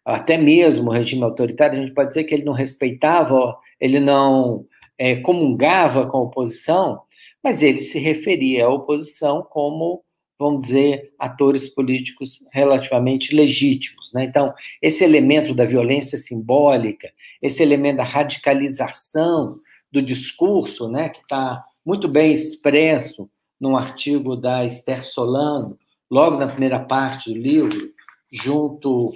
até 0.03 0.37
mesmo 0.37 0.89
o 0.89 0.93
regime 0.93 1.23
autoritário, 1.23 1.77
a 1.77 1.81
gente 1.81 1.93
pode 1.93 2.09
dizer 2.09 2.23
que 2.23 2.33
ele 2.33 2.43
não 2.43 2.53
respeitava, 2.53 3.57
ele 3.79 3.99
não 3.99 4.65
é, 4.97 5.15
comungava 5.17 6.07
com 6.07 6.17
a 6.17 6.21
oposição, 6.21 7.01
mas 7.43 7.61
ele 7.61 7.81
se 7.81 7.99
referia 7.99 8.65
à 8.65 8.69
oposição 8.69 9.43
como 9.49 10.03
vamos 10.37 10.61
dizer, 10.67 11.13
atores 11.17 11.67
políticos 11.67 12.39
relativamente 12.51 13.33
legítimos. 13.33 14.11
Né? 14.13 14.25
Então, 14.25 14.53
esse 14.81 15.03
elemento 15.03 15.53
da 15.53 15.65
violência 15.65 16.17
simbólica, 16.17 17.11
esse 17.41 17.63
elemento 17.63 17.97
da 17.97 18.03
radicalização 18.03 19.59
do 19.91 20.01
discurso, 20.01 20.89
né, 20.89 21.09
que 21.09 21.19
está 21.19 21.63
muito 21.85 22.07
bem 22.07 22.33
expresso 22.33 23.29
num 23.59 23.77
artigo 23.77 24.35
da 24.35 24.65
Esther 24.65 25.05
Solano, 25.05 25.77
logo 26.11 26.37
na 26.37 26.47
primeira 26.47 26.79
parte 26.79 27.31
do 27.31 27.39
livro, 27.39 27.93
junto 28.31 29.11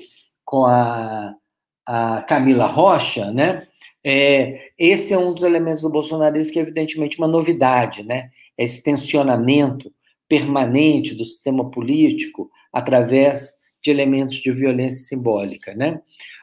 com 0.45 0.65
a, 0.65 1.35
a 1.85 2.21
Camila 2.23 2.65
Rocha, 2.65 3.31
né? 3.31 3.67
É, 4.01 4.69
esse 4.77 5.13
é 5.13 5.17
um 5.17 5.33
dos 5.33 5.43
elementos 5.43 5.81
do 5.81 5.89
bolsonarismo 5.89 6.53
que 6.53 6.59
é 6.59 6.61
evidentemente 6.61 7.17
uma 7.17 7.27
novidade, 7.27 8.03
né? 8.03 8.29
Esse 8.57 8.81
tensionamento 8.81 9.91
permanente 10.29 11.15
do 11.15 11.25
sistema 11.25 11.69
político 11.69 12.49
através 12.71 13.57
de 13.81 13.89
elementos 13.89 14.35
de 14.37 14.51
violência 14.51 14.99
simbólica, 14.99 15.73
né? 15.73 16.01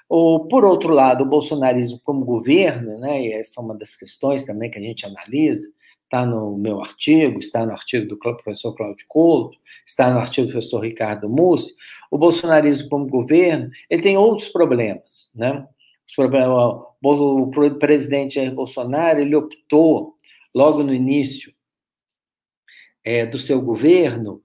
Ou, 0.09 0.47
por 0.49 0.65
outro 0.65 0.93
lado, 0.93 1.23
o 1.25 1.29
bolsonarismo 1.29 2.01
como 2.03 2.25
governo, 2.25 2.99
né? 2.99 3.23
E 3.23 3.33
essa 3.33 3.61
é 3.61 3.65
uma 3.65 3.75
das 3.75 3.97
questões 3.97 4.45
também 4.45 4.71
que 4.71 4.79
a 4.79 4.83
gente 4.83 5.07
analisa, 5.07 5.67
está 6.05 6.25
no 6.25 6.57
meu 6.57 6.81
artigo, 6.81 7.39
está 7.39 7.67
no 7.67 7.73
artigo 7.73 8.07
do 8.07 8.19
professor 8.19 8.75
Cláudio 8.75 9.05
Couto, 9.09 9.59
está 9.87 10.11
no 10.11 10.19
artigo 10.19 10.47
do 10.47 10.53
professor 10.53 10.81
Ricardo 10.81 11.29
Mussi, 11.29 11.75
o 12.11 12.19
bolsonarismo 12.19 12.89
como 12.89 13.07
governo, 13.07 13.71
ele 13.91 14.03
tem 14.03 14.17
outros 14.17 14.49
problemas, 14.49 15.31
né? 15.35 15.67
O 16.19 17.51
presidente 17.79 18.37
Jair 18.37 18.55
Bolsonaro, 18.55 19.19
ele 19.19 19.35
optou, 19.37 20.15
logo 20.55 20.83
no 20.83 20.95
início 20.95 21.53
é, 23.07 23.25
do 23.25 23.39
seu 23.39 23.63
governo 23.63 24.43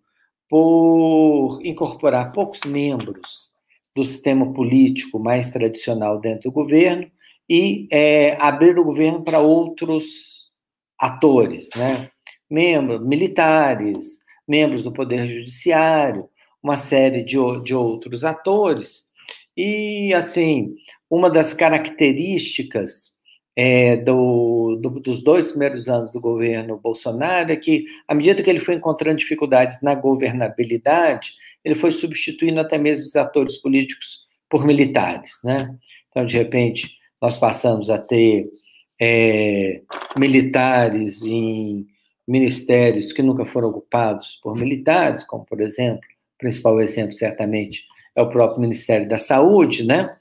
por 0.47 1.59
incorporar 1.63 2.31
poucos 2.31 2.61
membros 2.61 3.51
do 3.95 4.03
sistema 4.03 4.53
político 4.53 5.19
mais 5.19 5.49
tradicional 5.49 6.19
dentro 6.19 6.43
do 6.43 6.51
governo 6.51 7.09
e 7.49 7.87
é, 7.91 8.37
abrir 8.39 8.77
o 8.77 8.83
governo 8.83 9.23
para 9.23 9.39
outros 9.39 10.51
atores, 10.97 11.69
né? 11.75 12.11
Membros 12.49 13.05
militares, 13.05 14.19
membros 14.47 14.83
do 14.83 14.93
Poder 14.93 15.27
Judiciário, 15.27 16.29
uma 16.61 16.77
série 16.77 17.23
de, 17.23 17.37
de 17.63 17.73
outros 17.73 18.23
atores. 18.23 19.05
E, 19.57 20.13
assim, 20.13 20.75
uma 21.09 21.29
das 21.29 21.53
características 21.53 23.17
é, 23.55 23.97
do, 23.97 24.77
do, 24.81 24.89
dos 24.99 25.23
dois 25.23 25.51
primeiros 25.51 25.89
anos 25.89 26.11
do 26.11 26.21
governo 26.21 26.77
Bolsonaro 26.77 27.51
é 27.51 27.55
que, 27.55 27.85
à 28.07 28.15
medida 28.15 28.41
que 28.41 28.49
ele 28.49 28.59
foi 28.59 28.75
encontrando 28.75 29.17
dificuldades 29.17 29.81
na 29.81 29.93
governabilidade, 29.93 31.33
ele 31.63 31.75
foi 31.75 31.91
substituindo 31.91 32.59
até 32.59 32.77
mesmo 32.77 33.05
os 33.05 33.15
atores 33.15 33.57
políticos 33.57 34.21
por 34.49 34.65
militares, 34.65 35.39
né? 35.43 35.75
Então, 36.09 36.25
de 36.25 36.37
repente, 36.37 36.97
nós 37.21 37.37
passamos 37.37 37.89
a 37.89 37.97
ter 37.97 38.49
é, 38.99 39.81
militares 40.17 41.23
em 41.23 41.85
ministérios 42.27 43.11
que 43.11 43.21
nunca 43.21 43.45
foram 43.45 43.69
ocupados 43.69 44.39
por 44.41 44.55
militares, 44.55 45.23
como, 45.23 45.45
por 45.45 45.59
exemplo, 45.61 46.01
o 46.35 46.37
principal 46.39 46.79
exemplo, 46.79 47.13
certamente, 47.13 47.83
é 48.15 48.21
o 48.21 48.29
próprio 48.29 48.61
Ministério 48.61 49.07
da 49.07 49.17
Saúde, 49.17 49.85
né? 49.85 50.15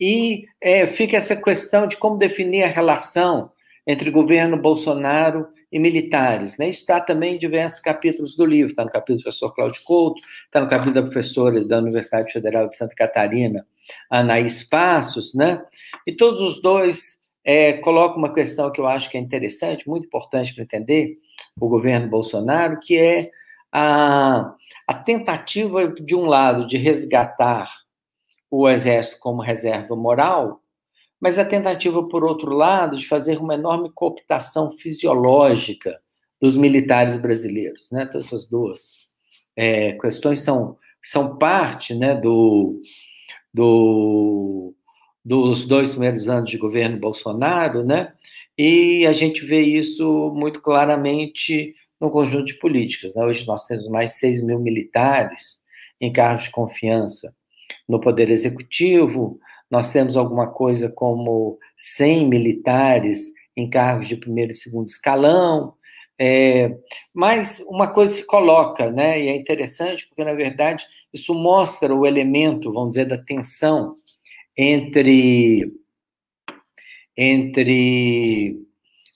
E 0.00 0.46
é, 0.60 0.86
fica 0.86 1.16
essa 1.16 1.36
questão 1.36 1.86
de 1.86 1.96
como 1.96 2.16
definir 2.16 2.62
a 2.62 2.68
relação 2.68 3.52
entre 3.86 4.10
governo 4.10 4.56
Bolsonaro 4.56 5.48
e 5.70 5.78
militares. 5.78 6.56
Né? 6.56 6.68
Isso 6.68 6.80
está 6.80 7.00
também 7.00 7.36
em 7.36 7.38
diversos 7.38 7.80
capítulos 7.80 8.34
do 8.34 8.44
livro. 8.44 8.70
Está 8.70 8.84
no 8.84 8.90
capítulo 8.90 9.18
do 9.18 9.22
professor 9.24 9.54
Cláudio 9.54 9.82
Couto, 9.84 10.20
está 10.46 10.60
no 10.60 10.68
capítulo 10.68 10.94
da 10.94 11.02
professora 11.02 11.64
da 11.64 11.78
Universidade 11.78 12.32
Federal 12.32 12.68
de 12.68 12.76
Santa 12.76 12.94
Catarina, 12.94 13.66
Anaís 14.10 14.62
Passos, 14.62 15.34
né? 15.34 15.62
E 16.06 16.12
todos 16.12 16.40
os 16.40 16.60
dois 16.60 17.20
é, 17.44 17.74
colocam 17.74 18.18
uma 18.18 18.32
questão 18.32 18.70
que 18.70 18.80
eu 18.80 18.86
acho 18.86 19.10
que 19.10 19.16
é 19.16 19.20
interessante, 19.20 19.88
muito 19.88 20.06
importante 20.06 20.54
para 20.54 20.64
entender 20.64 21.18
o 21.58 21.68
governo 21.68 22.08
Bolsonaro, 22.08 22.78
que 22.80 22.96
é 22.96 23.30
a, 23.72 24.54
a 24.86 24.94
tentativa, 24.94 25.88
de 25.88 26.14
um 26.14 26.26
lado, 26.26 26.66
de 26.66 26.76
resgatar 26.76 27.70
o 28.50 28.68
exército 28.68 29.20
como 29.20 29.42
reserva 29.42 29.94
moral, 29.94 30.60
mas 31.20 31.38
a 31.38 31.44
tentativa, 31.44 32.02
por 32.08 32.24
outro 32.24 32.50
lado, 32.52 32.98
de 32.98 33.06
fazer 33.06 33.38
uma 33.38 33.54
enorme 33.54 33.90
cooptação 33.92 34.72
fisiológica 34.72 36.00
dos 36.40 36.56
militares 36.56 37.16
brasileiros. 37.16 37.90
Né? 37.90 38.04
Então, 38.08 38.20
essas 38.20 38.48
duas 38.48 39.06
é, 39.54 39.92
questões 39.92 40.40
são, 40.40 40.78
são 41.02 41.36
parte 41.36 41.94
né, 41.94 42.14
do, 42.14 42.80
do, 43.52 44.74
dos 45.22 45.66
dois 45.66 45.90
primeiros 45.90 46.28
anos 46.28 46.50
de 46.50 46.56
governo 46.56 46.98
Bolsonaro, 46.98 47.84
né? 47.84 48.14
e 48.56 49.06
a 49.06 49.12
gente 49.12 49.44
vê 49.44 49.60
isso 49.60 50.32
muito 50.34 50.62
claramente 50.62 51.74
no 52.00 52.10
conjunto 52.10 52.46
de 52.46 52.54
políticas. 52.54 53.14
Né? 53.14 53.22
Hoje 53.22 53.46
nós 53.46 53.66
temos 53.66 53.86
mais 53.88 54.12
de 54.12 54.16
6 54.16 54.42
mil 54.42 54.58
militares 54.58 55.60
em 56.00 56.10
cargos 56.10 56.44
de 56.44 56.50
confiança 56.50 57.34
no 57.90 58.00
Poder 58.00 58.30
Executivo, 58.30 59.38
nós 59.70 59.92
temos 59.92 60.16
alguma 60.16 60.46
coisa 60.46 60.90
como 60.90 61.58
100 61.76 62.28
militares 62.28 63.32
em 63.56 63.68
cargos 63.68 64.08
de 64.08 64.16
primeiro 64.16 64.52
e 64.52 64.54
segundo 64.54 64.86
escalão, 64.86 65.74
é, 66.18 66.76
mas 67.14 67.64
uma 67.66 67.92
coisa 67.92 68.14
se 68.14 68.26
coloca, 68.26 68.90
né, 68.90 69.20
e 69.20 69.28
é 69.28 69.36
interessante 69.36 70.06
porque, 70.06 70.22
na 70.22 70.34
verdade, 70.34 70.86
isso 71.12 71.34
mostra 71.34 71.94
o 71.94 72.06
elemento, 72.06 72.72
vamos 72.72 72.90
dizer, 72.90 73.06
da 73.06 73.18
tensão 73.18 73.96
entre, 74.56 75.72
entre 77.16 78.58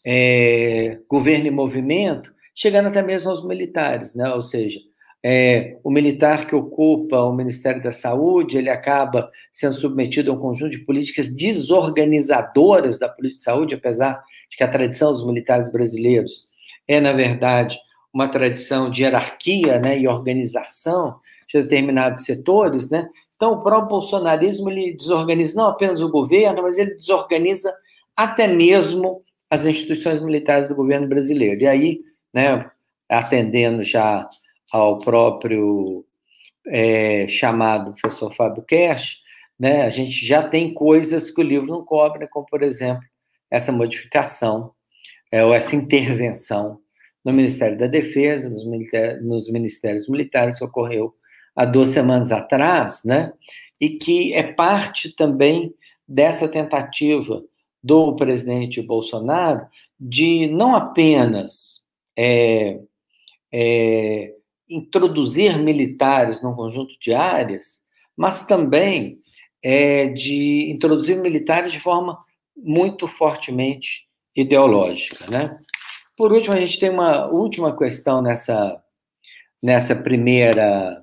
é, 0.04 0.98
governo 1.08 1.46
e 1.46 1.50
movimento, 1.50 2.34
chegando 2.54 2.88
até 2.88 3.02
mesmo 3.02 3.30
aos 3.30 3.46
militares, 3.46 4.14
né, 4.14 4.32
ou 4.32 4.42
seja, 4.42 4.80
é, 5.26 5.78
o 5.82 5.90
militar 5.90 6.46
que 6.46 6.54
ocupa 6.54 7.18
o 7.20 7.32
Ministério 7.32 7.82
da 7.82 7.90
Saúde, 7.90 8.58
ele 8.58 8.68
acaba 8.68 9.30
sendo 9.50 9.74
submetido 9.74 10.30
a 10.30 10.34
um 10.34 10.38
conjunto 10.38 10.72
de 10.72 10.84
políticas 10.84 11.34
desorganizadoras 11.34 12.98
da 12.98 13.08
política 13.08 13.38
de 13.38 13.42
saúde, 13.42 13.74
apesar 13.74 14.22
de 14.50 14.58
que 14.58 14.62
a 14.62 14.68
tradição 14.68 15.12
dos 15.12 15.26
militares 15.26 15.72
brasileiros 15.72 16.46
é, 16.86 17.00
na 17.00 17.14
verdade, 17.14 17.78
uma 18.12 18.28
tradição 18.28 18.90
de 18.90 19.02
hierarquia 19.02 19.78
né, 19.80 19.98
e 19.98 20.06
organização 20.06 21.18
de 21.48 21.62
determinados 21.62 22.24
setores, 22.24 22.90
né? 22.90 23.08
Então, 23.34 23.52
o 23.52 23.62
próprio 23.62 23.88
bolsonarismo 23.88 24.70
ele 24.70 24.94
desorganiza 24.94 25.56
não 25.56 25.68
apenas 25.68 26.02
o 26.02 26.10
governo, 26.10 26.62
mas 26.62 26.76
ele 26.76 26.94
desorganiza 26.94 27.74
até 28.14 28.46
mesmo 28.46 29.22
as 29.50 29.64
instituições 29.64 30.20
militares 30.20 30.68
do 30.68 30.74
governo 30.74 31.08
brasileiro. 31.08 31.62
E 31.62 31.66
aí, 31.66 32.00
né, 32.32 32.70
atendendo 33.08 33.82
já 33.82 34.28
ao 34.72 34.98
próprio 34.98 36.04
é, 36.66 37.26
chamado 37.28 37.94
professor 37.94 38.34
Fábio 38.34 38.62
Kersh, 38.62 39.18
né, 39.58 39.82
a 39.82 39.90
gente 39.90 40.24
já 40.26 40.42
tem 40.42 40.72
coisas 40.74 41.30
que 41.30 41.40
o 41.40 41.44
livro 41.44 41.68
não 41.68 41.84
cobre, 41.84 42.26
como, 42.28 42.46
por 42.46 42.62
exemplo, 42.62 43.04
essa 43.50 43.70
modificação, 43.70 44.72
é, 45.30 45.44
ou 45.44 45.54
essa 45.54 45.76
intervenção 45.76 46.80
no 47.24 47.32
Ministério 47.32 47.78
da 47.78 47.86
Defesa, 47.86 48.50
nos, 48.50 48.64
nos 49.22 49.50
ministérios 49.50 50.08
militares, 50.08 50.58
que 50.58 50.64
ocorreu 50.64 51.14
há 51.54 51.64
duas 51.64 51.88
semanas 51.88 52.32
atrás, 52.32 53.02
né, 53.04 53.32
e 53.80 53.90
que 53.90 54.34
é 54.34 54.42
parte 54.42 55.14
também 55.14 55.72
dessa 56.06 56.48
tentativa 56.48 57.42
do 57.82 58.16
presidente 58.16 58.82
Bolsonaro 58.82 59.66
de 59.98 60.46
não 60.48 60.74
apenas 60.74 61.82
é, 62.16 62.80
é, 63.52 64.33
introduzir 64.68 65.58
militares 65.58 66.42
num 66.42 66.54
conjunto 66.54 66.94
de 67.00 67.12
áreas, 67.12 67.82
mas 68.16 68.46
também 68.46 69.18
é, 69.62 70.06
de 70.08 70.70
introduzir 70.70 71.18
militares 71.18 71.72
de 71.72 71.80
forma 71.80 72.18
muito 72.56 73.08
fortemente 73.08 74.06
ideológica, 74.36 75.30
né? 75.30 75.58
Por 76.16 76.32
último, 76.32 76.54
a 76.54 76.60
gente 76.60 76.78
tem 76.78 76.90
uma 76.90 77.26
última 77.26 77.76
questão 77.76 78.22
nessa, 78.22 78.80
nessa 79.62 79.96
primeira 79.96 81.00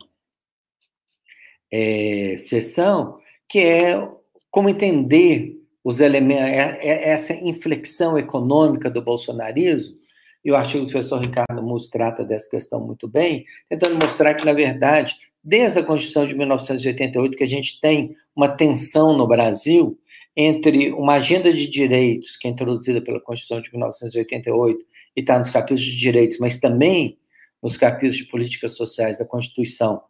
é, 1.71 2.35
sessão, 2.37 3.19
que 3.49 3.59
é 3.59 4.09
como 4.49 4.69
entender 4.69 5.57
os 5.83 5.99
elementos, 5.99 6.43
é, 6.43 6.79
é, 6.81 7.09
essa 7.09 7.33
inflexão 7.33 8.17
econômica 8.17 8.89
do 8.89 9.01
bolsonarismo 9.01 10.00
e 10.43 10.51
o 10.51 10.55
artigo 10.55 10.85
do 10.85 10.91
professor 10.91 11.21
Ricardo 11.21 11.61
Mus 11.61 11.87
trata 11.87 12.23
dessa 12.23 12.49
questão 12.49 12.79
muito 12.79 13.07
bem, 13.07 13.45
tentando 13.69 13.95
mostrar 13.95 14.33
que, 14.33 14.45
na 14.45 14.53
verdade, 14.53 15.15
desde 15.43 15.79
a 15.79 15.83
Constituição 15.83 16.25
de 16.27 16.35
1988, 16.35 17.37
que 17.37 17.43
a 17.43 17.47
gente 17.47 17.79
tem 17.79 18.15
uma 18.35 18.49
tensão 18.49 19.15
no 19.15 19.27
Brasil 19.27 19.97
entre 20.35 20.91
uma 20.93 21.15
agenda 21.15 21.53
de 21.53 21.67
direitos, 21.67 22.37
que 22.37 22.47
é 22.47 22.51
introduzida 22.51 23.01
pela 23.01 23.19
Constituição 23.19 23.61
de 23.61 23.69
1988 23.71 24.79
e 25.15 25.19
está 25.19 25.37
nos 25.37 25.49
capítulos 25.49 25.81
de 25.81 25.95
direitos, 25.95 26.37
mas 26.39 26.59
também 26.59 27.17
nos 27.61 27.77
capítulos 27.77 28.15
de 28.15 28.25
políticas 28.25 28.75
sociais 28.75 29.17
da 29.17 29.25
Constituição 29.25 30.01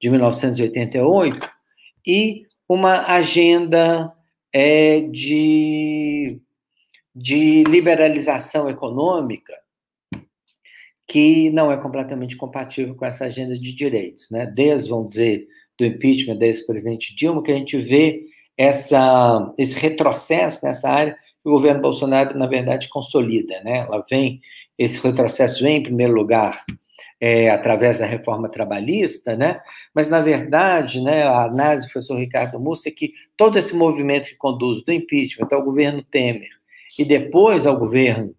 de 0.00 0.10
1988, 0.10 1.38
e 2.06 2.46
uma 2.68 3.06
agenda 3.06 4.12
é, 4.52 5.00
de, 5.00 6.40
de 7.14 7.64
liberalização 7.64 8.68
econômica 8.68 9.54
que 11.06 11.50
não 11.50 11.70
é 11.70 11.76
completamente 11.76 12.36
compatível 12.36 12.94
com 12.94 13.04
essa 13.04 13.26
agenda 13.26 13.58
de 13.58 13.72
direitos, 13.72 14.28
né? 14.30 14.46
Desde, 14.46 14.90
vamos 14.90 15.08
dizer, 15.08 15.46
do 15.78 15.84
impeachment 15.84 16.36
desse 16.36 16.66
presidente 16.66 17.14
Dilma, 17.14 17.42
que 17.42 17.52
a 17.52 17.54
gente 17.54 17.78
vê 17.78 18.24
essa, 18.56 19.52
esse 19.56 19.78
retrocesso 19.78 20.64
nessa 20.64 20.88
área 20.88 21.12
que 21.14 21.48
o 21.48 21.52
governo 21.52 21.82
Bolsonaro, 21.82 22.36
na 22.36 22.46
verdade, 22.46 22.88
consolida, 22.88 23.62
né? 23.62 23.78
Ela 23.78 24.04
vem, 24.10 24.40
esse 24.76 25.00
retrocesso 25.00 25.62
vem, 25.62 25.76
em 25.76 25.82
primeiro 25.82 26.12
lugar, 26.12 26.64
é, 27.20 27.50
através 27.50 27.98
da 27.98 28.06
reforma 28.06 28.48
trabalhista, 28.48 29.36
né? 29.36 29.60
Mas, 29.94 30.08
na 30.08 30.20
verdade, 30.20 31.00
né, 31.00 31.22
a 31.22 31.44
análise 31.44 31.86
do 31.86 31.92
professor 31.92 32.18
Ricardo 32.18 32.58
Mussa 32.58 32.88
é 32.88 32.92
que 32.92 33.12
todo 33.36 33.58
esse 33.58 33.76
movimento 33.76 34.28
que 34.28 34.36
conduz 34.36 34.82
do 34.82 34.92
impeachment 34.92 35.48
ao 35.52 35.62
governo 35.62 36.02
Temer 36.02 36.50
e 36.98 37.04
depois 37.04 37.66
ao 37.66 37.78
governo 37.78 38.34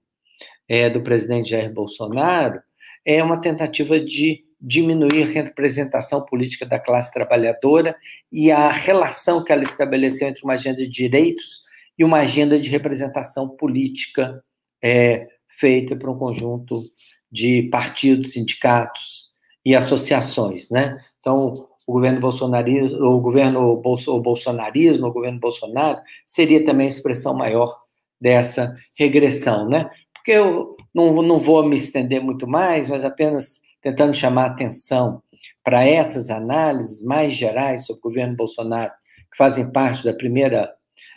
é, 0.68 0.90
do 0.90 1.02
presidente 1.02 1.52
Jair 1.52 1.72
Bolsonaro 1.72 2.62
é 3.06 3.24
uma 3.24 3.40
tentativa 3.40 4.00
de 4.00 4.44
diminuir 4.60 5.24
a 5.24 5.44
representação 5.44 6.26
política 6.26 6.66
da 6.66 6.80
classe 6.80 7.14
trabalhadora 7.14 7.96
e 8.32 8.52
a 8.52 8.72
relação 8.72 9.44
que 9.44 9.52
ela 9.52 9.64
estabeleceu 9.64 10.28
entre 10.28 10.44
uma 10.44 10.54
agenda 10.54 10.78
de 10.78 10.90
direitos 10.90 11.62
e 11.98 12.04
uma 12.04 12.20
agenda 12.20 12.60
de 12.60 12.70
representação 12.70 13.50
política 13.50 14.44
é, 14.84 15.28
feita 15.48 15.96
por 15.96 16.10
um 16.10 16.18
conjunto 16.18 16.84
de 17.32 17.64
partidos, 17.64 18.34
sindicatos 18.34 19.28
e 19.66 19.76
associações, 19.76 20.70
né? 20.70 20.98
Então, 21.20 21.68
o 21.86 21.94
governo 21.94 22.20
bolsonarismo, 22.20 23.06
o 23.06 23.20
governo 23.20 23.76
bolso, 23.78 24.14
o 24.14 24.22
bolsonarismo, 24.22 25.08
o 25.08 25.14
governo 25.14 25.40
Bolsonaro 25.40 26.00
seria 26.26 26.64
também 26.64 26.86
a 26.86 26.90
expressão 26.90 27.34
maior 27.34 27.74
dessa 28.20 28.76
regressão, 28.96 29.68
né? 29.68 29.90
Porque 30.28 30.38
eu 30.38 30.76
não, 30.94 31.22
não 31.22 31.40
vou 31.40 31.66
me 31.66 31.78
estender 31.78 32.22
muito 32.22 32.46
mais, 32.46 32.90
mas 32.90 33.06
apenas 33.06 33.62
tentando 33.82 34.14
chamar 34.14 34.48
atenção 34.48 35.24
para 35.64 35.86
essas 35.88 36.30
análises 36.30 37.02
mais 37.02 37.34
gerais 37.34 37.86
sobre 37.86 38.02
o 38.02 38.10
governo 38.10 38.36
Bolsonaro, 38.36 38.92
que 39.32 39.38
fazem 39.38 39.72
parte 39.72 40.04
da 40.04 40.12
primeira, 40.12 40.70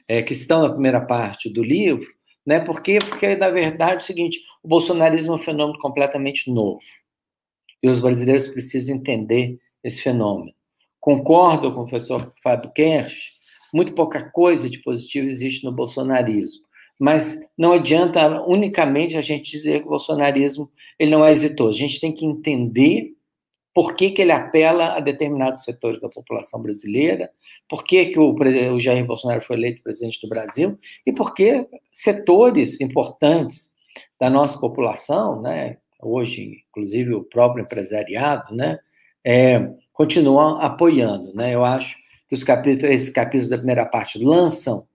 é, 0.07 0.23
que 0.23 0.33
estão 0.33 0.63
na 0.63 0.71
primeira 0.71 1.01
parte 1.01 1.53
do 1.53 1.61
livro, 1.61 2.07
Né? 2.47 2.61
Por 2.61 2.81
quê? 2.81 3.01
Porque, 3.01 3.35
na 3.35 3.51
verdade, 3.51 3.95
é 3.95 3.99
o 3.99 4.01
seguinte: 4.01 4.39
o 4.63 4.69
bolsonarismo 4.69 5.33
é 5.33 5.37
um 5.37 5.43
fenômeno 5.43 5.79
completamente 5.81 6.49
novo. 6.49 6.81
E 7.83 7.89
os 7.89 7.99
brasileiros 7.99 8.47
precisam 8.47 8.95
entender 8.95 9.59
esse 9.83 10.01
fenômeno. 10.01 10.53
Concordo 11.01 11.75
com 11.75 11.81
o 11.81 11.87
professor 11.87 12.33
Fábio 12.45 12.71
Kersh, 12.73 13.33
muito 13.75 13.93
pouca 13.93 14.31
coisa 14.31 14.71
de 14.71 14.81
positivo 14.83 15.27
existe 15.27 15.65
no 15.65 15.73
bolsonarismo. 15.73 16.70
Mas 17.01 17.41
não 17.57 17.73
adianta 17.73 18.43
unicamente 18.43 19.17
a 19.17 19.23
gente 19.23 19.51
dizer 19.51 19.81
que 19.81 19.87
o 19.87 19.91
bolsonarismo 19.91 20.71
ele 20.99 21.11
não 21.11 21.25
é 21.25 21.33
exitoso. 21.33 21.79
A 21.79 21.81
gente 21.81 21.99
tem 21.99 22.13
que 22.13 22.27
entender 22.27 23.15
por 23.75 23.95
que, 23.97 24.11
que 24.11 24.21
ele 24.21 24.33
apela 24.33 24.97
a 24.97 25.01
determinados 25.01 25.65
setores 25.65 25.99
da 25.99 26.11
população 26.11 26.61
brasileira, 26.61 27.31
por 27.69 27.85
que, 27.85 28.07
que 28.07 28.19
o, 28.19 28.35
o 28.35 28.81
Jair 28.81 29.07
Bolsonaro 29.07 29.41
foi 29.41 29.57
eleito 29.57 29.83
presidente 29.83 30.21
do 30.21 30.29
Brasil 30.29 30.79
e 31.07 31.13
por 31.13 31.33
que 31.35 31.67
setores 31.91 32.81
importantes 32.81 33.71
da 34.21 34.29
nossa 34.29 34.61
população, 34.61 35.41
né, 35.41 35.79
hoje, 36.03 36.65
inclusive 36.69 37.15
o 37.15 37.25
próprio 37.25 37.63
empresariado, 37.63 38.55
né, 38.55 38.79
é, 39.25 39.71
continuam 39.93 40.61
apoiando. 40.61 41.33
Né? 41.35 41.55
Eu 41.55 41.65
acho 41.65 41.97
que 42.29 42.35
os 42.35 42.45
capítulos, 42.45 42.95
esses 42.95 43.11
capítulos 43.11 43.49
da 43.49 43.57
primeira 43.57 43.87
parte 43.87 44.23
lançam 44.23 44.87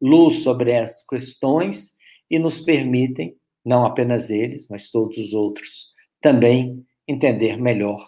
luz 0.00 0.42
sobre 0.42 0.70
essas 0.70 1.06
questões 1.06 1.94
e 2.30 2.38
nos 2.38 2.58
permitem, 2.58 3.36
não 3.64 3.84
apenas 3.84 4.30
eles, 4.30 4.66
mas 4.68 4.90
todos 4.90 5.16
os 5.18 5.32
outros, 5.32 5.88
também 6.20 6.84
entender 7.06 7.60
melhor 7.60 8.02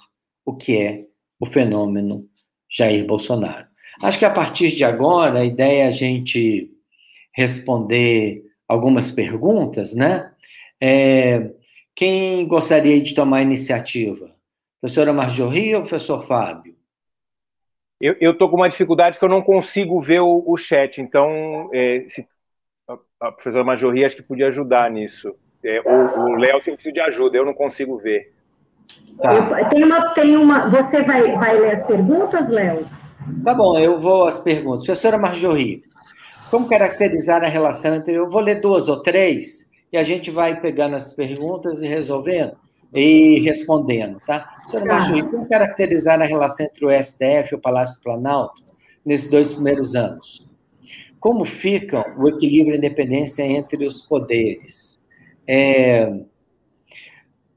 o 0.44 0.54
que 0.54 0.76
é 0.76 1.04
o 1.40 1.46
fenômeno 1.46 2.28
Jair 2.70 3.06
Bolsonaro. 3.06 3.66
Acho 4.00 4.18
que 4.18 4.24
a 4.24 4.30
partir 4.30 4.74
de 4.74 4.84
agora, 4.84 5.40
a 5.40 5.44
ideia 5.44 5.84
é 5.84 5.86
a 5.86 5.90
gente 5.90 6.70
responder 7.34 8.42
algumas 8.68 9.10
perguntas, 9.10 9.94
né? 9.94 10.30
É, 10.80 11.50
quem 11.94 12.46
gostaria 12.46 13.00
de 13.00 13.14
tomar 13.14 13.38
a 13.38 13.42
iniciativa? 13.42 14.34
Professora 14.80 15.12
Marjorie 15.12 15.74
ou 15.74 15.82
professor 15.82 16.26
Fábio? 16.26 16.75
Eu 18.00 18.32
estou 18.32 18.50
com 18.50 18.56
uma 18.56 18.68
dificuldade 18.68 19.18
que 19.18 19.24
eu 19.24 19.28
não 19.28 19.40
consigo 19.40 19.98
ver 20.00 20.20
o, 20.20 20.44
o 20.46 20.56
chat, 20.56 21.00
então 21.00 21.70
é, 21.72 22.04
se, 22.06 22.28
a, 22.86 22.98
a, 23.20 23.32
professora 23.32 23.64
Marjorie 23.64 24.04
acho 24.04 24.16
que 24.16 24.22
podia 24.22 24.48
ajudar 24.48 24.90
nisso. 24.90 25.34
É, 25.64 25.80
o 25.80 26.36
Léo 26.36 26.60
sempre 26.60 26.74
precisa 26.74 26.92
de 26.92 27.00
ajuda, 27.00 27.38
eu 27.38 27.46
não 27.46 27.54
consigo 27.54 27.96
ver. 27.96 28.34
Tá. 29.18 29.64
tem 29.70 29.82
uma, 29.82 30.10
tem 30.10 30.36
uma. 30.36 30.68
Você 30.68 31.02
vai, 31.02 31.32
vai 31.36 31.58
ler 31.58 31.72
as 31.72 31.86
perguntas, 31.86 32.50
Léo? 32.50 32.86
Tá 33.42 33.54
bom, 33.54 33.78
eu 33.78 33.98
vou 33.98 34.26
às 34.26 34.40
perguntas. 34.40 34.84
Professora 34.84 35.18
Marjorie, 35.18 35.82
como 36.50 36.68
caracterizar 36.68 37.42
a 37.42 37.48
relação 37.48 37.96
entre. 37.96 38.12
Eu 38.12 38.28
vou 38.28 38.42
ler 38.42 38.60
duas 38.60 38.88
ou 38.88 39.02
três 39.02 39.66
e 39.90 39.96
a 39.96 40.02
gente 40.02 40.30
vai 40.30 40.60
pegando 40.60 40.96
as 40.96 41.14
perguntas 41.14 41.82
e 41.82 41.88
resolvendo 41.88 42.56
e 42.96 43.40
respondendo, 43.40 44.20
tá? 44.26 44.54
Tá. 44.70 44.84
Marjorie, 44.84 45.22
como 45.24 45.48
caracterizar 45.48 46.20
a 46.20 46.24
relação 46.24 46.66
entre 46.66 46.86
o 46.86 46.90
STF 46.90 47.52
e 47.52 47.54
o 47.54 47.60
Palácio 47.60 47.96
do 47.96 48.02
Planalto 48.02 48.62
nesses 49.04 49.30
dois 49.30 49.52
primeiros 49.52 49.94
anos? 49.94 50.46
Como 51.20 51.44
fica 51.44 52.14
o 52.18 52.28
equilíbrio 52.28 52.74
e 52.74 52.78
independência 52.78 53.42
entre 53.42 53.86
os 53.86 54.00
poderes? 54.00 55.00
É, 55.46 56.10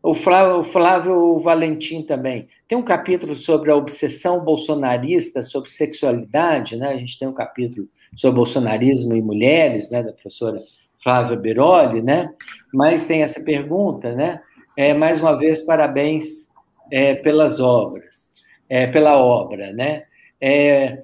o 0.01 0.13
Flávio, 0.13 0.59
o 0.59 0.63
Flávio 0.63 1.39
Valentim 1.39 2.01
também. 2.03 2.47
Tem 2.67 2.77
um 2.77 2.83
capítulo 2.83 3.35
sobre 3.35 3.71
a 3.71 3.75
obsessão 3.75 4.43
bolsonarista 4.43 5.41
sobre 5.41 5.69
sexualidade, 5.69 6.77
né? 6.77 6.89
A 6.89 6.97
gente 6.97 7.17
tem 7.17 7.27
um 7.27 7.33
capítulo 7.33 7.87
sobre 8.15 8.37
bolsonarismo 8.37 9.15
e 9.15 9.21
mulheres, 9.21 9.89
né, 9.91 10.01
da 10.01 10.11
professora 10.11 10.59
Flávia 11.03 11.37
Biroli, 11.37 12.01
né? 12.01 12.33
Mas 12.73 13.05
tem 13.05 13.21
essa 13.21 13.41
pergunta, 13.43 14.13
né? 14.13 14.41
É, 14.79 14.93
mais 14.93 15.19
uma 15.19 15.37
vez, 15.37 15.59
parabéns 15.59 16.47
é, 16.89 17.13
pelas 17.13 17.59
obras, 17.59 18.31
é, 18.69 18.87
pela 18.87 19.17
obra, 19.17 19.73
né? 19.73 20.05
É, 20.39 21.03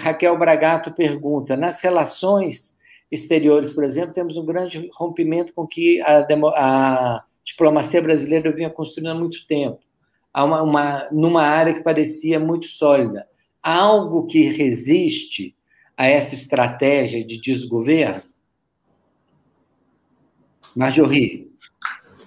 Raquel 0.00 0.36
Bragato 0.36 0.90
pergunta: 0.90 1.56
nas 1.56 1.80
relações 1.80 2.76
exteriores, 3.08 3.72
por 3.72 3.84
exemplo, 3.84 4.12
temos 4.12 4.36
um 4.36 4.44
grande 4.44 4.90
rompimento 4.92 5.54
com 5.54 5.64
que 5.68 6.00
a, 6.00 6.26
a 6.56 7.24
diplomacia 7.44 8.02
brasileira 8.02 8.50
vinha 8.50 8.68
construindo 8.68 9.10
há 9.10 9.14
muito 9.14 9.46
tempo, 9.46 9.78
há 10.34 10.42
uma, 10.42 10.62
uma, 10.62 11.08
numa 11.12 11.42
área 11.44 11.74
que 11.74 11.84
parecia 11.84 12.40
muito 12.40 12.66
sólida. 12.66 13.24
Há 13.62 13.82
algo 13.82 14.26
que 14.26 14.48
resiste 14.48 15.54
a 15.96 16.08
essa 16.08 16.34
estratégia 16.34 17.24
de 17.24 17.40
desgoverno? 17.40 18.24
Marjorie, 20.74 21.45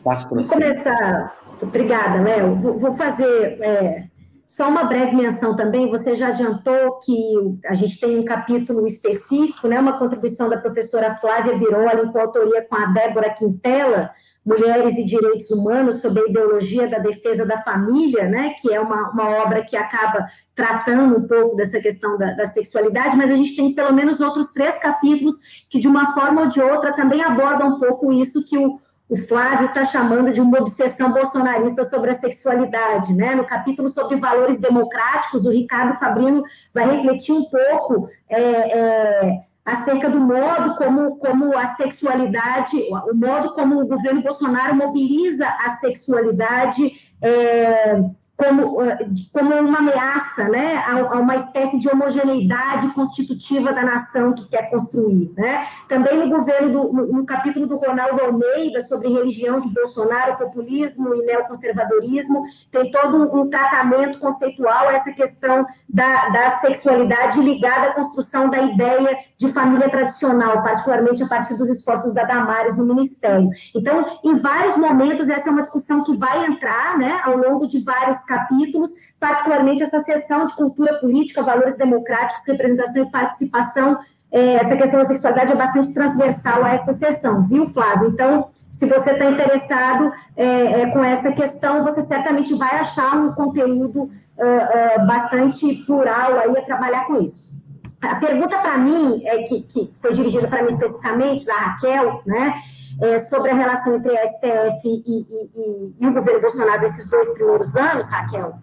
passo 0.04 0.28
para 0.28 0.38
você. 0.38 0.54
Começar. 0.54 1.38
Obrigada, 1.62 2.22
Léo. 2.22 2.56
Vou, 2.56 2.80
vou 2.80 2.94
fazer 2.94 3.62
é, 3.62 4.04
só 4.48 4.68
uma 4.68 4.86
breve 4.86 5.16
menção 5.16 5.56
também. 5.56 5.90
Você 5.90 6.16
já 6.16 6.30
adiantou 6.30 6.98
que 7.00 7.60
a 7.66 7.76
gente 7.76 8.00
tem 8.00 8.18
um 8.18 8.26
capítulo 8.26 8.86
específico, 8.88 9.68
né, 9.68 9.80
uma 9.80 10.00
contribuição 10.00 10.50
da 10.50 10.58
professora 10.58 11.16
Flávia 11.18 11.58
Biroli, 11.58 12.08
em 12.08 12.12
coautoria 12.12 12.66
com 12.68 12.76
a 12.76 12.86
Débora 12.88 13.30
Quintela, 13.30 14.12
Mulheres 14.46 14.98
e 14.98 15.06
Direitos 15.06 15.52
Humanos, 15.52 16.02
sobre 16.02 16.22
a 16.24 16.26
ideologia 16.26 16.88
da 16.88 16.98
defesa 16.98 17.46
da 17.46 17.62
família, 17.62 18.28
né, 18.28 18.56
que 18.60 18.74
é 18.74 18.80
uma, 18.80 19.12
uma 19.12 19.30
obra 19.44 19.64
que 19.64 19.78
acaba 19.78 20.26
tratando 20.56 21.18
um 21.18 21.28
pouco 21.28 21.56
dessa 21.56 21.80
questão 21.80 22.18
da, 22.18 22.32
da, 22.34 22.48
sexualidade, 22.48 23.16
mas 23.16 23.32
a 23.32 23.36
gente 23.36 23.56
tem 23.56 23.74
pelo 23.74 23.94
menos 23.94 24.20
outros 24.20 24.52
três 24.52 24.78
capítulos 24.80 25.36
que, 25.70 25.80
de 25.80 25.88
uma 25.88 26.14
forma 26.14 26.42
ou 26.42 26.48
de 26.48 26.60
outra, 26.60 26.94
também 26.94 27.22
abordam 27.22 27.76
um 27.76 27.80
pouco 27.80 28.12
isso 28.12 28.46
que 28.50 28.58
o, 28.58 28.80
o 29.10 29.18
Flávio 29.18 29.70
está 29.70 29.86
chamando 29.86 30.32
de 30.32 30.40
uma 30.40 30.60
obsessão 30.60 31.12
bolsonarista 31.12 31.84
sobre 31.84 32.12
a 32.12 32.14
sexualidade. 32.14 33.12
Né? 33.14 33.34
No 33.34 33.44
capítulo 33.44 33.90
sobre 33.90 34.18
valores 34.18 34.60
democráticos, 34.60 35.46
o 35.46 35.52
Ricardo 35.52 35.98
Fabrino 35.98 36.44
vai 36.72 36.96
refletir 36.96 37.34
um 37.34 37.44
pouco. 37.46 38.08
É, 38.30 38.40
é, 38.40 39.50
acerca 39.66 40.10
do 40.10 40.20
modo 40.20 40.76
como, 40.76 41.18
como 41.18 41.56
a 41.56 41.76
sexualidade, 41.76 42.76
o 43.12 43.16
modo 43.16 43.54
como 43.54 43.80
o 43.80 43.88
governo 43.88 44.22
Bolsonaro 44.22 44.76
mobiliza 44.76 45.46
a 45.48 45.76
sexualidade 45.76 47.12
é, 47.22 48.02
como, 48.40 48.82
eh, 48.82 48.98
como 49.34 49.54
uma 49.54 49.80
ameaça 49.80 50.46
né, 50.46 50.82
a, 50.88 51.20
uma 51.20 51.36
espécie 51.36 51.78
de 51.78 51.90
homogeneidade 51.90 52.88
constitutiva 52.94 53.74
da 53.74 53.84
nação 53.84 54.32
que 54.32 54.48
quer 54.48 54.70
construir. 54.70 55.34
Né? 55.36 55.68
Também 55.90 56.18
no 56.18 56.30
governo, 56.30 56.72
do, 56.72 56.94
no, 56.94 57.08
no, 57.08 57.26
capítulo 57.26 57.68
do 57.68 57.76
Ronaldo 57.76 58.22
Almeida 58.22 58.82
sobre 58.84 59.10
religião 59.10 59.60
de 59.60 59.68
Bolsonaro, 59.68 60.38
populismo 60.38 61.14
e 61.16 61.26
neoconservadorismo, 61.26 62.44
tem 62.72 62.90
todo 62.90 63.18
um, 63.18 63.42
um 63.42 63.50
tratamento 63.50 64.20
conceitual 64.20 64.88
a 64.88 64.94
essa 64.94 65.12
questão 65.12 65.66
da, 65.90 66.30
da 66.30 66.52
sexualidade 66.58 67.42
ligada 67.42 67.88
à 67.88 67.94
construção 67.94 68.50
da 68.50 68.62
ideia 68.62 69.18
de 69.38 69.52
família 69.52 69.90
tradicional, 69.90 70.64
particularmente 70.64 71.22
a 71.24 71.28
partir 71.28 71.58
dos 71.58 71.68
esforços 71.68 72.14
da 72.14 72.24
Damares 72.24 72.78
no 72.78 72.86
Ministério. 72.86 73.50
Então, 73.76 74.06
em 74.24 74.36
vários 74.36 74.78
momentos, 74.78 75.28
essa 75.28 75.50
é 75.50 75.52
uma 75.52 75.62
discussão 75.62 76.04
que 76.06 76.16
vai 76.16 76.46
entrar 76.46 76.98
né, 76.98 77.20
ao 77.24 77.36
longo 77.36 77.68
de 77.68 77.84
vários 77.84 78.29
capítulos, 78.30 78.92
particularmente 79.20 79.82
essa 79.82 80.00
seção 80.00 80.46
de 80.46 80.56
cultura 80.56 80.94
política, 81.00 81.42
valores 81.42 81.76
democráticos, 81.78 82.46
representação 82.48 83.04
e 83.04 83.12
participação. 83.12 83.98
É, 84.32 84.54
essa 84.54 84.78
questão 84.78 85.00
da 85.00 85.06
sexualidade 85.06 85.52
é 85.52 85.56
bastante 85.56 85.92
transversal 85.94 86.64
a 86.64 86.76
essa 86.76 86.94
seção, 86.94 87.44
viu, 87.44 87.68
Flávio? 87.72 88.10
Então, 88.10 88.50
se 88.72 88.86
você 88.86 89.12
está 89.12 89.26
interessado 89.26 90.14
é, 90.38 90.82
é, 90.82 90.92
com 90.92 91.04
essa 91.04 91.32
questão, 91.32 91.84
você 91.84 92.04
certamente 92.04 92.54
vai 92.54 92.76
achar 92.76 93.18
um 93.18 93.34
conteúdo 93.34 94.04
uh, 94.04 95.06
bastante 95.08 95.74
plural 95.86 96.38
aí 96.38 96.58
a 96.58 96.62
trabalhar 96.62 97.06
com 97.06 97.22
isso. 97.22 97.58
A 98.00 98.16
pergunta 98.16 98.58
para 98.60 98.78
mim, 98.78 99.22
é, 99.26 99.44
que, 99.44 99.62
que 99.64 99.94
foi 100.00 100.14
dirigida 100.14 100.48
para 100.48 100.64
mim 100.64 100.72
especificamente, 100.72 101.46
da 101.46 101.56
Raquel, 101.56 102.22
né? 102.26 102.54
É, 103.02 103.20
sobre 103.20 103.52
a 103.52 103.56
relação 103.56 103.96
entre 103.96 104.18
a 104.18 104.28
STF 104.28 104.82
e, 104.86 105.04
e, 105.08 105.26
e, 105.56 105.96
e, 106.00 106.08
o 106.08 106.14
governo 106.14 106.42
Bolsonaro 106.42 106.82
nesses 106.82 107.10
dois 107.10 107.34
primeiros 107.34 107.76
anos, 107.76 108.06
Raquel, 108.06 108.54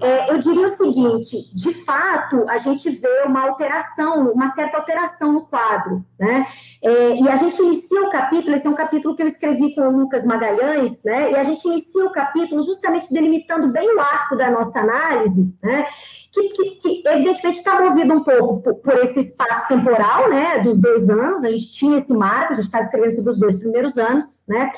é, 0.00 0.30
eu 0.30 0.38
diria 0.38 0.66
o 0.66 0.70
seguinte: 0.70 1.54
de 1.54 1.84
fato, 1.84 2.44
a 2.48 2.58
gente 2.58 2.90
vê 2.90 3.22
uma 3.26 3.48
alteração, 3.48 4.32
uma 4.32 4.50
certa 4.52 4.78
alteração 4.78 5.32
no 5.32 5.46
quadro, 5.46 6.04
né? 6.18 6.46
É, 6.82 7.16
e 7.16 7.28
a 7.28 7.36
gente 7.36 7.60
inicia 7.62 8.02
o 8.02 8.10
capítulo, 8.10 8.56
esse 8.56 8.66
é 8.66 8.70
um 8.70 8.74
capítulo 8.74 9.14
que 9.14 9.22
eu 9.22 9.26
escrevi 9.26 9.74
com 9.74 9.82
o 9.82 9.96
Lucas 10.00 10.24
Magalhães, 10.24 11.02
né? 11.04 11.30
E 11.30 11.36
a 11.36 11.44
gente 11.44 11.64
inicia 11.66 12.04
o 12.04 12.12
capítulo 12.12 12.62
justamente 12.62 13.12
delimitando 13.12 13.68
bem 13.68 13.94
o 13.94 14.00
arco 14.00 14.36
da 14.36 14.50
nossa 14.50 14.80
análise, 14.80 15.56
né? 15.62 15.86
Que, 16.32 16.48
que, 16.48 16.70
que 16.76 17.02
evidentemente 17.06 17.58
está 17.58 17.80
movido 17.80 18.14
um 18.14 18.24
pouco 18.24 18.62
por, 18.62 18.74
por, 18.76 18.94
esse 19.04 19.20
espaço 19.20 19.68
temporal, 19.68 20.30
né, 20.30 20.60
dos 20.60 20.80
dois 20.80 21.08
anos, 21.10 21.44
a 21.44 21.50
gente 21.50 21.70
tinha 21.72 21.98
esse 21.98 22.12
marco, 22.12 22.52
a 22.52 22.56
gente 22.56 22.64
estava 22.64 22.84
escrevendo 22.84 23.12
sobre 23.12 23.32
os 23.32 23.38
dois 23.38 23.60
primeiros 23.60 23.98
anos, 23.98 24.42
né, 24.48 24.72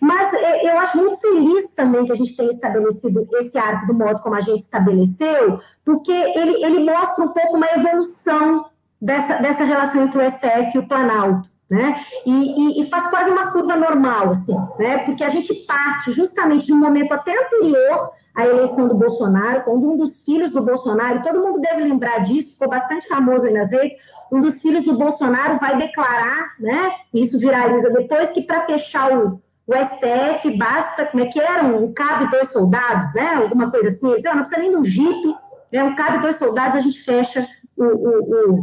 mas 0.00 0.32
é, 0.32 0.70
eu 0.70 0.78
acho 0.78 0.96
muito 0.96 1.20
feliz 1.20 1.74
também 1.74 2.04
que 2.04 2.12
a 2.12 2.14
gente 2.14 2.36
tenha 2.36 2.50
estabelecido 2.50 3.26
esse 3.34 3.58
arco 3.58 3.88
do 3.88 3.94
modo 3.94 4.22
como 4.22 4.36
a 4.36 4.40
gente 4.40 4.60
estabeleceu, 4.60 5.60
porque 5.84 6.12
ele, 6.12 6.64
ele 6.64 6.84
mostra 6.84 7.24
um 7.24 7.32
pouco 7.32 7.56
uma 7.56 7.66
evolução 7.66 8.66
dessa, 9.02 9.34
dessa 9.38 9.64
relação 9.64 10.04
entre 10.04 10.24
o 10.24 10.30
STF 10.30 10.76
e 10.76 10.78
o 10.78 10.86
Planalto, 10.86 11.48
né? 11.68 12.04
E, 12.24 12.30
e, 12.30 12.82
e, 12.82 12.90
faz 12.90 13.08
quase 13.08 13.30
uma 13.30 13.50
curva 13.50 13.76
normal, 13.76 14.30
assim, 14.30 14.56
né? 14.78 14.98
Porque 14.98 15.24
a 15.24 15.28
gente 15.28 15.54
parte 15.66 16.12
justamente 16.12 16.66
de 16.66 16.72
um 16.72 16.78
momento 16.78 17.12
até 17.12 17.32
anterior 17.32 18.10
à 18.34 18.46
eleição 18.46 18.88
do 18.88 18.94
Bolsonaro, 18.94 19.62
quando 19.64 19.90
um 19.90 19.96
dos 19.96 20.24
filhos 20.24 20.50
do 20.50 20.62
Bolsonaro, 20.62 21.22
todo 21.22 21.40
mundo 21.40 21.60
deve 21.60 21.82
lembrar 21.82 22.18
disso, 22.18 22.52
ficou 22.52 22.68
bastante 22.68 23.06
famoso 23.08 23.46
aí 23.46 23.52
nas 23.52 23.70
redes, 23.70 23.96
um 24.30 24.40
dos 24.40 24.60
filhos 24.62 24.84
do 24.84 24.96
Bolsonaro 24.96 25.58
vai 25.58 25.76
declarar, 25.76 26.54
né? 26.58 26.92
Isso 27.12 27.38
viraliza 27.38 27.90
depois 27.90 28.30
que 28.30 28.42
para 28.42 28.64
fechar 28.66 29.12
o, 29.12 29.40
o 29.66 29.74
STF 29.74 30.56
basta, 30.56 31.06
como 31.06 31.24
é 31.24 31.26
que 31.26 31.40
era? 31.40 31.64
Um 31.64 31.92
cabo 31.92 32.24
e 32.24 32.30
dois 32.30 32.50
soldados, 32.50 33.12
né? 33.14 33.34
Alguma 33.34 33.70
coisa 33.70 33.88
assim. 33.88 34.10
Eles, 34.12 34.24
oh, 34.24 34.28
não 34.28 34.42
precisa 34.42 34.60
nem 34.60 34.70
de 34.70 34.76
um 34.76 34.84
jipe, 34.84 35.34
né? 35.72 35.82
um 35.82 35.96
cabo 35.96 36.18
e 36.18 36.22
dois 36.22 36.36
soldados, 36.36 36.76
a 36.76 36.80
gente 36.80 37.02
fecha 37.02 37.46
o, 37.76 37.84
o, 37.84 38.62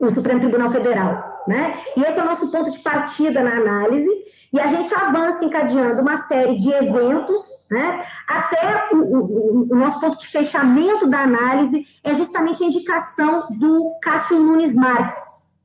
o, 0.00 0.06
o 0.06 0.10
Supremo 0.10 0.40
Tribunal 0.40 0.70
Federal 0.70 1.32
né? 1.46 1.78
E 1.96 2.02
esse 2.02 2.18
é 2.18 2.22
o 2.22 2.26
nosso 2.26 2.50
ponto 2.50 2.70
de 2.70 2.78
partida 2.80 3.42
na 3.42 3.56
análise, 3.56 4.08
e 4.52 4.60
a 4.60 4.66
gente 4.66 4.92
avança 4.94 5.44
encadeando 5.44 6.02
uma 6.02 6.24
série 6.24 6.56
de 6.56 6.70
eventos, 6.70 7.66
né? 7.70 8.04
Até 8.28 8.88
o, 8.92 8.96
o, 8.98 9.68
o, 9.70 9.74
nosso 9.74 9.98
ponto 9.98 10.18
de 10.18 10.26
fechamento 10.26 11.06
da 11.06 11.20
análise 11.20 11.86
é 12.04 12.14
justamente 12.14 12.62
a 12.62 12.66
indicação 12.66 13.48
do 13.50 13.92
Cássio 14.02 14.38
Nunes 14.38 14.74
Marques, 14.74 15.16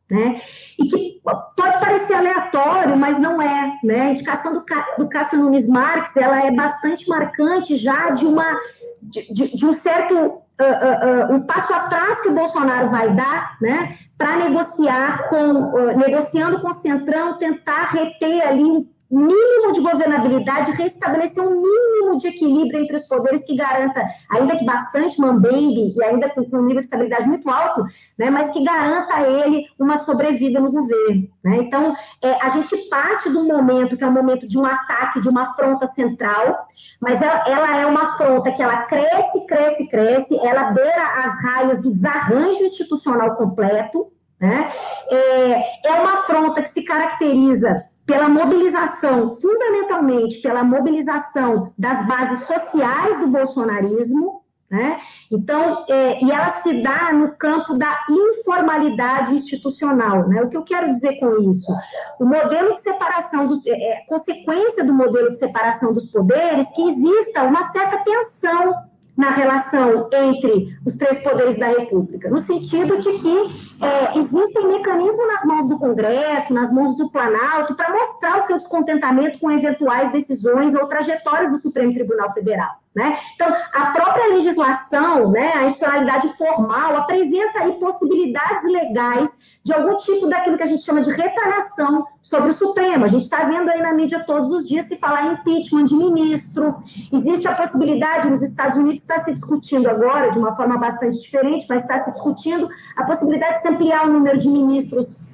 né? 0.10 0.42
E 0.80 0.88
que 0.88 1.22
pode 1.24 1.80
parecer 1.80 2.14
aleatório, 2.14 2.96
mas 2.96 3.20
não 3.20 3.42
é, 3.42 3.78
né? 3.84 4.02
A 4.02 4.12
indicação 4.12 4.54
do, 4.54 4.64
do 4.98 5.10
Cássio 5.10 5.38
Nunes 5.38 5.68
Marques, 5.68 6.16
ela 6.16 6.46
é 6.46 6.52
bastante 6.52 7.10
marcante 7.10 7.76
já 7.76 8.12
de 8.12 8.26
uma 8.26 8.58
de, 9.02 9.34
de, 9.34 9.58
de 9.58 9.66
um 9.66 9.74
certo 9.74 10.42
uh, 10.60 11.32
uh, 11.32 11.36
um 11.36 11.42
passo 11.42 11.74
atrás 11.74 12.22
que 12.22 12.30
o 12.30 12.34
Bolsonaro 12.34 12.90
vai 12.90 13.14
dar, 13.14 13.58
né, 13.62 13.98
para 14.18 14.38
negociar 14.38 15.30
com, 15.30 15.94
negociando 15.96 16.60
com 16.60 16.70
o 16.70 16.74
Centrão, 16.74 17.38
tentar 17.38 17.92
reter 17.92 18.48
ali 18.48 18.64
um 18.64 18.88
mínimo 19.10 19.72
de 19.72 19.80
governabilidade, 19.80 20.72
restabelecer 20.72 21.42
um 21.42 21.62
mínimo 21.62 22.18
de 22.18 22.28
equilíbrio 22.28 22.82
entre 22.82 22.98
os 22.98 23.08
poderes 23.08 23.46
que 23.46 23.56
garanta, 23.56 24.06
ainda 24.30 24.58
que 24.58 24.66
bastante 24.66 25.20
mambembe 25.20 25.94
e 25.96 26.04
ainda 26.04 26.30
com, 26.30 26.42
um 26.42 26.64
nível 26.64 26.82
de 26.82 26.86
estabilidade 26.86 27.28
muito 27.28 27.50
alto, 27.50 27.84
né, 28.18 28.30
mas 28.30 28.52
que 28.52 28.64
garanta 28.64 29.16
a 29.16 29.28
ele 29.28 29.66
uma 29.80 29.98
sobrevida 30.00 30.60
no 30.60 30.72
governo. 30.72 31.30
Né? 31.44 31.58
Então, 31.58 31.96
é, 32.22 32.32
a 32.44 32.50
gente 32.50 32.76
parte 32.90 33.30
um 33.30 33.48
momento 33.48 33.96
que 33.96 34.04
é 34.04 34.08
um 34.08 34.12
momento 34.12 34.48
de 34.48 34.58
um 34.58 34.66
ataque, 34.66 35.22
de 35.22 35.30
uma 35.30 35.44
afronta 35.44 35.88
central, 35.88 36.68
mas 37.00 37.22
ela, 37.22 37.44
ela, 37.48 37.78
é 37.78 37.86
uma 37.86 38.14
afronta 38.14 38.52
que 38.52 38.62
ela 38.62 38.84
cresce, 38.84 39.46
cresce, 39.48 39.90
cresce, 39.90 40.38
ela 40.46 40.72
beira 40.72 41.04
as 41.04 41.44
raias 41.44 41.84
do 41.84 41.92
desarranjo 41.92 42.64
institucional 42.64 43.36
completo, 43.36 44.12
né? 44.40 44.72
É, 45.10 45.90
é 45.90 45.94
uma 45.94 46.20
afronta 46.20 46.62
que 46.62 46.70
se 46.70 46.84
caracteriza 46.84 47.86
pela 48.08 48.30
mobilização, 48.30 49.32
fundamentalmente 49.32 50.42
pela 50.42 50.64
mobilização 50.64 51.74
das 51.78 52.08
bases 52.08 52.48
sociais 52.48 53.20
do 53.20 53.28
bolsonarismo, 53.28 54.42
né? 54.70 55.00
Então, 55.32 55.86
é, 55.90 56.22
e 56.24 56.30
ela 56.30 56.50
se 56.62 56.82
dá 56.82 57.14
no 57.14 57.34
campo 57.34 57.74
da 57.74 57.98
informalidade 58.10 59.34
institucional. 59.34 60.28
Né? 60.28 60.42
O 60.42 60.50
que 60.50 60.58
eu 60.58 60.64
quero 60.64 60.90
dizer 60.90 61.20
com 61.20 61.38
isso? 61.50 61.72
O 62.20 62.26
modelo 62.26 62.74
de 62.74 62.82
separação, 62.82 63.48
dos, 63.48 63.66
é, 63.66 63.72
é, 63.72 64.06
consequência 64.08 64.84
do 64.84 64.94
modelo 64.94 65.32
de 65.32 65.38
separação 65.38 65.94
dos 65.94 66.12
poderes, 66.12 66.70
que 66.76 66.82
exista 66.82 67.44
uma 67.44 67.64
certa 67.72 68.00
tensão 68.00 68.76
na 69.18 69.32
relação 69.32 70.08
entre 70.14 70.78
os 70.86 70.96
três 70.96 71.24
poderes 71.24 71.58
da 71.58 71.68
República, 71.70 72.30
no 72.30 72.38
sentido 72.40 73.00
de 73.00 73.18
que 73.18 73.84
é, 73.84 74.20
existem 74.20 74.68
mecanismos 74.68 75.28
nas 75.28 75.44
mãos 75.44 75.68
do 75.68 75.80
Congresso, 75.80 76.54
nas 76.54 76.72
mãos 76.72 76.96
do 76.96 77.10
Planalto, 77.10 77.76
para 77.76 77.92
mostrar 77.92 78.38
o 78.38 78.42
seu 78.42 78.60
descontentamento 78.60 79.40
com 79.40 79.50
eventuais 79.50 80.12
decisões 80.12 80.76
ou 80.76 80.88
trajetórias 80.88 81.52
do 81.52 81.58
Supremo 81.58 81.94
Tribunal 81.94 82.32
Federal. 82.32 82.76
Né? 82.96 83.18
Então, 83.36 83.48
a 83.74 83.88
própria 83.88 84.28
legislação, 84.34 85.32
né, 85.32 85.54
a 85.56 85.66
institucionalidade 85.66 86.30
formal, 86.38 86.96
apresenta 86.96 87.60
aí 87.62 87.74
possibilidades 87.74 88.64
legais 88.72 89.30
de 89.68 89.74
algum 89.74 89.98
tipo 89.98 90.28
daquilo 90.28 90.56
que 90.56 90.64
a 90.64 90.66
gente 90.66 90.82
chama 90.82 91.02
de 91.02 91.12
retaliação 91.12 92.06
sobre 92.22 92.52
o 92.52 92.54
Supremo. 92.54 93.04
A 93.04 93.10
gente 93.10 93.24
está 93.24 93.44
vendo 93.44 93.70
aí 93.70 93.82
na 93.82 93.94
mídia 93.94 94.24
todos 94.26 94.50
os 94.50 94.66
dias 94.66 94.86
se 94.86 94.96
falar 94.96 95.26
em 95.26 95.34
impeachment 95.34 95.84
de 95.84 95.94
ministro. 95.94 96.82
Existe 97.12 97.50
a 97.50 97.54
possibilidade, 97.54 98.30
nos 98.30 98.42
Estados 98.42 98.78
Unidos 98.78 99.02
está 99.02 99.20
se 99.20 99.34
discutindo 99.34 99.90
agora, 99.90 100.32
de 100.32 100.40
uma 100.40 100.56
forma 100.56 100.78
bastante 100.78 101.20
diferente, 101.20 101.66
mas 101.68 101.82
está 101.82 102.00
se 102.00 102.14
discutindo 102.14 102.70
a 102.96 103.04
possibilidade 103.04 103.56
de 103.56 103.62
se 103.64 103.68
ampliar 103.68 104.08
o 104.08 104.14
número 104.14 104.40
de 104.40 104.48
ministros 104.48 105.30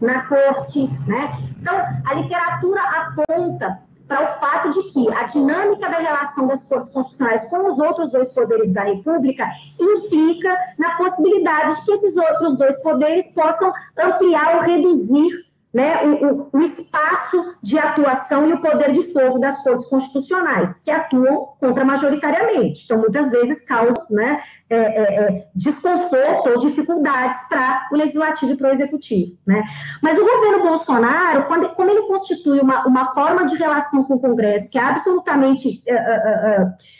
na 0.00 0.22
corte, 0.22 0.90
né? 1.06 1.38
Então, 1.60 1.74
a 2.04 2.14
literatura 2.14 2.80
aponta 2.82 3.85
para 4.06 4.24
o 4.24 4.40
fato 4.40 4.70
de 4.70 4.82
que 4.92 5.12
a 5.12 5.24
dinâmica 5.24 5.88
da 5.88 5.98
relação 5.98 6.46
das 6.46 6.66
cortes 6.68 6.92
constitucionais 6.92 7.48
com 7.50 7.68
os 7.68 7.78
outros 7.78 8.10
dois 8.10 8.32
poderes 8.32 8.72
da 8.72 8.82
República 8.82 9.48
implica 9.78 10.56
na 10.78 10.96
possibilidade 10.96 11.76
de 11.76 11.84
que 11.84 11.92
esses 11.92 12.16
outros 12.16 12.56
dois 12.56 12.82
poderes 12.82 13.32
possam 13.34 13.72
ampliar 13.98 14.56
ou 14.56 14.62
reduzir 14.62 15.46
né, 15.76 16.02
o, 16.06 16.48
o, 16.56 16.62
espaço 16.62 17.58
de 17.62 17.78
atuação 17.78 18.48
e 18.48 18.52
o 18.54 18.62
poder 18.62 18.92
de 18.92 19.12
fogo 19.12 19.38
das 19.38 19.62
cortes 19.62 19.86
constitucionais, 19.90 20.82
que 20.82 20.90
atuam 20.90 21.48
contra 21.60 21.84
majoritariamente. 21.84 22.84
Então, 22.84 22.96
muitas 22.96 23.30
vezes 23.30 23.66
causam 23.66 24.02
né, 24.08 24.42
é, 24.68 24.76
é, 24.76 25.02
é 25.02 25.48
desconforto 25.54 26.50
ou 26.50 26.58
dificuldades 26.58 27.48
para 27.48 27.88
o 27.92 27.96
legislativo 27.96 28.52
e 28.52 28.56
para 28.56 28.68
o 28.68 28.72
executivo. 28.72 29.36
Né? 29.46 29.62
Mas 30.02 30.18
o 30.18 30.24
governo 30.24 30.62
Bolsonaro, 30.62 31.44
quando, 31.44 31.68
como 31.70 31.90
ele 31.90 32.02
constitui 32.08 32.60
uma, 32.60 32.86
uma 32.86 33.14
forma 33.14 33.46
de 33.46 33.56
relação 33.56 34.04
com 34.04 34.14
o 34.14 34.20
Congresso 34.20 34.70
que 34.70 34.78
é 34.78 34.82
absolutamente. 34.82 35.82
Uh, 35.86 36.66
uh, 36.70 36.96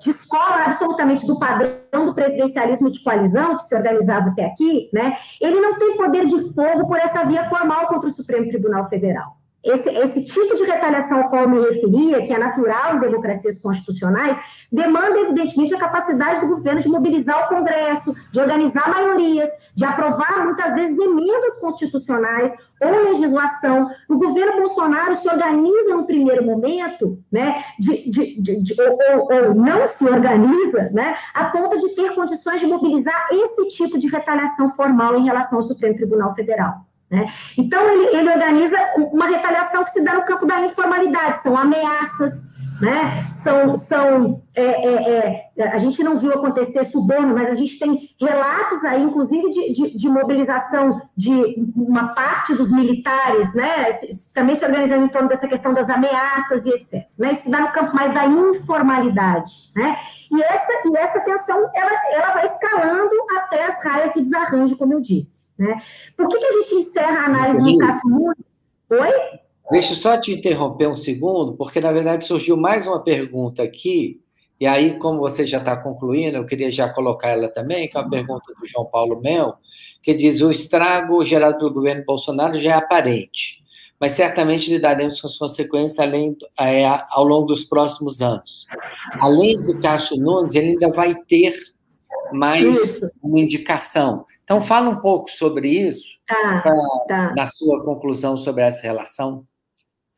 descola 0.00 0.66
absolutamente 0.66 1.26
do 1.26 1.38
padrão 1.38 2.06
do 2.06 2.14
presidencialismo 2.14 2.90
de 2.90 3.02
coalizão 3.02 3.56
que 3.56 3.64
se 3.64 3.74
organizava 3.74 4.30
até 4.30 4.46
aqui, 4.46 4.88
né, 4.92 5.16
ele 5.40 5.60
não 5.60 5.76
tem 5.78 5.96
poder 5.96 6.26
de 6.26 6.54
fogo 6.54 6.86
por 6.86 6.96
essa 6.96 7.24
via 7.24 7.48
formal 7.48 7.88
contra 7.88 8.08
o 8.08 8.12
Supremo 8.12 8.48
Tribunal 8.48 8.88
Federal. 8.88 9.36
Esse, 9.62 9.90
esse 9.90 10.24
tipo 10.24 10.56
de 10.56 10.62
retaliação 10.62 11.18
ao 11.18 11.28
qual 11.28 11.42
eu 11.42 11.48
me 11.50 11.60
referia, 11.60 12.24
que 12.24 12.32
é 12.32 12.38
natural 12.38 12.96
em 12.96 13.00
democracias 13.00 13.60
constitucionais, 13.60 14.38
demanda, 14.70 15.18
evidentemente, 15.18 15.74
a 15.74 15.78
capacidade 15.78 16.40
do 16.40 16.48
governo 16.48 16.80
de 16.80 16.88
mobilizar 16.88 17.44
o 17.44 17.48
Congresso, 17.48 18.14
de 18.30 18.40
organizar 18.40 18.88
maiorias, 18.88 19.48
de 19.74 19.84
aprovar, 19.84 20.44
muitas 20.44 20.74
vezes, 20.74 20.98
emendas 20.98 21.60
constitucionais 21.60 22.52
ou 22.80 22.90
legislação. 22.90 23.90
O 24.08 24.16
governo 24.16 24.58
Bolsonaro 24.58 25.14
se 25.16 25.28
organiza 25.28 25.94
no 25.94 26.06
primeiro 26.06 26.44
momento, 26.44 27.18
né, 27.30 27.64
de, 27.78 28.10
de, 28.10 28.42
de, 28.42 28.62
de 28.62 28.74
ou, 28.82 29.28
ou, 29.32 29.54
não 29.54 29.86
se 29.86 30.04
organiza, 30.04 30.90
né, 30.92 31.16
a 31.34 31.44
ponto 31.44 31.76
de 31.78 31.94
ter 31.94 32.14
condições 32.14 32.60
de 32.60 32.66
mobilizar 32.66 33.28
esse 33.30 33.68
tipo 33.76 33.98
de 33.98 34.08
retaliação 34.08 34.70
formal 34.72 35.16
em 35.16 35.24
relação 35.24 35.58
ao 35.58 35.64
Supremo 35.64 35.96
Tribunal 35.96 36.34
Federal. 36.34 36.86
Né? 37.10 37.26
Então, 37.58 37.82
ele, 37.90 38.16
ele 38.16 38.30
organiza 38.30 38.78
uma 38.96 39.26
retaliação 39.26 39.82
que 39.84 39.90
se 39.90 40.04
dá 40.04 40.14
no 40.14 40.24
campo 40.24 40.46
da 40.46 40.64
informalidade, 40.64 41.42
são 41.42 41.56
ameaças, 41.56 42.49
né? 42.80 43.24
São, 43.42 43.74
são 43.74 44.42
é, 44.54 44.62
é, 44.64 45.50
é, 45.56 45.68
a 45.68 45.78
gente 45.78 46.02
não 46.02 46.16
viu 46.16 46.32
acontecer 46.32 46.84
suborno, 46.84 47.34
mas 47.34 47.48
a 47.48 47.54
gente 47.54 47.78
tem 47.78 48.10
relatos 48.18 48.84
aí, 48.84 49.02
inclusive, 49.02 49.50
de, 49.50 49.72
de, 49.72 49.96
de, 49.96 50.08
mobilização 50.08 51.02
de 51.16 51.30
uma 51.76 52.08
parte 52.08 52.54
dos 52.54 52.72
militares, 52.72 53.54
né? 53.54 53.92
Também 54.34 54.56
se 54.56 54.64
organizando 54.64 55.04
em 55.04 55.08
torno 55.08 55.28
dessa 55.28 55.46
questão 55.46 55.74
das 55.74 55.90
ameaças 55.90 56.64
e 56.64 56.70
etc. 56.70 57.06
Né? 57.18 57.32
Isso 57.32 57.50
dá 57.50 57.60
no 57.60 57.72
campo 57.72 57.94
mais 57.94 58.12
da 58.14 58.26
informalidade, 58.26 59.52
né? 59.76 59.96
E 60.30 60.42
essa, 60.42 60.72
e 60.86 60.96
essa 60.96 61.20
tensão, 61.20 61.70
ela, 61.74 61.90
ela 62.12 62.32
vai 62.32 62.46
escalando 62.46 63.10
até 63.36 63.66
as 63.66 63.84
raias 63.84 64.14
de 64.14 64.22
desarranjo, 64.22 64.76
como 64.76 64.94
eu 64.94 65.00
disse, 65.00 65.52
né? 65.58 65.80
Por 66.16 66.28
que, 66.28 66.38
que 66.38 66.46
a 66.46 66.52
gente 66.52 66.74
encerra 66.76 67.20
a 67.20 67.26
análise 67.26 67.60
no 67.60 67.78
caso? 67.78 68.00
Oi? 68.90 69.40
Deixa 69.70 69.92
eu 69.92 69.96
só 69.96 70.16
te 70.18 70.32
interromper 70.32 70.88
um 70.88 70.96
segundo, 70.96 71.54
porque 71.54 71.80
na 71.80 71.92
verdade 71.92 72.26
surgiu 72.26 72.56
mais 72.56 72.86
uma 72.86 73.02
pergunta 73.02 73.62
aqui, 73.62 74.20
e 74.60 74.66
aí, 74.66 74.98
como 74.98 75.20
você 75.20 75.46
já 75.46 75.56
está 75.56 75.74
concluindo, 75.74 76.36
eu 76.36 76.44
queria 76.44 76.70
já 76.70 76.86
colocar 76.90 77.28
ela 77.28 77.48
também, 77.48 77.88
que 77.88 77.96
é 77.96 78.00
uma 78.00 78.10
pergunta 78.10 78.52
do 78.60 78.68
João 78.68 78.84
Paulo 78.84 79.18
Mel, 79.18 79.54
que 80.02 80.12
diz: 80.12 80.42
o 80.42 80.50
estrago 80.50 81.24
gerado 81.24 81.56
pelo 81.56 81.72
governo 81.72 82.04
Bolsonaro 82.04 82.58
já 82.58 82.72
é 82.72 82.74
aparente, 82.74 83.64
mas 83.98 84.12
certamente 84.12 84.70
lidaremos 84.70 85.18
com 85.18 85.26
as 85.26 85.38
consequências 85.38 85.98
além, 85.98 86.36
é, 86.58 86.84
ao 87.08 87.24
longo 87.24 87.46
dos 87.46 87.64
próximos 87.64 88.20
anos. 88.20 88.66
Além 89.18 89.64
do 89.64 89.80
Cássio 89.80 90.18
Nunes, 90.18 90.54
ele 90.54 90.72
ainda 90.72 90.92
vai 90.92 91.14
ter 91.14 91.54
mais 92.30 93.00
uma 93.22 93.40
indicação. 93.40 94.26
Então, 94.44 94.60
fala 94.60 94.90
um 94.90 95.00
pouco 95.00 95.30
sobre 95.30 95.68
isso, 95.68 96.18
tá, 96.26 96.60
pra, 96.60 96.76
tá. 97.08 97.34
na 97.34 97.46
sua 97.46 97.82
conclusão 97.82 98.36
sobre 98.36 98.62
essa 98.62 98.82
relação. 98.82 99.46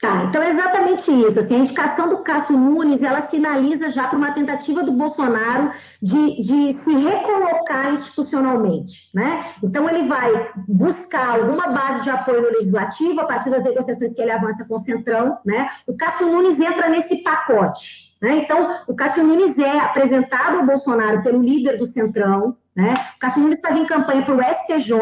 Tá, 0.02 0.24
então 0.24 0.42
é 0.42 0.50
exatamente 0.50 1.12
isso. 1.12 1.38
Assim, 1.38 1.54
a 1.54 1.58
indicação 1.60 2.08
do 2.08 2.24
Cássio 2.24 2.58
Nunes, 2.58 3.04
ela 3.04 3.20
sinaliza 3.20 3.88
já 3.88 4.08
para 4.08 4.18
uma 4.18 4.32
tentativa 4.32 4.82
do 4.82 4.90
Bolsonaro 4.90 5.70
de, 6.02 6.42
de 6.42 6.72
se 6.72 6.92
recolocar 6.92 7.92
institucionalmente, 7.92 9.10
né? 9.14 9.52
Então 9.62 9.88
ele 9.88 10.08
vai 10.08 10.50
buscar 10.66 11.38
alguma 11.38 11.68
base 11.68 12.02
de 12.02 12.10
apoio 12.10 12.42
no 12.42 12.48
legislativo 12.48 13.20
a 13.20 13.26
partir 13.26 13.48
das 13.48 13.62
negociações 13.62 14.12
que 14.12 14.20
ele 14.20 14.32
avança 14.32 14.66
com 14.66 14.74
o 14.74 14.78
Centrão, 14.80 15.38
né? 15.46 15.68
O 15.86 15.96
Cássio 15.96 16.26
Nunes 16.26 16.58
entra 16.58 16.88
nesse 16.88 17.22
pacote, 17.22 18.16
né? 18.20 18.38
Então, 18.38 18.80
o 18.88 18.96
Cássio 18.96 19.22
Nunes 19.22 19.56
é 19.56 19.78
apresentado 19.78 20.58
ao 20.58 20.66
Bolsonaro 20.66 21.22
pelo 21.22 21.40
líder 21.40 21.78
do 21.78 21.86
Centrão, 21.86 22.56
né? 22.74 22.94
O 23.16 23.18
Cássio 23.18 23.42
Nunes 23.42 23.58
estava 23.58 23.78
em 23.78 23.84
campanha 23.84 24.22
para 24.22 24.34
o 24.34 24.40
STJ, 24.40 24.94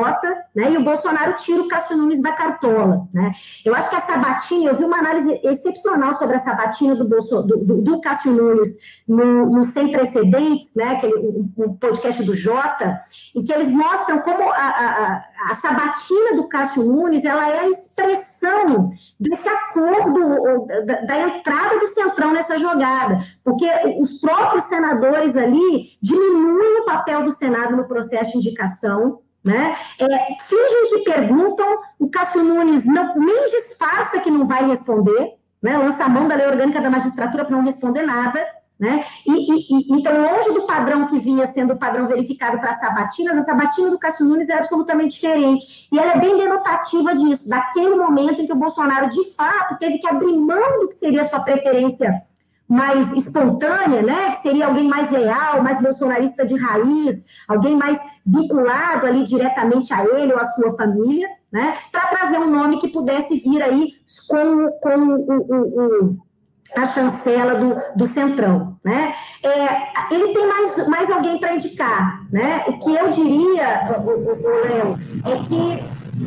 né? 0.55 0.73
E 0.73 0.77
o 0.77 0.83
Bolsonaro 0.83 1.37
tira 1.37 1.63
o 1.63 1.69
Cássio 1.69 1.97
Nunes 1.97 2.21
da 2.21 2.33
cartola, 2.33 3.09
né? 3.15 3.33
Eu 3.65 3.75
acho 3.75 3.89
que 3.89 3.95
a 3.95 4.01
sabatina, 4.01 4.71
eu 4.71 4.77
vi 4.77 4.85
uma 4.85 4.99
análise 4.99 5.41
excepcional 5.45 6.15
sobre 6.15 6.37
a 6.37 6.41
sabatina 6.41 6.97
do, 6.97 7.09
Bolso, 7.09 7.43
do, 7.43 7.59
do, 7.59 7.81
do 7.81 8.01
Cássio 8.01 8.33
Nunes 8.33 8.77
no, 9.07 9.51
no, 9.51 9.63
Sem 9.65 9.93
Precedentes, 9.93 10.75
né? 10.75 10.97
Aquele 10.97 11.15
um, 11.15 11.53
um 11.59 11.75
podcast 11.75 12.21
do 12.25 12.35
Jota, 12.35 13.01
em 13.37 13.45
que 13.45 13.53
eles 13.53 13.69
mostram 13.69 14.19
como 14.19 14.51
a, 14.51 14.57
a, 14.57 15.25
a 15.51 15.55
sabatina 15.55 16.35
do 16.35 16.49
Cássio 16.49 16.83
Nunes 16.83 17.25
ela 17.25 17.49
é 17.49 17.61
a 17.61 17.69
expressão 17.69 18.91
desse 19.19 19.49
acordo 19.49 20.67
da, 20.87 21.03
da 21.03 21.21
entrada 21.21 21.79
do 21.79 21.87
Centrão 21.89 22.33
nessa 22.33 22.59
jogada, 22.59 23.21
porque 23.45 23.69
os 24.01 24.21
próprios 24.21 24.65
senadores 24.65 25.37
ali 25.37 25.91
diminuem 26.03 26.81
o 26.81 26.85
papel 26.85 27.23
do 27.23 27.31
Senado 27.31 27.60
no 27.69 27.85
processo 27.85 28.33
de 28.33 28.39
indicação, 28.39 29.21
né? 29.43 29.77
É, 29.99 30.07
fingem 30.45 30.89
que 30.91 31.11
perguntam, 31.11 31.67
o 31.99 32.11
Cássio 32.11 32.45
Nunes 32.45 32.85
não, 32.85 33.17
nem 33.17 33.47
disfarça 33.47 34.21
que 34.21 34.31
não 34.31 34.47
vai 34.47 34.67
responder, 34.67 35.35
né? 35.63 35.77
lança 35.77 36.05
a 36.05 36.09
mão 36.09 36.29
da 36.29 36.35
lei 36.35 36.47
orgânica 36.47 36.81
da 36.81 36.91
magistratura 36.91 37.45
para 37.45 37.57
não 37.57 37.65
responder 37.65 38.03
nada, 38.03 38.45
né? 38.79 39.05
E, 39.27 39.33
e, 39.33 39.67
e, 39.69 39.99
então, 39.99 40.23
longe 40.23 40.55
do 40.55 40.67
padrão 40.67 41.07
que 41.07 41.19
vinha 41.19 41.47
sendo 41.47 41.75
o 41.75 41.79
padrão 41.79 42.07
verificado 42.07 42.59
para 42.59 42.71
as 42.71 42.81
sabatinas, 42.81 43.37
a 43.37 43.43
sabatina 43.43 43.91
do 43.91 43.99
Cássio 43.99 44.25
Nunes 44.25 44.49
é 44.49 44.55
absolutamente 44.55 45.17
diferente. 45.17 45.87
E 45.93 45.99
ela 45.99 46.13
é 46.13 46.19
bem 46.19 46.39
denotativa 46.39 47.15
disso, 47.15 47.47
daquele 47.47 47.95
momento 47.95 48.41
em 48.41 48.47
que 48.47 48.53
o 48.53 48.57
Bolsonaro, 48.57 49.11
de 49.11 49.35
fato, 49.35 49.79
teve 49.79 49.99
que 49.99 50.09
abrir 50.09 50.35
mão 50.35 50.81
do 50.81 50.89
que 50.89 50.95
seria 50.95 51.23
a 51.23 51.29
sua 51.29 51.41
preferência 51.41 52.23
mais 52.71 53.13
espontânea, 53.15 54.01
né, 54.01 54.31
que 54.31 54.43
seria 54.43 54.69
alguém 54.69 54.87
mais 54.87 55.11
real, 55.11 55.61
mais 55.61 55.83
bolsonarista 55.83 56.47
de 56.47 56.57
raiz, 56.57 57.25
alguém 57.49 57.75
mais 57.75 57.99
vinculado 58.25 59.07
ali 59.07 59.25
diretamente 59.25 59.93
a 59.93 60.05
ele 60.05 60.33
ou 60.33 60.39
a 60.39 60.45
sua 60.45 60.77
família, 60.77 61.29
né, 61.51 61.77
para 61.91 62.07
trazer 62.07 62.39
um 62.39 62.49
nome 62.49 62.79
que 62.79 62.87
pudesse 62.87 63.41
vir 63.41 63.61
aí 63.61 63.95
com, 64.29 64.71
com 64.81 64.99
o, 64.99 65.17
o, 65.33 66.07
o 66.13 66.31
a 66.77 66.87
chancela 66.87 67.57
do, 67.57 67.77
do 67.97 68.07
Centrão, 68.07 68.79
né? 68.85 69.13
É, 69.43 70.15
ele 70.15 70.33
tem 70.33 70.47
mais, 70.47 70.89
mais 70.89 71.11
alguém 71.11 71.37
para 71.41 71.55
indicar, 71.55 72.25
né? 72.31 72.65
O 72.69 72.79
que 72.79 72.95
eu 72.95 73.11
diria, 73.11 73.89
o, 73.99 74.09
o, 74.09 74.33
o 74.33 74.49
Léo, 74.63 74.99
é 75.27 75.45
que 75.49 75.85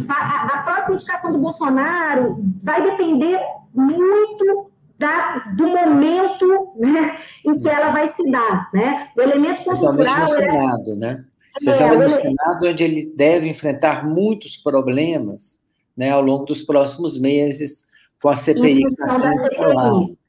a, 0.10 0.46
a 0.54 0.64
próxima 0.64 0.96
indicação 0.96 1.32
do 1.32 1.40
Bolsonaro 1.40 2.44
vai 2.62 2.82
depender 2.82 3.40
muito 3.74 4.73
da, 5.04 5.40
do 5.54 5.68
momento 5.68 6.74
né, 6.78 7.20
em 7.46 7.58
que 7.58 7.68
ela 7.68 7.92
vai 7.92 8.08
se 8.08 8.24
dar. 8.32 8.70
Né? 8.74 9.10
O 9.18 9.22
elemento 9.22 9.66
conjuntural... 9.66 10.20
no 10.20 10.24
é 10.24 10.28
Senado, 10.28 10.94
é... 10.94 10.96
né? 10.96 11.26
Especialmente 11.58 12.02
é, 12.02 12.04
no 12.06 12.10
Senado, 12.10 12.68
onde 12.68 12.84
ele 12.84 13.14
deve 13.16 13.50
enfrentar 13.50 14.08
muitos 14.08 14.56
problemas 14.58 15.62
né, 15.96 16.10
ao 16.10 16.22
longo 16.22 16.46
dos 16.46 16.62
próximos 16.64 17.20
meses 17.20 17.86
com 18.22 18.30
a 18.30 18.36
CPI 18.36 18.82
que 18.82 18.88
está 18.88 19.08
sendo 19.08 19.34
instalada. 19.34 20.23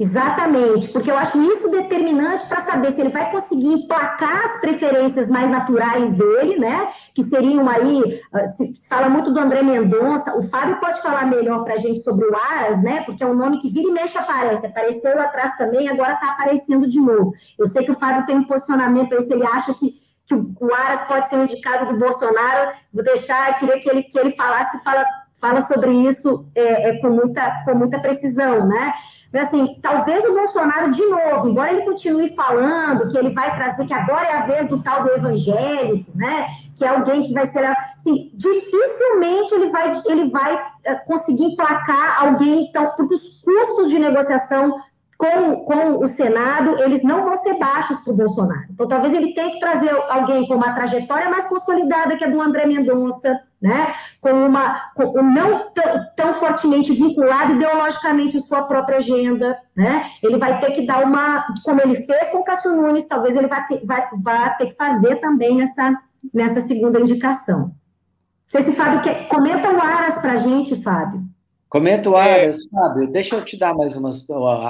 Exatamente, 0.00 0.86
porque 0.92 1.10
eu 1.10 1.16
acho 1.16 1.42
isso 1.42 1.68
determinante 1.72 2.46
para 2.46 2.60
saber 2.60 2.92
se 2.92 3.00
ele 3.00 3.08
vai 3.08 3.32
conseguir 3.32 3.66
emplacar 3.66 4.44
as 4.44 4.60
preferências 4.60 5.28
mais 5.28 5.50
naturais 5.50 6.16
dele, 6.16 6.56
né? 6.56 6.92
Que 7.12 7.24
seriam 7.24 7.68
aí, 7.68 8.20
ah, 8.32 8.46
se, 8.46 8.88
fala 8.88 9.08
muito 9.08 9.32
do 9.32 9.40
André 9.40 9.60
Mendonça, 9.60 10.38
o 10.38 10.48
Fábio 10.48 10.78
pode 10.78 11.02
falar 11.02 11.26
melhor 11.26 11.64
para 11.64 11.74
a 11.74 11.78
gente 11.78 11.98
sobre 11.98 12.26
o 12.26 12.36
Aras, 12.36 12.80
né? 12.80 13.02
Porque 13.06 13.24
é 13.24 13.26
um 13.26 13.34
nome 13.34 13.58
que 13.58 13.70
vira 13.70 13.88
e 13.88 13.92
mexe 13.92 14.16
aparece, 14.16 14.68
apareceu 14.68 15.16
lá 15.16 15.24
atrás 15.24 15.56
também, 15.56 15.88
agora 15.88 16.12
está 16.12 16.28
aparecendo 16.28 16.88
de 16.88 17.00
novo. 17.00 17.32
Eu 17.58 17.66
sei 17.66 17.84
que 17.84 17.90
o 17.90 17.98
Fábio 17.98 18.24
tem 18.24 18.36
um 18.36 18.44
posicionamento 18.44 19.12
aí, 19.12 19.24
se 19.24 19.32
ele 19.32 19.44
acha 19.44 19.74
que, 19.74 19.96
que 20.24 20.34
o 20.34 20.74
Aras 20.74 21.08
pode 21.08 21.28
ser 21.28 21.38
um 21.38 21.42
indicado 21.42 21.92
do 21.92 21.98
Bolsonaro, 21.98 22.70
vou 22.94 23.02
deixar, 23.02 23.58
queria 23.58 23.80
que 23.80 23.90
ele, 23.90 24.04
que 24.04 24.16
ele 24.16 24.30
falasse, 24.36 24.80
fala, 24.84 25.04
fala 25.40 25.60
sobre 25.62 25.90
isso 25.90 26.48
é, 26.54 26.90
é, 26.90 27.00
com, 27.00 27.10
muita, 27.10 27.64
com 27.64 27.74
muita 27.74 27.98
precisão, 27.98 28.64
né? 28.64 28.92
Assim, 29.34 29.78
talvez 29.82 30.24
o 30.24 30.32
Bolsonaro, 30.32 30.90
de 30.90 31.04
novo, 31.04 31.48
embora 31.48 31.70
ele 31.70 31.84
continue 31.84 32.34
falando 32.34 33.10
que 33.10 33.18
ele 33.18 33.30
vai 33.30 33.54
trazer, 33.54 33.86
que 33.86 33.92
agora 33.92 34.26
é 34.26 34.36
a 34.36 34.46
vez 34.46 34.68
do 34.68 34.82
tal 34.82 35.02
do 35.02 35.10
evangélico, 35.10 36.10
né? 36.14 36.46
Que 36.74 36.84
é 36.84 36.88
alguém 36.88 37.24
que 37.24 37.34
vai 37.34 37.46
ser. 37.46 37.64
Assim, 37.64 38.30
dificilmente 38.32 39.54
ele 39.54 39.70
vai, 39.70 39.92
ele 40.06 40.30
vai 40.30 40.58
eh, 40.84 40.94
conseguir 41.06 41.44
emplacar 41.44 42.24
alguém, 42.24 42.68
então, 42.68 42.92
porque 42.96 43.14
os 43.14 43.42
custos 43.44 43.90
de 43.90 43.98
negociação 43.98 44.80
com, 45.18 45.56
com 45.64 46.02
o 46.02 46.06
Senado, 46.06 46.78
eles 46.78 47.02
não 47.02 47.24
vão 47.24 47.36
ser 47.36 47.58
baixos 47.58 47.98
para 47.98 48.12
o 48.12 48.16
Bolsonaro. 48.16 48.66
Então, 48.70 48.86
talvez 48.86 49.12
ele 49.12 49.34
tenha 49.34 49.50
que 49.50 49.58
trazer 49.58 49.90
alguém 50.08 50.46
com 50.46 50.54
uma 50.54 50.72
trajetória 50.72 51.28
mais 51.28 51.48
consolidada 51.48 52.16
que 52.16 52.24
a 52.24 52.28
do 52.28 52.40
André 52.40 52.66
Mendonça, 52.66 53.36
né? 53.60 53.94
com 54.20 54.30
uma 54.30 54.92
com, 54.94 55.22
não 55.22 55.70
tão, 55.70 56.06
tão, 56.16 56.34
fortemente 56.34 56.92
vinculado 56.92 57.54
ideologicamente 57.54 58.36
à 58.36 58.40
sua 58.40 58.62
própria 58.62 58.98
agenda. 58.98 59.58
Né? 59.76 60.10
Ele 60.22 60.38
vai 60.38 60.60
ter 60.60 60.72
que 60.72 60.86
dar 60.86 61.04
uma, 61.04 61.46
como 61.64 61.80
ele 61.80 61.96
fez 62.06 62.30
com 62.30 62.38
o 62.38 62.44
Cássio 62.44 62.74
Nunes, 62.74 63.06
talvez 63.06 63.36
ele 63.36 63.48
vá 63.48 63.62
ter, 63.62 63.84
vai, 63.84 64.08
vá 64.22 64.50
ter 64.50 64.66
que 64.66 64.76
fazer 64.76 65.16
também 65.16 65.56
nessa, 65.56 65.92
nessa 66.32 66.60
segunda 66.60 67.00
indicação. 67.00 67.60
Não 67.60 68.62
sei 68.62 68.62
se 68.62 68.72
Fábio 68.72 69.02
quer. 69.02 69.28
Comenta 69.28 69.70
o 69.70 69.80
Aras 69.80 70.22
para 70.22 70.32
a 70.32 70.38
gente, 70.38 70.74
Fábio. 70.82 71.22
Comenta 71.68 72.08
o 72.08 72.16
é. 72.16 72.40
Aras, 72.40 72.56
é... 72.56 72.70
Fábio. 72.70 73.10
Deixa 73.10 73.36
eu 73.36 73.44
te 73.44 73.58
dar 73.58 73.74
mais 73.74 73.94
uma 73.94 74.10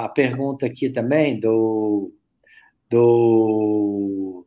a 0.03 0.09
pergunta 0.09 0.65
aqui 0.65 0.89
também 0.89 1.39
do. 1.39 2.11
do 2.89 4.38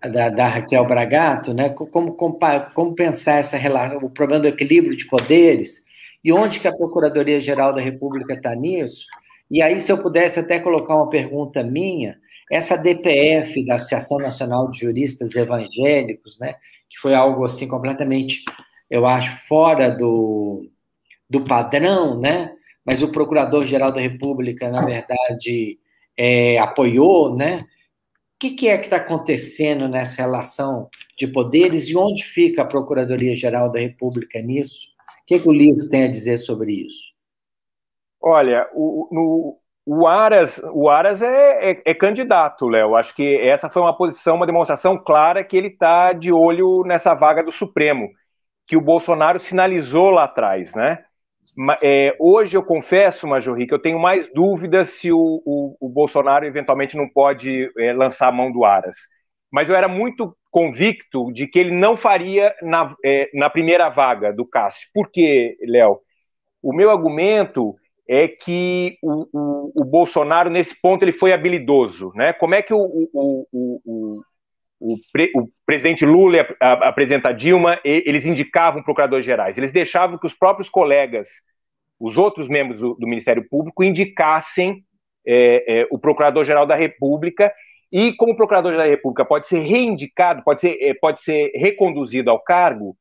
da, 0.00 0.28
da, 0.28 0.48
Raquel 0.48 0.84
Bragato, 0.86 1.54
né? 1.54 1.70
Como, 1.70 2.14
como, 2.14 2.94
pensar 2.94 3.38
essa 3.38 3.56
relação, 3.56 3.98
o 3.98 4.10
problema 4.10 4.42
do 4.42 4.48
equilíbrio 4.48 4.96
de 4.96 5.06
poderes 5.06 5.84
e 6.22 6.32
onde 6.32 6.60
que 6.60 6.68
a 6.68 6.74
Procuradoria-Geral 6.74 7.72
da 7.72 7.80
República 7.80 8.34
está 8.34 8.54
nisso? 8.54 9.06
E 9.50 9.62
aí, 9.62 9.80
se 9.80 9.92
eu 9.92 9.98
pudesse 9.98 10.40
até 10.40 10.58
colocar 10.58 10.96
uma 10.96 11.08
pergunta 11.08 11.62
minha, 11.62 12.18
essa 12.50 12.76
DPF 12.76 13.64
da 13.64 13.76
Associação 13.76 14.18
Nacional 14.18 14.70
de 14.70 14.80
Juristas 14.80 15.34
Evangélicos, 15.34 16.38
né? 16.38 16.54
Que 16.88 16.98
foi 17.00 17.14
algo 17.14 17.44
assim 17.44 17.68
completamente, 17.68 18.44
eu 18.90 19.06
acho, 19.06 19.46
fora 19.46 19.88
do, 19.88 20.68
do 21.28 21.44
padrão, 21.44 22.20
né? 22.20 22.52
Mas 22.84 23.02
o 23.02 23.12
Procurador-Geral 23.12 23.92
da 23.92 24.00
República, 24.00 24.70
na 24.70 24.84
verdade, 24.84 25.78
é, 26.16 26.58
apoiou, 26.58 27.36
né? 27.36 27.64
O 28.36 28.38
que, 28.38 28.50
que 28.50 28.68
é 28.68 28.76
que 28.76 28.84
está 28.84 28.96
acontecendo 28.96 29.88
nessa 29.88 30.20
relação 30.20 30.90
de 31.16 31.26
poderes 31.26 31.88
e 31.88 31.96
onde 31.96 32.22
fica 32.22 32.60
a 32.60 32.66
Procuradoria-Geral 32.66 33.72
da 33.72 33.80
República 33.80 34.42
nisso? 34.42 34.88
O 35.22 35.26
que, 35.26 35.38
que, 35.38 35.48
o 35.48 35.52
livro 35.52 35.88
tem 35.88 36.04
a 36.04 36.10
dizer 36.10 36.36
sobre 36.36 36.86
isso? 36.86 37.14
Olha, 38.20 38.68
o, 38.74 39.08
no, 39.10 39.58
o 39.86 40.06
Aras, 40.06 40.60
o 40.70 40.90
Aras 40.90 41.22
é, 41.22 41.70
é, 41.70 41.82
é 41.86 41.94
candidato, 41.94 42.68
Léo. 42.68 42.94
Acho 42.94 43.14
que 43.14 43.36
essa 43.40 43.70
foi 43.70 43.80
uma 43.80 43.96
posição, 43.96 44.36
uma 44.36 44.46
demonstração 44.46 44.98
clara 44.98 45.42
que 45.42 45.56
ele 45.56 45.68
está 45.68 46.12
de 46.12 46.30
olho 46.30 46.82
nessa 46.84 47.14
vaga 47.14 47.42
do 47.42 47.50
Supremo, 47.50 48.10
que 48.66 48.76
o 48.76 48.82
Bolsonaro 48.82 49.40
sinalizou 49.40 50.10
lá 50.10 50.24
atrás, 50.24 50.74
né? 50.74 51.05
É, 51.82 52.14
hoje 52.18 52.56
eu 52.56 52.62
confesso, 52.62 53.26
Majorri, 53.26 53.66
que 53.66 53.72
eu 53.72 53.78
tenho 53.78 53.98
mais 53.98 54.30
dúvidas 54.32 54.90
se 54.90 55.10
o, 55.10 55.42
o, 55.44 55.76
o 55.80 55.88
Bolsonaro 55.88 56.44
eventualmente 56.44 56.96
não 56.96 57.08
pode 57.08 57.70
é, 57.78 57.92
lançar 57.94 58.28
a 58.28 58.32
mão 58.32 58.52
do 58.52 58.64
Aras. 58.64 58.96
Mas 59.50 59.68
eu 59.68 59.74
era 59.74 59.88
muito 59.88 60.36
convicto 60.50 61.32
de 61.32 61.46
que 61.46 61.58
ele 61.58 61.70
não 61.70 61.96
faria 61.96 62.54
na, 62.62 62.94
é, 63.04 63.30
na 63.32 63.48
primeira 63.48 63.88
vaga 63.88 64.32
do 64.32 64.46
Cássio. 64.46 64.88
Por 64.92 65.10
quê, 65.10 65.56
Léo? 65.62 66.00
O 66.62 66.74
meu 66.74 66.90
argumento 66.90 67.74
é 68.08 68.28
que 68.28 68.98
o, 69.02 69.80
o, 69.80 69.84
Bolsonaro, 69.84 70.50
nesse 70.50 70.80
ponto, 70.80 71.02
ele 71.02 71.12
foi 71.12 71.32
habilidoso. 71.32 72.12
Né? 72.14 72.32
Como 72.32 72.54
é 72.54 72.62
que 72.62 72.74
o, 72.74 74.22
o, 74.78 74.96
pre, 75.12 75.32
o 75.34 75.48
presidente 75.64 76.04
Lula 76.04 76.46
apresenta 76.60 77.28
a 77.28 77.32
Dilma, 77.32 77.80
eles 77.84 78.26
indicavam 78.26 78.82
procuradores 78.82 79.24
gerais. 79.24 79.56
Eles 79.56 79.72
deixavam 79.72 80.18
que 80.18 80.26
os 80.26 80.34
próprios 80.34 80.68
colegas, 80.68 81.28
os 81.98 82.18
outros 82.18 82.48
membros 82.48 82.80
do, 82.80 82.94
do 82.94 83.06
Ministério 83.06 83.46
Público, 83.48 83.82
indicassem 83.82 84.84
é, 85.26 85.80
é, 85.80 85.88
o 85.90 85.98
Procurador-Geral 85.98 86.66
da 86.66 86.76
República. 86.76 87.52
E 87.90 88.12
como 88.12 88.32
o 88.32 88.36
Procurador-Geral 88.36 88.86
da 88.86 88.90
República 88.90 89.24
pode 89.24 89.48
ser 89.48 89.60
reindicado, 89.60 90.42
pode 90.44 90.60
ser, 90.60 90.76
é, 90.80 90.94
pode 90.94 91.20
ser 91.20 91.50
reconduzido 91.54 92.30
ao 92.30 92.40
cargo, 92.40 92.96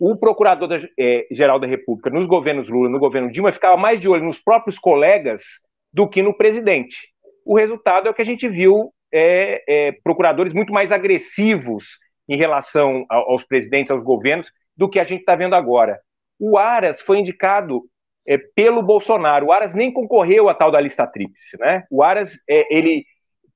o 0.00 0.16
procurador-geral 0.16 1.60
da, 1.60 1.66
é, 1.66 1.70
da 1.70 1.76
República, 1.76 2.10
nos 2.10 2.26
governos 2.26 2.68
Lula, 2.68 2.88
no 2.88 2.98
governo 2.98 3.30
Dilma, 3.30 3.52
ficava 3.52 3.76
mais 3.76 4.00
de 4.00 4.08
olho 4.08 4.24
nos 4.24 4.40
próprios 4.40 4.76
colegas 4.76 5.60
do 5.92 6.08
que 6.08 6.22
no 6.22 6.36
presidente. 6.36 7.12
O 7.44 7.56
resultado 7.56 8.08
é 8.08 8.10
o 8.10 8.14
que 8.14 8.22
a 8.22 8.26
gente 8.26 8.48
viu 8.48 8.92
é, 9.12 9.62
é, 9.68 9.92
procuradores 10.04 10.52
muito 10.52 10.72
mais 10.72 10.90
agressivos 10.90 11.98
em 12.28 12.36
relação 12.36 13.04
aos 13.08 13.44
presidentes, 13.44 13.90
aos 13.90 14.02
governos, 14.02 14.50
do 14.76 14.88
que 14.88 14.98
a 14.98 15.04
gente 15.04 15.20
está 15.20 15.34
vendo 15.34 15.54
agora. 15.54 16.00
O 16.38 16.56
Aras 16.56 17.00
foi 17.00 17.18
indicado 17.18 17.82
é, 18.26 18.38
pelo 18.38 18.82
Bolsonaro. 18.82 19.46
O 19.46 19.52
Aras 19.52 19.74
nem 19.74 19.92
concorreu 19.92 20.48
à 20.48 20.54
tal 20.54 20.70
da 20.70 20.80
lista 20.80 21.06
tríplice, 21.06 21.58
né? 21.58 21.84
O 21.90 22.02
Aras 22.02 22.38
é, 22.48 22.74
ele 22.74 23.04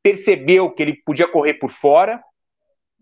percebeu 0.02 0.70
que 0.70 0.82
ele 0.82 1.00
podia 1.04 1.26
correr 1.26 1.54
por 1.54 1.70
fora, 1.70 2.20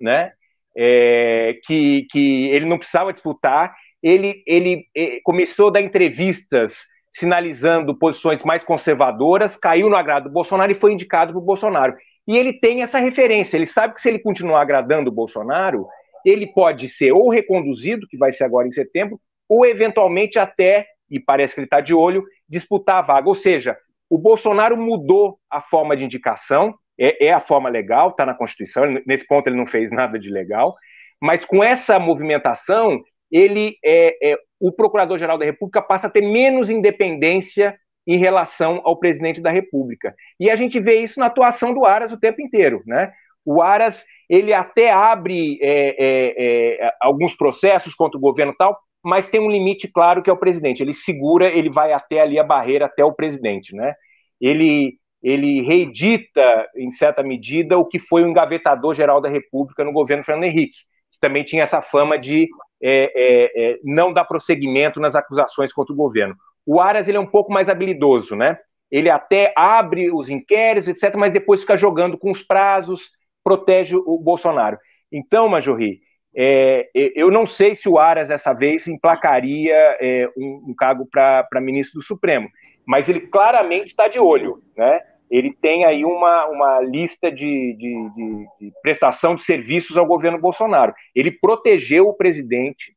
né? 0.01 0.33
É, 0.77 1.59
que, 1.65 2.07
que 2.11 2.49
ele 2.49 2.67
não 2.67 2.79
precisava 2.79 3.13
disputar. 3.13 3.75
Ele, 4.03 4.43
ele 4.47 4.87
é, 4.97 5.21
começou 5.23 5.69
a 5.69 5.73
dar 5.73 5.81
entrevistas 5.81 6.87
sinalizando 7.11 7.97
posições 7.97 8.43
mais 8.43 8.65
conservadoras, 8.65 9.57
caiu 9.57 9.89
no 9.89 9.97
agrado 9.97 10.25
do 10.25 10.33
Bolsonaro 10.33 10.73
e 10.73 10.75
foi 10.75 10.93
indicado 10.93 11.33
para 11.33 11.39
o 11.39 11.45
Bolsonaro. 11.45 11.95
E 12.27 12.37
ele 12.37 12.53
tem 12.53 12.83
essa 12.83 12.99
referência, 12.99 13.57
ele 13.57 13.67
sabe 13.67 13.95
que 13.95 14.01
se 14.01 14.09
ele 14.09 14.19
continuar 14.19 14.63
agradando 14.63 15.11
o 15.11 15.15
Bolsonaro, 15.15 15.87
ele 16.25 16.47
pode 16.47 16.89
ser 16.89 17.13
ou 17.13 17.29
reconduzido, 17.29 18.07
que 18.09 18.17
vai 18.17 18.33
ser 18.33 18.45
agora 18.45 18.67
em 18.67 18.71
setembro, 18.71 19.21
ou 19.49 19.67
eventualmente 19.67 20.39
até, 20.39 20.87
e 21.11 21.21
parece 21.21 21.55
que 21.55 21.61
ele 21.61 21.67
está 21.67 21.81
de 21.81 21.93
olho, 21.93 22.25
disputar 22.49 22.99
a 22.99 23.03
vaga. 23.03 23.29
Ou 23.29 23.35
seja, 23.35 23.77
o 24.09 24.17
Bolsonaro 24.17 24.77
mudou 24.77 25.39
a 25.51 25.61
forma 25.61 25.95
de 25.97 26.05
indicação, 26.05 26.75
é, 26.99 27.27
é 27.27 27.33
a 27.33 27.41
forma 27.41 27.69
legal, 27.69 28.11
está 28.11 28.25
na 28.25 28.35
Constituição, 28.35 28.85
nesse 29.07 29.27
ponto 29.27 29.47
ele 29.47 29.57
não 29.57 29.67
fez 29.67 29.91
nada 29.91 30.19
de 30.19 30.31
legal, 30.31 30.75
mas 31.21 31.45
com 31.45 31.63
essa 31.63 31.99
movimentação, 31.99 33.03
ele 33.31 33.77
é, 33.85 34.33
é 34.33 34.39
o 34.61 34.73
Procurador-Geral 34.73 35.37
da 35.37 35.45
República 35.45 35.83
passa 35.83 36.07
a 36.07 36.11
ter 36.11 36.23
menos 36.23 36.71
independência 36.71 37.79
em 38.07 38.19
relação 38.19 38.81
ao 38.85 38.99
presidente 38.99 39.41
da 39.41 39.51
República. 39.51 40.15
E 40.39 40.51
a 40.51 40.57
gente 40.57 40.79
vê 40.79 40.97
isso 40.97 41.19
na 41.19 41.27
atuação 41.27 41.73
do 41.73 41.85
Aras 41.85 42.13
o 42.13 42.21
tempo 42.21 42.41
inteiro, 42.43 42.83
né? 42.87 43.13
O 43.45 43.63
Aras 43.63 44.05
ele 44.29 44.53
até 44.53 44.91
abre 44.91 45.59
é, 45.61 45.97
é, 45.99 46.85
é, 46.87 46.93
alguns 47.01 47.37
processos 47.37 47.95
contra 47.95 48.17
o 48.17 48.21
governo 48.21 48.55
tal, 48.57 48.79
mas 49.03 49.31
tem 49.31 49.41
um 49.41 49.51
limite 49.51 49.87
claro 49.87 50.23
que 50.23 50.31
é 50.31 50.33
o 50.33 50.39
presidente. 50.39 50.83
Ele 50.83 50.93
segura, 50.93 51.49
ele 51.49 51.71
vai 51.71 51.93
até 51.93 52.21
ali 52.21 52.39
a 52.39 52.45
barreira 52.45 52.87
até 52.87 53.05
o 53.05 53.13
presidente, 53.13 53.75
né? 53.75 53.95
Ele 54.41 54.99
ele 55.23 55.63
reedita 55.63 56.69
em 56.77 56.91
certa 56.91 57.23
medida 57.23 57.79
o 57.79 57.87
que 57.87 57.99
foi 57.99 58.23
o 58.23 58.29
engavetador 58.29 58.93
geral 58.93 59.23
da 59.23 59.29
República 59.29 59.83
no 59.83 59.91
governo 59.91 60.23
Fernando 60.23 60.45
Henrique, 60.45 60.81
que 61.11 61.19
também 61.19 61.43
tinha 61.43 61.63
essa 61.63 61.81
fama 61.81 62.19
de 62.19 62.47
é, 62.83 63.11
é, 63.15 63.71
é, 63.71 63.79
não 63.83 64.13
dar 64.13 64.27
prosseguimento 64.27 65.01
nas 65.01 65.17
acusações 65.17 65.73
contra 65.73 65.95
o 65.95 65.97
governo. 65.97 66.37
O 66.67 66.81
Aras 66.81 67.09
ele 67.09 67.19
é 67.19 67.21
um 67.21 67.27
pouco 67.27 67.53
mais 67.53 67.69
habilidoso, 67.69 68.35
né? 68.35 68.59
Ele 68.91 69.11
até 69.11 69.53
abre 69.57 70.11
os 70.11 70.31
inquéritos, 70.31 70.89
etc., 70.89 71.17
mas 71.17 71.33
depois 71.33 71.61
fica 71.61 71.77
jogando 71.77 72.17
com 72.17 72.31
os 72.31 72.43
prazos, 72.43 73.11
protege 73.43 73.97
o 73.97 74.19
Bolsonaro. 74.19 74.79
Então, 75.13 75.49
Majorri, 75.49 76.01
é, 76.37 76.89
eu 76.95 77.31
não 77.31 77.47
sei 77.47 77.75
se 77.75 77.89
o 77.89 77.99
Aras 77.99 78.29
dessa 78.29 78.53
vez 78.53 78.89
emplacaria 78.89 79.75
é, 80.01 80.29
um, 80.37 80.67
um, 80.69 80.75
cargo 80.77 81.07
para 81.11 81.61
ministro 81.61 82.01
do 82.01 82.05
Supremo, 82.05 82.49
mas 82.85 83.09
ele 83.09 83.21
claramente 83.21 83.89
está 83.89 84.09
de 84.09 84.19
olho, 84.19 84.63
né? 84.77 85.01
Ele 85.31 85.53
tem 85.53 85.85
aí 85.85 86.05
uma, 86.05 86.47
uma 86.47 86.81
lista 86.81 87.31
de, 87.31 87.75
de, 87.77 88.47
de 88.61 88.73
prestação 88.83 89.35
de 89.35 89.45
serviços 89.45 89.97
ao 89.97 90.07
governo 90.07 90.39
Bolsonaro. 90.39 90.95
Ele 91.15 91.31
protegeu 91.31 92.07
o 92.07 92.15
presidente 92.15 92.95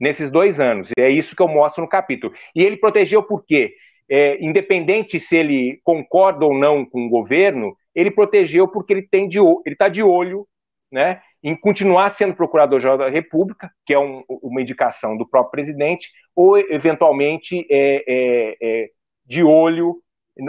nesses 0.00 0.30
dois 0.30 0.58
anos. 0.58 0.90
E 0.96 1.00
é 1.00 1.10
isso 1.10 1.36
que 1.36 1.42
eu 1.42 1.48
mostro 1.48 1.82
no 1.82 1.88
capítulo. 1.88 2.32
E 2.54 2.62
ele 2.62 2.76
protegeu 2.76 3.22
por 3.22 3.44
quê? 3.44 3.74
É, 4.08 4.42
independente 4.44 5.20
se 5.20 5.36
ele 5.36 5.80
concorda 5.84 6.44
ou 6.44 6.54
não 6.54 6.84
com 6.84 7.06
o 7.06 7.10
governo, 7.10 7.76
ele 7.94 8.10
protegeu 8.10 8.66
porque 8.66 8.92
ele 8.92 9.02
tem 9.02 9.28
de 9.28 9.38
ele 9.38 9.60
está 9.66 9.88
de 9.88 10.02
olho, 10.02 10.46
né, 10.90 11.20
em 11.42 11.54
continuar 11.54 12.08
sendo 12.08 12.34
procurador-geral 12.34 12.98
da 12.98 13.08
República, 13.08 13.70
que 13.86 13.94
é 13.94 13.98
um, 13.98 14.24
uma 14.28 14.60
indicação 14.60 15.16
do 15.16 15.28
próprio 15.28 15.52
presidente, 15.52 16.10
ou 16.34 16.58
eventualmente 16.58 17.66
é, 17.70 18.04
é, 18.06 18.56
é 18.60 18.88
de 19.24 19.44
olho 19.44 20.02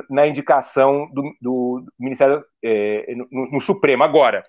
na 0.10 0.26
indicação 0.26 1.10
do, 1.14 1.36
do 1.40 1.86
Ministério 2.00 2.44
é, 2.64 3.14
no, 3.16 3.52
no 3.52 3.62
Supremo. 3.62 4.04
Agora, 4.04 4.44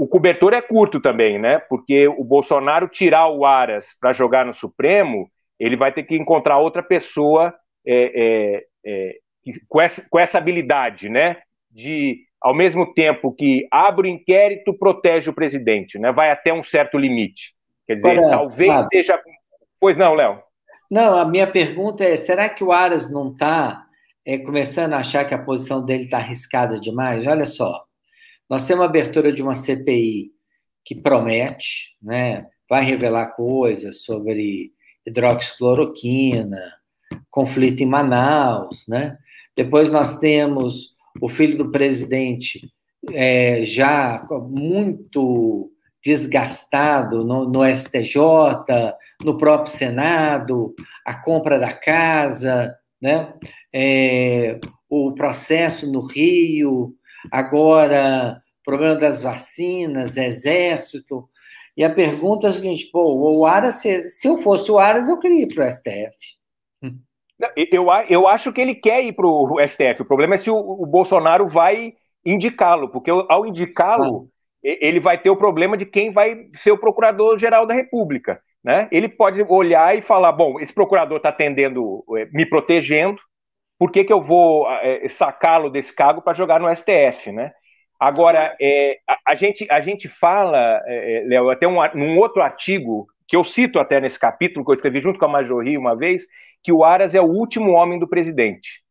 o 0.00 0.08
cobertor 0.08 0.54
é 0.54 0.62
curto 0.62 0.98
também, 0.98 1.38
né? 1.38 1.58
Porque 1.58 2.08
o 2.08 2.24
Bolsonaro 2.24 2.88
tirar 2.88 3.28
o 3.28 3.44
Aras 3.44 3.94
para 4.00 4.14
jogar 4.14 4.46
no 4.46 4.54
Supremo, 4.54 5.30
ele 5.58 5.76
vai 5.76 5.92
ter 5.92 6.04
que 6.04 6.16
encontrar 6.16 6.56
outra 6.56 6.82
pessoa 6.82 7.54
é, 7.86 8.64
é, 8.64 8.64
é, 8.82 9.14
com, 9.68 9.78
essa, 9.78 10.08
com 10.08 10.18
essa 10.18 10.38
habilidade, 10.38 11.10
né? 11.10 11.36
De, 11.70 12.16
ao 12.40 12.54
mesmo 12.54 12.94
tempo 12.94 13.30
que 13.30 13.68
abre 13.70 14.08
o 14.08 14.10
inquérito, 14.10 14.72
protege 14.72 15.28
o 15.28 15.34
presidente, 15.34 15.98
né? 15.98 16.10
Vai 16.10 16.30
até 16.30 16.50
um 16.50 16.62
certo 16.62 16.96
limite. 16.96 17.52
Quer 17.86 17.96
dizer, 17.96 18.08
Olha, 18.08 18.30
talvez 18.30 18.88
seja. 18.88 19.20
Pois 19.78 19.98
não, 19.98 20.14
Léo? 20.14 20.40
Não, 20.90 21.18
a 21.18 21.26
minha 21.26 21.46
pergunta 21.46 22.04
é: 22.04 22.16
será 22.16 22.48
que 22.48 22.64
o 22.64 22.72
Aras 22.72 23.12
não 23.12 23.32
está 23.32 23.84
é, 24.24 24.38
começando 24.38 24.94
a 24.94 25.00
achar 25.00 25.26
que 25.26 25.34
a 25.34 25.44
posição 25.44 25.84
dele 25.84 26.04
está 26.04 26.16
arriscada 26.16 26.80
demais? 26.80 27.26
Olha 27.26 27.44
só. 27.44 27.84
Nós 28.50 28.66
temos 28.66 28.82
a 28.82 28.86
abertura 28.86 29.32
de 29.32 29.40
uma 29.40 29.54
CPI 29.54 30.32
que 30.84 30.96
promete, 31.00 31.96
né, 32.02 32.46
vai 32.68 32.84
revelar 32.84 33.36
coisas 33.36 34.02
sobre 34.02 34.72
hidroxicloroquina, 35.06 36.60
conflito 37.30 37.82
em 37.82 37.86
Manaus, 37.86 38.86
né? 38.88 39.16
Depois 39.56 39.90
nós 39.90 40.18
temos 40.18 40.94
o 41.20 41.28
filho 41.28 41.56
do 41.56 41.70
presidente 41.70 42.60
é, 43.12 43.64
já 43.64 44.24
muito 44.48 45.70
desgastado 46.02 47.24
no, 47.24 47.48
no, 47.48 47.64
STJ, 47.64 48.16
no 49.22 49.36
próprio 49.36 49.72
Senado, 49.72 50.74
a 51.04 51.14
compra 51.14 51.58
da 51.58 51.72
casa, 51.72 52.74
né? 53.00 53.34
É, 53.72 54.58
o 54.88 55.12
processo 55.12 55.90
no 55.90 56.00
Rio, 56.00 56.94
agora 57.30 58.42
problema 58.64 58.96
das 58.96 59.22
vacinas, 59.22 60.16
exército. 60.16 61.28
E 61.76 61.84
a 61.84 61.90
pergunta 61.90 62.46
é 62.46 62.50
a 62.50 62.52
seguinte: 62.52 62.88
pô, 62.92 63.14
o 63.14 63.46
Aras, 63.46 63.76
se 63.76 64.28
eu 64.28 64.38
fosse 64.38 64.70
o 64.70 64.78
Aras, 64.78 65.08
eu 65.08 65.18
queria 65.18 65.42
ir 65.42 65.54
para 65.54 65.66
o 65.66 65.70
STF. 65.70 66.16
Eu, 67.72 67.86
eu 68.08 68.28
acho 68.28 68.52
que 68.52 68.60
ele 68.60 68.74
quer 68.74 69.02
ir 69.02 69.14
para 69.14 69.26
o 69.26 69.56
STF. 69.66 70.02
O 70.02 70.04
problema 70.04 70.34
é 70.34 70.36
se 70.36 70.50
o, 70.50 70.56
o 70.56 70.86
Bolsonaro 70.86 71.46
vai 71.46 71.94
indicá-lo, 72.24 72.90
porque 72.90 73.10
ao 73.10 73.46
indicá-lo, 73.46 74.28
ah. 74.28 74.58
ele 74.62 75.00
vai 75.00 75.16
ter 75.16 75.30
o 75.30 75.36
problema 75.36 75.74
de 75.74 75.86
quem 75.86 76.12
vai 76.12 76.48
ser 76.52 76.70
o 76.70 76.78
procurador-geral 76.78 77.66
da 77.66 77.72
República. 77.72 78.42
Né? 78.62 78.88
Ele 78.92 79.08
pode 79.08 79.42
olhar 79.48 79.96
e 79.96 80.02
falar: 80.02 80.32
bom, 80.32 80.60
esse 80.60 80.72
procurador 80.72 81.16
está 81.16 81.30
atendendo, 81.30 82.04
é, 82.18 82.26
me 82.26 82.44
protegendo, 82.44 83.18
por 83.80 83.90
que, 83.90 84.04
que 84.04 84.12
eu 84.12 84.20
vou 84.20 84.70
é, 84.70 85.08
sacá-lo 85.08 85.70
desse 85.70 85.96
cargo 85.96 86.20
para 86.20 86.34
jogar 86.34 86.60
no 86.60 86.68
STF, 86.68 87.32
né? 87.32 87.50
Agora, 87.98 88.54
é, 88.60 88.98
a, 89.08 89.18
a, 89.28 89.34
gente, 89.34 89.66
a 89.70 89.80
gente 89.80 90.06
fala, 90.06 90.82
é, 90.84 91.22
é, 91.22 91.24
Léo, 91.24 91.48
até 91.48 91.66
um, 91.66 91.76
num 91.94 92.18
outro 92.18 92.42
artigo, 92.42 93.06
que 93.26 93.34
eu 93.34 93.42
cito 93.42 93.78
até 93.78 93.98
nesse 93.98 94.18
capítulo, 94.18 94.66
que 94.66 94.70
eu 94.70 94.74
escrevi 94.74 95.00
junto 95.00 95.18
com 95.18 95.24
a 95.24 95.28
Majorri 95.28 95.78
uma 95.78 95.96
vez, 95.96 96.26
que 96.62 96.70
o 96.70 96.84
Aras 96.84 97.14
é 97.14 97.22
o 97.22 97.32
último 97.32 97.70
homem 97.70 97.98
do 97.98 98.06
presidente. 98.06 98.82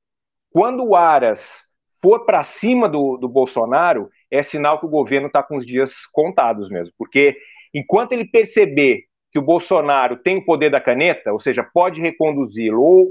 Quando 0.52 0.84
o 0.84 0.96
Aras 0.96 1.68
for 2.02 2.26
para 2.26 2.42
cima 2.42 2.90
do, 2.90 3.16
do 3.18 3.30
Bolsonaro, 3.30 4.10
é 4.32 4.42
sinal 4.42 4.80
que 4.80 4.88
o 4.88 4.90
governo 4.90 5.28
está 5.28 5.44
com 5.44 5.56
os 5.56 5.68
dias 5.68 6.04
contados 6.12 6.68
mesmo, 6.72 6.96
porque 6.98 7.38
enquanto 7.76 8.14
ele 8.14 8.26
perceber 8.26 9.04
que 9.32 9.38
o 9.38 9.44
Bolsonaro 9.44 10.18
tem 10.18 10.38
o 10.38 10.46
poder 10.46 10.72
da 10.72 10.82
caneta, 10.82 11.32
ou 11.32 11.38
seja, 11.38 11.64
pode 11.64 12.02
reconduzi-lo 12.02 12.82
ou 12.82 13.10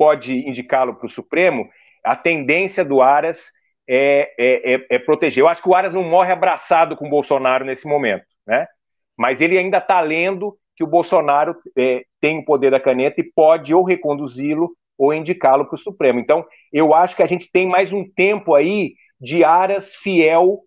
pode 0.00 0.34
indicá-lo 0.48 0.94
para 0.94 1.04
o 1.04 1.10
Supremo, 1.10 1.68
a 2.02 2.16
tendência 2.16 2.82
do 2.82 3.02
Aras 3.02 3.50
é, 3.86 4.32
é, 4.38 4.74
é, 4.74 4.86
é, 4.88 4.98
proteger. 4.98 5.42
Eu 5.42 5.48
acho 5.48 5.62
que 5.62 5.68
o 5.68 5.74
Aras 5.74 5.92
não 5.92 6.02
morre 6.02 6.32
abraçado 6.32 6.96
com 6.96 7.06
o 7.06 7.10
Bolsonaro 7.10 7.66
nesse 7.66 7.86
momento, 7.86 8.24
né? 8.46 8.66
Mas 9.14 9.42
ele 9.42 9.58
ainda 9.58 9.76
está 9.76 10.00
lendo 10.00 10.56
que 10.74 10.82
o 10.82 10.86
Bolsonaro 10.86 11.54
é, 11.76 12.02
tem 12.18 12.38
o 12.38 12.44
poder 12.46 12.70
da 12.70 12.80
caneta 12.80 13.20
e 13.20 13.30
pode 13.30 13.74
ou 13.74 13.84
reconduzi-lo 13.84 14.74
ou 14.96 15.12
indicá-lo 15.12 15.66
para 15.66 15.74
o 15.74 15.78
Supremo. 15.78 16.18
Então, 16.18 16.46
eu 16.72 16.94
acho 16.94 17.14
que 17.14 17.22
a 17.22 17.26
gente 17.26 17.52
tem 17.52 17.66
mais 17.66 17.92
um 17.92 18.10
tempo 18.10 18.54
aí 18.54 18.94
de 19.20 19.44
Aras 19.44 19.94
fiel 19.94 20.60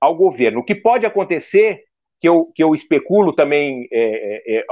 ao 0.00 0.14
governo. 0.14 0.60
O 0.60 0.64
que 0.64 0.74
pode 0.74 1.04
acontecer, 1.04 1.82
que 2.18 2.26
eu, 2.26 2.46
que 2.54 2.64
eu 2.64 2.74
especulo 2.74 3.34
também, 3.34 3.86
é, 3.92 4.56
é, 4.56 4.58
é 4.60 4.64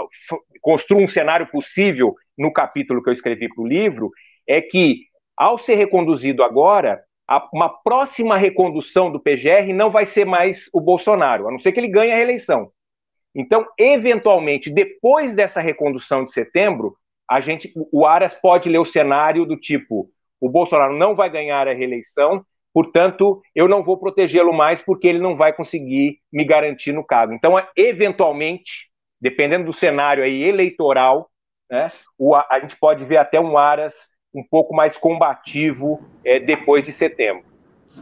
construo 0.63 1.03
um 1.03 1.07
cenário 1.07 1.47
possível 1.49 2.15
no 2.37 2.53
capítulo 2.53 3.03
que 3.03 3.09
eu 3.09 3.13
escrevi 3.13 3.49
para 3.53 3.63
o 3.63 3.67
livro, 3.67 4.11
é 4.47 4.61
que, 4.61 5.03
ao 5.37 5.59
ser 5.59 5.75
reconduzido 5.75 6.43
agora, 6.43 7.03
a, 7.29 7.49
uma 7.53 7.69
próxima 7.69 8.37
recondução 8.37 9.11
do 9.11 9.21
PGR 9.21 9.73
não 9.75 9.91
vai 9.91 10.07
ser 10.07 10.25
mais 10.25 10.69
o 10.73 10.81
Bolsonaro, 10.81 11.49
a 11.49 11.51
não 11.51 11.59
ser 11.59 11.73
que 11.73 11.81
ele 11.81 11.89
ganhe 11.89 12.13
a 12.13 12.17
reeleição. 12.17 12.71
Então, 13.35 13.67
eventualmente, 13.79 14.71
depois 14.71 15.35
dessa 15.35 15.61
recondução 15.61 16.25
de 16.25 16.33
setembro, 16.33 16.97
a 17.29 17.41
gente, 17.41 17.73
o 17.93 18.07
Aras 18.07 18.35
pode 18.35 18.69
ler 18.69 18.79
o 18.79 18.85
cenário 18.85 19.45
do 19.45 19.57
tipo: 19.57 20.09
o 20.41 20.49
Bolsonaro 20.49 20.97
não 20.97 21.15
vai 21.15 21.29
ganhar 21.29 21.69
a 21.69 21.75
reeleição, 21.75 22.45
portanto, 22.73 23.43
eu 23.55 23.69
não 23.69 23.83
vou 23.83 23.99
protegê-lo 23.99 24.53
mais 24.53 24.81
porque 24.81 25.09
ele 25.09 25.19
não 25.19 25.37
vai 25.37 25.53
conseguir 25.53 26.19
me 26.33 26.45
garantir 26.45 26.93
no 26.93 27.05
cargo. 27.05 27.35
Então, 27.35 27.55
eventualmente, 27.77 28.91
dependendo 29.21 29.67
do 29.67 29.73
cenário 29.73 30.23
aí 30.23 30.45
eleitoral, 30.45 31.31
né, 31.71 31.91
o, 32.19 32.35
a 32.35 32.59
gente 32.61 32.77
pode 32.79 33.05
ver 33.05 33.19
até 33.19 33.41
um 33.41 33.57
Aras 33.59 33.95
um 34.35 34.43
pouco 34.43 34.75
mais 34.75 34.97
combativo 34.97 36.01
é, 36.25 36.39
depois 36.39 36.85
de 36.85 36.93
setembro. 36.93 37.45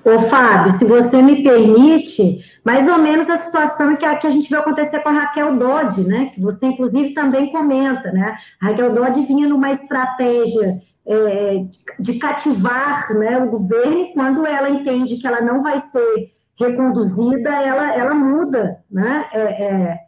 Ô, 0.04 0.18
Fábio, 0.18 0.72
se 0.72 0.84
você 0.84 1.22
me 1.22 1.44
permite, 1.44 2.40
mais 2.64 2.88
ou 2.88 2.98
menos 2.98 3.30
a 3.30 3.36
situação 3.36 3.94
que 3.96 4.04
a, 4.04 4.16
que 4.16 4.26
a 4.26 4.30
gente 4.30 4.48
viu 4.48 4.58
acontecer 4.58 4.98
com 5.00 5.08
a 5.08 5.12
Raquel 5.12 5.56
Dodge, 5.56 6.06
né? 6.06 6.32
Que 6.34 6.40
você, 6.40 6.66
inclusive, 6.66 7.14
também 7.14 7.52
comenta, 7.52 8.10
né? 8.10 8.36
A 8.60 8.66
Raquel 8.66 8.92
Dodge 8.92 9.22
vinha 9.22 9.46
numa 9.46 9.70
estratégia 9.70 10.80
é, 11.06 11.64
de 11.98 12.18
cativar 12.18 13.12
né, 13.14 13.38
o 13.38 13.50
governo, 13.50 13.98
e 13.98 14.12
quando 14.14 14.46
ela 14.46 14.70
entende 14.70 15.16
que 15.16 15.26
ela 15.26 15.40
não 15.40 15.62
vai 15.62 15.78
ser 15.80 16.32
reconduzida, 16.58 17.50
ela, 17.50 17.94
ela 17.94 18.14
muda, 18.14 18.78
né? 18.90 19.26
É, 19.32 19.40
é, 19.40 20.00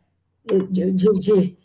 de, 0.70 0.90
de, 0.92 1.20
de, 1.20 1.57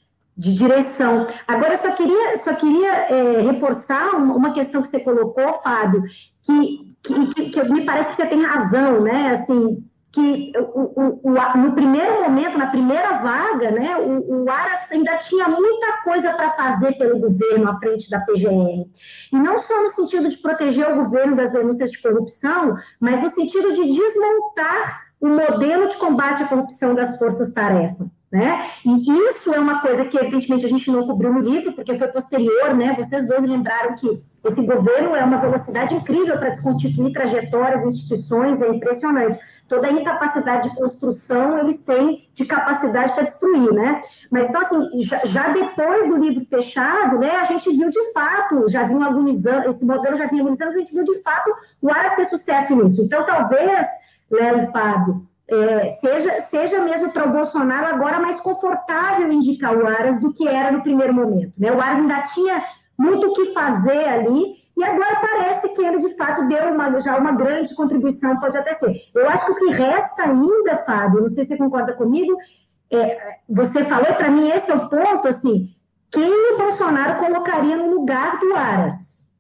de, 0.41 0.55
direção. 0.55 1.27
Agora, 1.47 1.77
só 1.77 1.91
queria, 1.91 2.37
só 2.37 2.53
queria 2.53 2.91
é, 2.91 3.41
reforçar 3.41 4.15
uma 4.15 4.51
questão 4.51 4.81
que 4.81 4.87
você 4.87 4.99
colocou, 4.99 5.53
Fábio, 5.61 6.03
que 6.43 6.91
que, 7.03 7.27
que, 7.27 7.49
que, 7.49 7.63
me 7.63 7.83
parece 7.83 8.11
que 8.11 8.15
você 8.17 8.27
tem 8.27 8.43
razão, 8.43 9.01
né? 9.01 9.31
Assim, 9.31 9.83
que 10.11 10.51
o, 10.55 11.01
o, 11.01 11.21
o, 11.23 11.57
no 11.57 11.73
primeiro 11.73 12.21
momento, 12.23 12.57
na 12.57 12.67
primeira 12.67 13.13
vaga, 13.19 13.71
né, 13.71 13.95
o, 13.97 14.43
o 14.43 14.51
Aras 14.51 14.91
ainda 14.91 15.17
tinha 15.17 15.47
muita 15.47 16.03
coisa 16.03 16.33
para 16.33 16.51
fazer 16.51 16.93
pelo 16.97 17.19
governo 17.19 17.69
à 17.69 17.79
frente 17.79 18.09
da 18.09 18.19
PGR. 18.19 18.85
E 19.31 19.35
não 19.37 19.57
só 19.57 19.81
no 19.81 19.89
sentido 19.89 20.29
de 20.29 20.37
proteger 20.37 20.91
o 20.91 21.03
governo 21.03 21.35
das 21.35 21.51
denúncias 21.51 21.91
de 21.91 22.01
corrupção, 22.01 22.75
mas 22.99 23.21
no 23.21 23.29
sentido 23.29 23.73
de 23.73 23.89
desmontar 23.89 25.05
o 25.19 25.27
modelo 25.27 25.87
de 25.87 25.97
combate 25.97 26.43
à 26.43 26.47
corrupção 26.47 26.93
das 26.93 27.17
forças-tarefa. 27.17 28.05
Né? 28.31 28.69
E 28.85 29.11
isso 29.27 29.53
é 29.53 29.59
uma 29.59 29.81
coisa 29.81 30.05
que, 30.05 30.17
evidentemente, 30.17 30.65
a 30.65 30.69
gente 30.69 30.89
não 30.89 31.05
cobriu 31.05 31.33
no 31.33 31.41
livro, 31.41 31.73
porque 31.73 31.97
foi 31.97 32.07
posterior, 32.07 32.73
né? 32.73 32.95
Vocês 32.97 33.27
dois 33.27 33.43
lembraram 33.43 33.93
que 33.93 34.23
esse 34.45 34.65
governo 34.65 35.13
é 35.15 35.23
uma 35.23 35.37
velocidade 35.37 35.93
incrível 35.93 36.37
para 36.37 36.49
desconstituir 36.49 37.11
trajetórias, 37.11 37.83
instituições, 37.83 38.61
é 38.61 38.69
impressionante. 38.69 39.37
Toda 39.67 39.87
a 39.87 39.91
incapacidade 39.91 40.69
de 40.69 40.75
construção 40.75 41.59
eles 41.59 41.85
têm 41.85 42.27
de 42.33 42.45
capacidade 42.45 43.13
para 43.13 43.23
destruir, 43.23 43.71
né? 43.73 44.01
Mas, 44.31 44.47
então, 44.47 44.61
assim, 44.61 45.03
já, 45.03 45.19
já, 45.25 45.49
depois 45.49 46.07
do 46.07 46.17
livro 46.17 46.45
fechado, 46.45 47.19
né, 47.19 47.31
a 47.31 47.43
gente 47.43 47.69
viu 47.69 47.89
de 47.89 48.13
fato, 48.13 48.67
já 48.69 48.83
vinha 48.83 49.05
agonizando, 49.05 49.67
esse 49.67 49.85
modelo 49.85 50.15
já 50.15 50.25
vinha 50.25 50.41
agonizando, 50.41 50.71
a 50.71 50.79
gente 50.79 50.93
viu 50.93 51.03
de 51.03 51.21
fato 51.21 51.51
o 51.81 51.89
Aras 51.91 52.15
ter 52.15 52.25
sucesso 52.25 52.75
nisso. 52.75 53.01
Então, 53.01 53.25
talvez, 53.25 53.85
Léo 54.31 54.63
e 54.63 54.71
Fábio, 54.71 55.27
é, 55.51 55.89
seja, 55.99 56.41
seja 56.41 56.79
mesmo 56.79 57.11
para 57.11 57.27
o 57.27 57.31
Bolsonaro 57.33 57.87
agora 57.87 58.19
mais 58.19 58.39
confortável 58.39 59.31
indicar 59.31 59.75
o 59.75 59.85
Aras 59.85 60.21
do 60.21 60.31
que 60.31 60.47
era 60.47 60.71
no 60.71 60.81
primeiro 60.81 61.13
momento. 61.13 61.53
Né? 61.57 61.69
O 61.71 61.81
Aras 61.81 61.99
ainda 61.99 62.21
tinha 62.33 62.63
muito 62.97 63.27
o 63.27 63.33
que 63.33 63.53
fazer 63.53 64.07
ali, 64.07 64.61
e 64.77 64.83
agora 64.83 65.19
parece 65.19 65.73
que 65.73 65.83
ele, 65.83 65.99
de 65.99 66.15
fato, 66.15 66.47
deu 66.47 66.71
uma, 66.73 66.97
já 66.99 67.17
uma 67.17 67.33
grande 67.33 67.75
contribuição, 67.75 68.39
pode 68.39 68.55
até 68.55 68.73
ser. 68.73 68.95
Eu 69.13 69.27
acho 69.27 69.45
que 69.45 69.51
o 69.51 69.55
que 69.55 69.69
resta 69.71 70.23
ainda, 70.23 70.77
Fábio, 70.85 71.21
não 71.21 71.29
sei 71.29 71.43
se 71.43 71.49
você 71.49 71.57
concorda 71.57 71.93
comigo, 71.93 72.33
é, 72.89 73.37
você 73.49 73.83
falou, 73.83 74.13
para 74.13 74.29
mim, 74.29 74.49
esse 74.49 74.71
é 74.71 74.75
o 74.75 74.87
ponto, 74.87 75.27
assim, 75.27 75.75
quem 76.09 76.53
o 76.53 76.57
Bolsonaro 76.57 77.19
colocaria 77.19 77.75
no 77.75 77.91
lugar 77.91 78.39
do 78.39 78.55
Aras? 78.55 79.35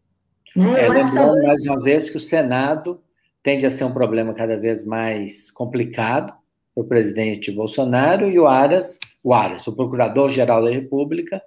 Né? 0.55 0.85
É, 0.85 0.89
lembrando 0.89 1.35
que... 1.35 1.47
mais 1.47 1.63
uma 1.63 1.79
vez 1.79 2.09
que 2.09 2.17
o 2.17 2.19
Senado 2.19 3.01
tende 3.43 3.65
a 3.65 3.71
ser 3.71 3.83
um 3.83 3.93
problema 3.93 4.33
cada 4.33 4.57
vez 4.57 4.85
mais 4.85 5.51
complicado 5.51 6.33
para 6.73 6.83
o 6.83 6.87
presidente 6.87 7.51
Bolsonaro 7.51 8.29
e 8.29 8.39
o 8.39 8.47
Aras, 8.47 8.97
o 9.23 9.33
Aras, 9.33 9.67
o 9.67 9.75
Procurador-Geral 9.75 10.63
da 10.63 10.69
República, 10.69 11.41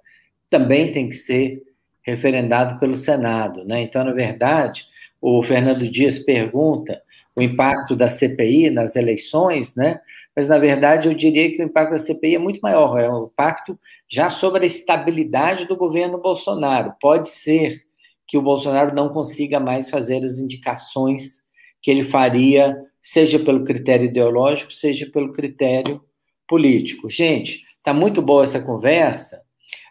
também 0.49 0.91
tem 0.91 1.09
que 1.09 1.15
ser 1.15 1.61
referendado 2.03 2.79
pelo 2.79 2.97
Senado, 2.97 3.65
né? 3.65 3.81
Então, 3.81 4.03
na 4.03 4.13
verdade, 4.13 4.85
o 5.19 5.41
Fernando 5.43 5.89
Dias 5.89 6.19
pergunta 6.19 7.01
o 7.35 7.41
impacto 7.41 7.95
da 7.95 8.07
CPI 8.07 8.69
nas 8.69 8.95
eleições, 8.95 9.75
né? 9.75 9.99
Mas, 10.35 10.47
na 10.47 10.57
verdade, 10.57 11.07
eu 11.07 11.13
diria 11.13 11.51
que 11.51 11.61
o 11.61 11.65
impacto 11.65 11.91
da 11.91 11.99
CPI 11.99 12.35
é 12.35 12.39
muito 12.39 12.59
maior, 12.61 12.97
é 12.99 13.09
um 13.09 13.25
impacto 13.25 13.77
já 14.07 14.29
sobre 14.29 14.63
a 14.63 14.67
estabilidade 14.67 15.65
do 15.65 15.75
governo 15.75 16.17
Bolsonaro. 16.21 16.93
Pode 17.01 17.29
ser 17.29 17.81
que 18.27 18.37
o 18.37 18.41
Bolsonaro 18.41 18.93
não 18.93 19.09
consiga 19.09 19.59
mais 19.59 19.89
fazer 19.89 20.23
as 20.23 20.39
indicações 20.39 21.44
que 21.85 21.91
ele 21.91 22.03
faria, 22.03 22.75
seja 22.99 23.37
pelo 23.37 23.63
critério 23.63 24.07
ideológico, 24.07 24.73
seja 24.73 25.05
pelo 25.05 25.31
critério 25.31 26.03
político. 26.47 27.07
Gente, 27.11 27.61
tá 27.83 27.93
muito 27.93 28.23
boa 28.23 28.43
essa 28.43 28.59
conversa, 28.59 29.39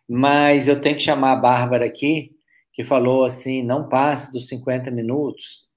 mas 0.08 0.66
eu 0.66 0.80
tenho 0.80 0.96
que 0.96 1.02
chamar 1.04 1.30
a 1.30 1.36
Bárbara 1.36 1.84
aqui, 1.84 2.32
que 2.72 2.82
falou 2.82 3.24
assim: 3.24 3.62
não 3.62 3.88
passe 3.88 4.32
dos 4.32 4.48
50 4.48 4.90
minutos. 4.90 5.68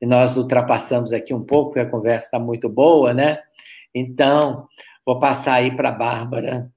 E 0.00 0.06
nós 0.06 0.36
ultrapassamos 0.36 1.12
aqui 1.12 1.34
um 1.34 1.42
pouco, 1.42 1.70
porque 1.70 1.80
a 1.80 1.90
conversa 1.90 2.26
está 2.28 2.38
muito 2.38 2.68
boa, 2.68 3.12
né? 3.12 3.42
Então, 3.92 4.68
vou 5.04 5.18
passar 5.18 5.54
aí 5.54 5.74
para 5.74 5.88
a 5.88 5.92
Bárbara 5.92 6.70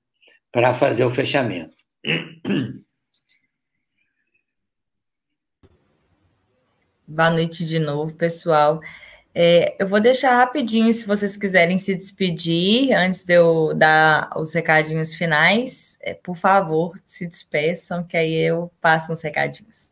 para 0.52 0.74
fazer 0.74 1.06
o 1.06 1.14
fechamento. 1.14 1.76
Boa 7.10 7.30
noite 7.30 7.64
de 7.64 7.80
novo, 7.80 8.14
pessoal. 8.14 8.82
É, 9.34 9.78
eu 9.80 9.88
vou 9.88 10.02
deixar 10.02 10.36
rapidinho, 10.36 10.92
se 10.92 11.08
vocês 11.08 11.38
quiserem 11.38 11.78
se 11.78 11.96
despedir, 11.96 12.92
antes 12.92 13.24
de 13.24 13.34
eu 13.34 13.74
dar 13.74 14.30
os 14.36 14.54
recadinhos 14.54 15.16
finais, 15.16 15.98
é, 16.02 16.14
por 16.14 16.36
favor, 16.36 16.96
se 17.06 17.26
despeçam, 17.26 18.04
que 18.04 18.18
aí 18.18 18.34
eu 18.34 18.70
passo 18.82 19.14
uns 19.14 19.22
recadinhos. 19.22 19.90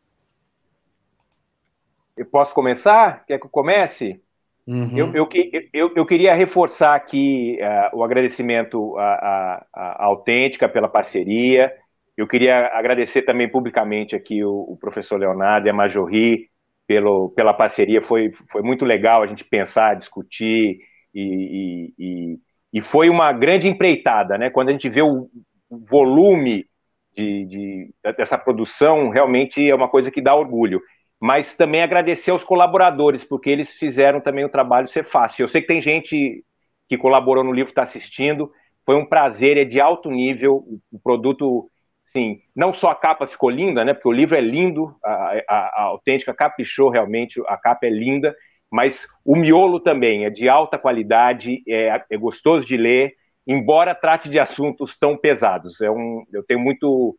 Eu 2.14 2.26
posso 2.26 2.54
começar? 2.54 3.24
Quer 3.24 3.38
que 3.38 3.46
eu 3.46 3.50
comece? 3.50 4.20
Uhum. 4.66 4.94
Eu, 4.94 5.14
eu, 5.14 5.28
eu, 5.72 5.92
eu, 5.96 6.04
queria 6.04 6.34
reforçar 6.34 6.94
aqui 6.94 7.58
uh, 7.62 7.96
o 7.96 8.04
agradecimento 8.04 8.98
à, 8.98 9.04
à, 9.04 9.66
à 9.72 10.04
Autêntica 10.04 10.68
pela 10.68 10.88
parceria. 10.88 11.72
Eu 12.14 12.26
queria 12.26 12.66
agradecer 12.76 13.22
também 13.22 13.48
publicamente 13.48 14.14
aqui 14.14 14.44
o, 14.44 14.66
o 14.68 14.76
professor 14.76 15.18
Leonardo 15.18 15.66
e 15.66 15.70
a 15.70 15.72
Majorri, 15.72 16.50
pelo, 16.86 17.30
pela 17.30 17.52
parceria. 17.54 18.00
Foi, 18.00 18.30
foi 18.50 18.62
muito 18.62 18.84
legal 18.84 19.22
a 19.22 19.26
gente 19.26 19.44
pensar, 19.44 19.94
discutir 19.94 20.78
e, 21.14 21.92
e, 21.98 22.38
e 22.72 22.80
foi 22.80 23.08
uma 23.08 23.32
grande 23.32 23.68
empreitada, 23.68 24.36
né? 24.36 24.50
Quando 24.50 24.68
a 24.68 24.72
gente 24.72 24.88
vê 24.88 25.02
o 25.02 25.28
volume 25.70 26.66
de, 27.14 27.44
de, 27.46 27.94
dessa 28.16 28.36
produção, 28.36 29.08
realmente 29.08 29.66
é 29.66 29.74
uma 29.74 29.88
coisa 29.88 30.10
que 30.10 30.20
dá 30.20 30.34
orgulho. 30.34 30.80
Mas 31.18 31.54
também 31.54 31.82
agradecer 31.82 32.30
aos 32.30 32.44
colaboradores, 32.44 33.24
porque 33.24 33.48
eles 33.48 33.78
fizeram 33.78 34.20
também 34.20 34.44
o 34.44 34.50
trabalho 34.50 34.86
ser 34.86 35.04
fácil. 35.04 35.44
Eu 35.44 35.48
sei 35.48 35.62
que 35.62 35.66
tem 35.66 35.80
gente 35.80 36.44
que 36.88 36.98
colaborou 36.98 37.42
no 37.42 37.52
livro, 37.52 37.70
está 37.70 37.82
assistindo. 37.82 38.50
Foi 38.84 38.94
um 38.94 39.06
prazer, 39.06 39.56
é 39.56 39.64
de 39.64 39.80
alto 39.80 40.10
nível. 40.10 40.62
O 40.92 41.00
produto 41.02 41.70
Sim, 42.06 42.40
não 42.54 42.72
só 42.72 42.90
a 42.90 42.94
capa 42.94 43.26
ficou 43.26 43.50
linda, 43.50 43.84
né? 43.84 43.92
Porque 43.92 44.08
o 44.08 44.12
livro 44.12 44.36
é 44.36 44.40
lindo, 44.40 44.96
a, 45.04 45.42
a, 45.48 45.56
a 45.56 45.82
autêntica 45.82 46.32
caprichou 46.32 46.88
realmente, 46.88 47.42
a 47.48 47.56
capa 47.56 47.84
é 47.86 47.90
linda, 47.90 48.34
mas 48.70 49.08
o 49.24 49.34
miolo 49.34 49.80
também 49.80 50.24
é 50.24 50.30
de 50.30 50.48
alta 50.48 50.78
qualidade, 50.78 51.62
é, 51.68 52.00
é 52.08 52.16
gostoso 52.16 52.64
de 52.64 52.76
ler, 52.76 53.14
embora 53.44 53.94
trate 53.94 54.28
de 54.28 54.38
assuntos 54.38 54.96
tão 54.96 55.16
pesados. 55.16 55.80
É 55.80 55.90
um, 55.90 56.24
eu 56.32 56.44
tenho 56.44 56.60
muito, 56.60 57.18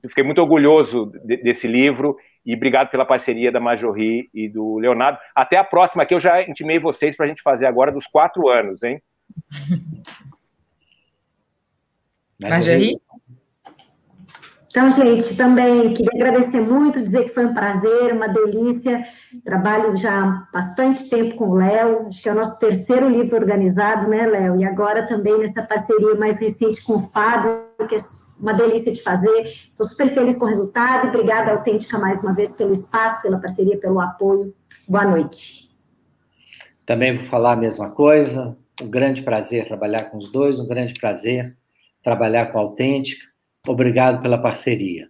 eu 0.00 0.08
fiquei 0.08 0.22
muito 0.22 0.40
orgulhoso 0.40 1.10
de, 1.24 1.38
desse 1.38 1.66
livro 1.66 2.16
e 2.46 2.54
obrigado 2.54 2.90
pela 2.90 3.04
parceria 3.04 3.50
da 3.50 3.58
Majorri 3.58 4.30
e 4.32 4.48
do 4.48 4.78
Leonardo. 4.78 5.18
Até 5.34 5.56
a 5.56 5.64
próxima, 5.64 6.06
que 6.06 6.14
eu 6.14 6.20
já 6.20 6.42
intimei 6.42 6.78
vocês 6.78 7.16
para 7.16 7.26
a 7.26 7.28
gente 7.28 7.42
fazer 7.42 7.66
agora 7.66 7.90
dos 7.90 8.06
quatro 8.06 8.48
anos, 8.48 8.84
hein? 8.84 9.02
Majorri? 12.40 12.98
Então, 14.72 14.90
gente, 14.90 15.36
também 15.36 15.92
queria 15.92 16.12
agradecer 16.14 16.62
muito, 16.62 17.02
dizer 17.02 17.24
que 17.24 17.34
foi 17.34 17.44
um 17.44 17.52
prazer, 17.52 18.14
uma 18.14 18.26
delícia. 18.26 19.04
Trabalho 19.44 19.94
já 19.98 20.18
há 20.18 20.48
bastante 20.50 21.10
tempo 21.10 21.36
com 21.36 21.50
o 21.50 21.54
Léo, 21.56 22.06
acho 22.06 22.22
que 22.22 22.28
é 22.30 22.32
o 22.32 22.34
nosso 22.34 22.58
terceiro 22.58 23.06
livro 23.06 23.36
organizado, 23.36 24.08
né, 24.08 24.26
Léo? 24.26 24.58
E 24.58 24.64
agora 24.64 25.06
também 25.06 25.38
nessa 25.38 25.62
parceria 25.62 26.14
mais 26.14 26.40
recente 26.40 26.82
com 26.82 26.94
o 26.94 27.02
Fábio, 27.02 27.64
que 27.86 27.96
é 27.96 27.98
uma 28.40 28.54
delícia 28.54 28.90
de 28.90 29.02
fazer. 29.02 29.42
Estou 29.42 29.86
super 29.86 30.08
feliz 30.08 30.38
com 30.38 30.46
o 30.46 30.48
resultado. 30.48 31.08
Obrigada, 31.08 31.50
Autêntica, 31.50 31.98
mais 31.98 32.24
uma 32.24 32.32
vez, 32.32 32.56
pelo 32.56 32.72
espaço, 32.72 33.20
pela 33.20 33.38
parceria, 33.38 33.76
pelo 33.76 34.00
apoio. 34.00 34.54
Boa 34.88 35.04
noite. 35.04 35.70
Também 36.86 37.18
vou 37.18 37.26
falar 37.26 37.52
a 37.52 37.56
mesma 37.56 37.90
coisa. 37.90 38.56
Um 38.80 38.88
grande 38.88 39.22
prazer 39.22 39.66
trabalhar 39.66 40.04
com 40.04 40.16
os 40.16 40.32
dois, 40.32 40.58
um 40.58 40.66
grande 40.66 40.94
prazer 40.94 41.54
trabalhar 42.02 42.46
com 42.46 42.58
a 42.58 42.62
Autêntica. 42.62 43.31
Obrigado 43.66 44.20
pela 44.20 44.38
parceria. 44.38 45.08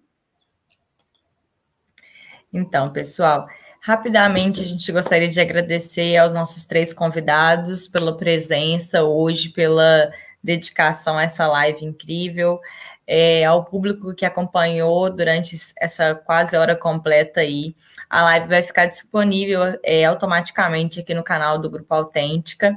Então, 2.53 2.93
pessoal, 2.93 3.47
rapidamente 3.81 4.61
a 4.61 4.65
gente 4.67 4.93
gostaria 4.93 5.29
de 5.29 5.41
agradecer 5.41 6.19
aos 6.19 6.35
nossos 6.35 6.65
três 6.65 6.93
convidados 6.93 7.89
pela 7.89 8.15
presença 8.15 9.05
hoje, 9.05 9.49
pela 9.49 10.11
dedicação 10.45 11.17
a 11.17 11.23
essa 11.23 11.47
live 11.47 11.87
incrível, 11.87 12.61
é, 13.07 13.43
ao 13.45 13.65
público 13.65 14.15
que 14.15 14.27
acompanhou 14.27 15.09
durante 15.09 15.57
essa 15.81 16.15
quase 16.15 16.55
hora 16.55 16.77
completa 16.77 17.41
aí. 17.41 17.75
A 18.09 18.23
live 18.23 18.49
vai 18.49 18.63
ficar 18.63 18.85
disponível 18.85 19.63
é, 19.83 20.05
automaticamente 20.05 21.01
aqui 21.01 21.15
no 21.15 21.25
canal 21.25 21.59
do 21.59 21.71
Grupo 21.71 21.95
Autêntica. 21.95 22.77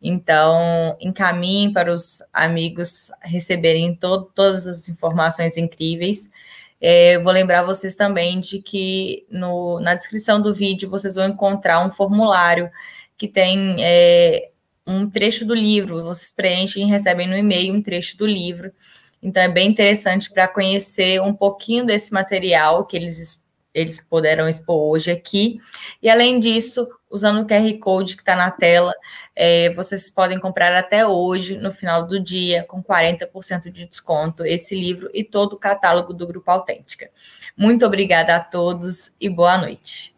Então, 0.00 0.96
encaminhem 1.00 1.72
para 1.72 1.92
os 1.92 2.22
amigos 2.32 3.10
receberem 3.20 3.94
to 3.94 4.30
todas 4.34 4.66
as 4.66 4.88
informações 4.88 5.56
incríveis. 5.56 6.30
É, 6.80 7.18
vou 7.18 7.32
lembrar 7.32 7.64
vocês 7.64 7.96
também 7.96 8.38
de 8.38 8.60
que 8.60 9.26
no, 9.30 9.80
na 9.80 9.94
descrição 9.94 10.40
do 10.40 10.54
vídeo 10.54 10.88
vocês 10.88 11.16
vão 11.16 11.26
encontrar 11.26 11.84
um 11.84 11.90
formulário 11.90 12.70
que 13.16 13.26
tem 13.26 13.76
é, 13.80 14.50
um 14.86 15.10
trecho 15.10 15.44
do 15.44 15.54
livro. 15.54 16.04
Vocês 16.04 16.30
preenchem 16.30 16.86
e 16.86 16.90
recebem 16.90 17.26
no 17.26 17.36
e-mail 17.36 17.74
um 17.74 17.82
trecho 17.82 18.16
do 18.16 18.26
livro. 18.26 18.72
Então 19.20 19.42
é 19.42 19.48
bem 19.48 19.68
interessante 19.68 20.30
para 20.30 20.46
conhecer 20.46 21.20
um 21.20 21.34
pouquinho 21.34 21.84
desse 21.84 22.12
material 22.12 22.86
que 22.86 22.96
eles 22.96 23.46
eles 23.74 24.00
puderam 24.00 24.48
expor 24.48 24.90
hoje 24.90 25.10
aqui. 25.10 25.60
E 26.02 26.08
além 26.08 26.40
disso, 26.40 26.88
usando 27.10 27.40
o 27.42 27.46
QR 27.46 27.78
Code 27.78 28.16
que 28.16 28.22
está 28.22 28.36
na 28.36 28.50
tela, 28.50 28.92
é, 29.34 29.70
vocês 29.74 30.10
podem 30.10 30.38
comprar 30.38 30.72
até 30.72 31.06
hoje, 31.06 31.56
no 31.56 31.72
final 31.72 32.06
do 32.06 32.20
dia, 32.20 32.64
com 32.64 32.82
40% 32.82 33.70
de 33.70 33.86
desconto, 33.86 34.44
esse 34.44 34.74
livro 34.74 35.08
e 35.14 35.24
todo 35.24 35.54
o 35.54 35.58
catálogo 35.58 36.12
do 36.12 36.26
Grupo 36.26 36.50
Autêntica. 36.50 37.10
Muito 37.56 37.86
obrigada 37.86 38.36
a 38.36 38.40
todos 38.40 39.16
e 39.20 39.28
boa 39.28 39.56
noite. 39.58 40.14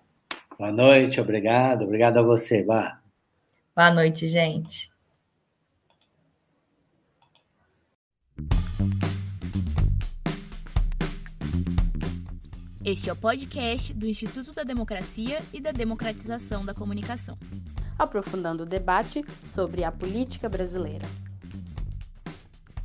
Boa 0.59 0.73
noite, 0.73 1.21
obrigado. 1.21 1.85
Obrigado 1.85 2.19
a 2.19 2.23
você, 2.23 2.63
Vá. 2.63 3.01
Boa 3.75 3.91
noite, 3.91 4.29
gente. 4.29 4.91
Este 12.83 13.11
é 13.11 13.13
o 13.13 13.17
podcast 13.17 13.93
do 13.93 14.07
Instituto 14.07 14.55
da 14.55 14.63
Democracia 14.63 15.43
e 15.53 15.61
da 15.61 15.71
Democratização 15.71 16.65
da 16.65 16.73
Comunicação. 16.73 17.37
Aprofundando 17.99 18.63
o 18.63 18.67
debate 18.67 19.23
sobre 19.45 19.85
a 19.85 19.93
política 19.93 20.49
brasileira. 20.49 21.07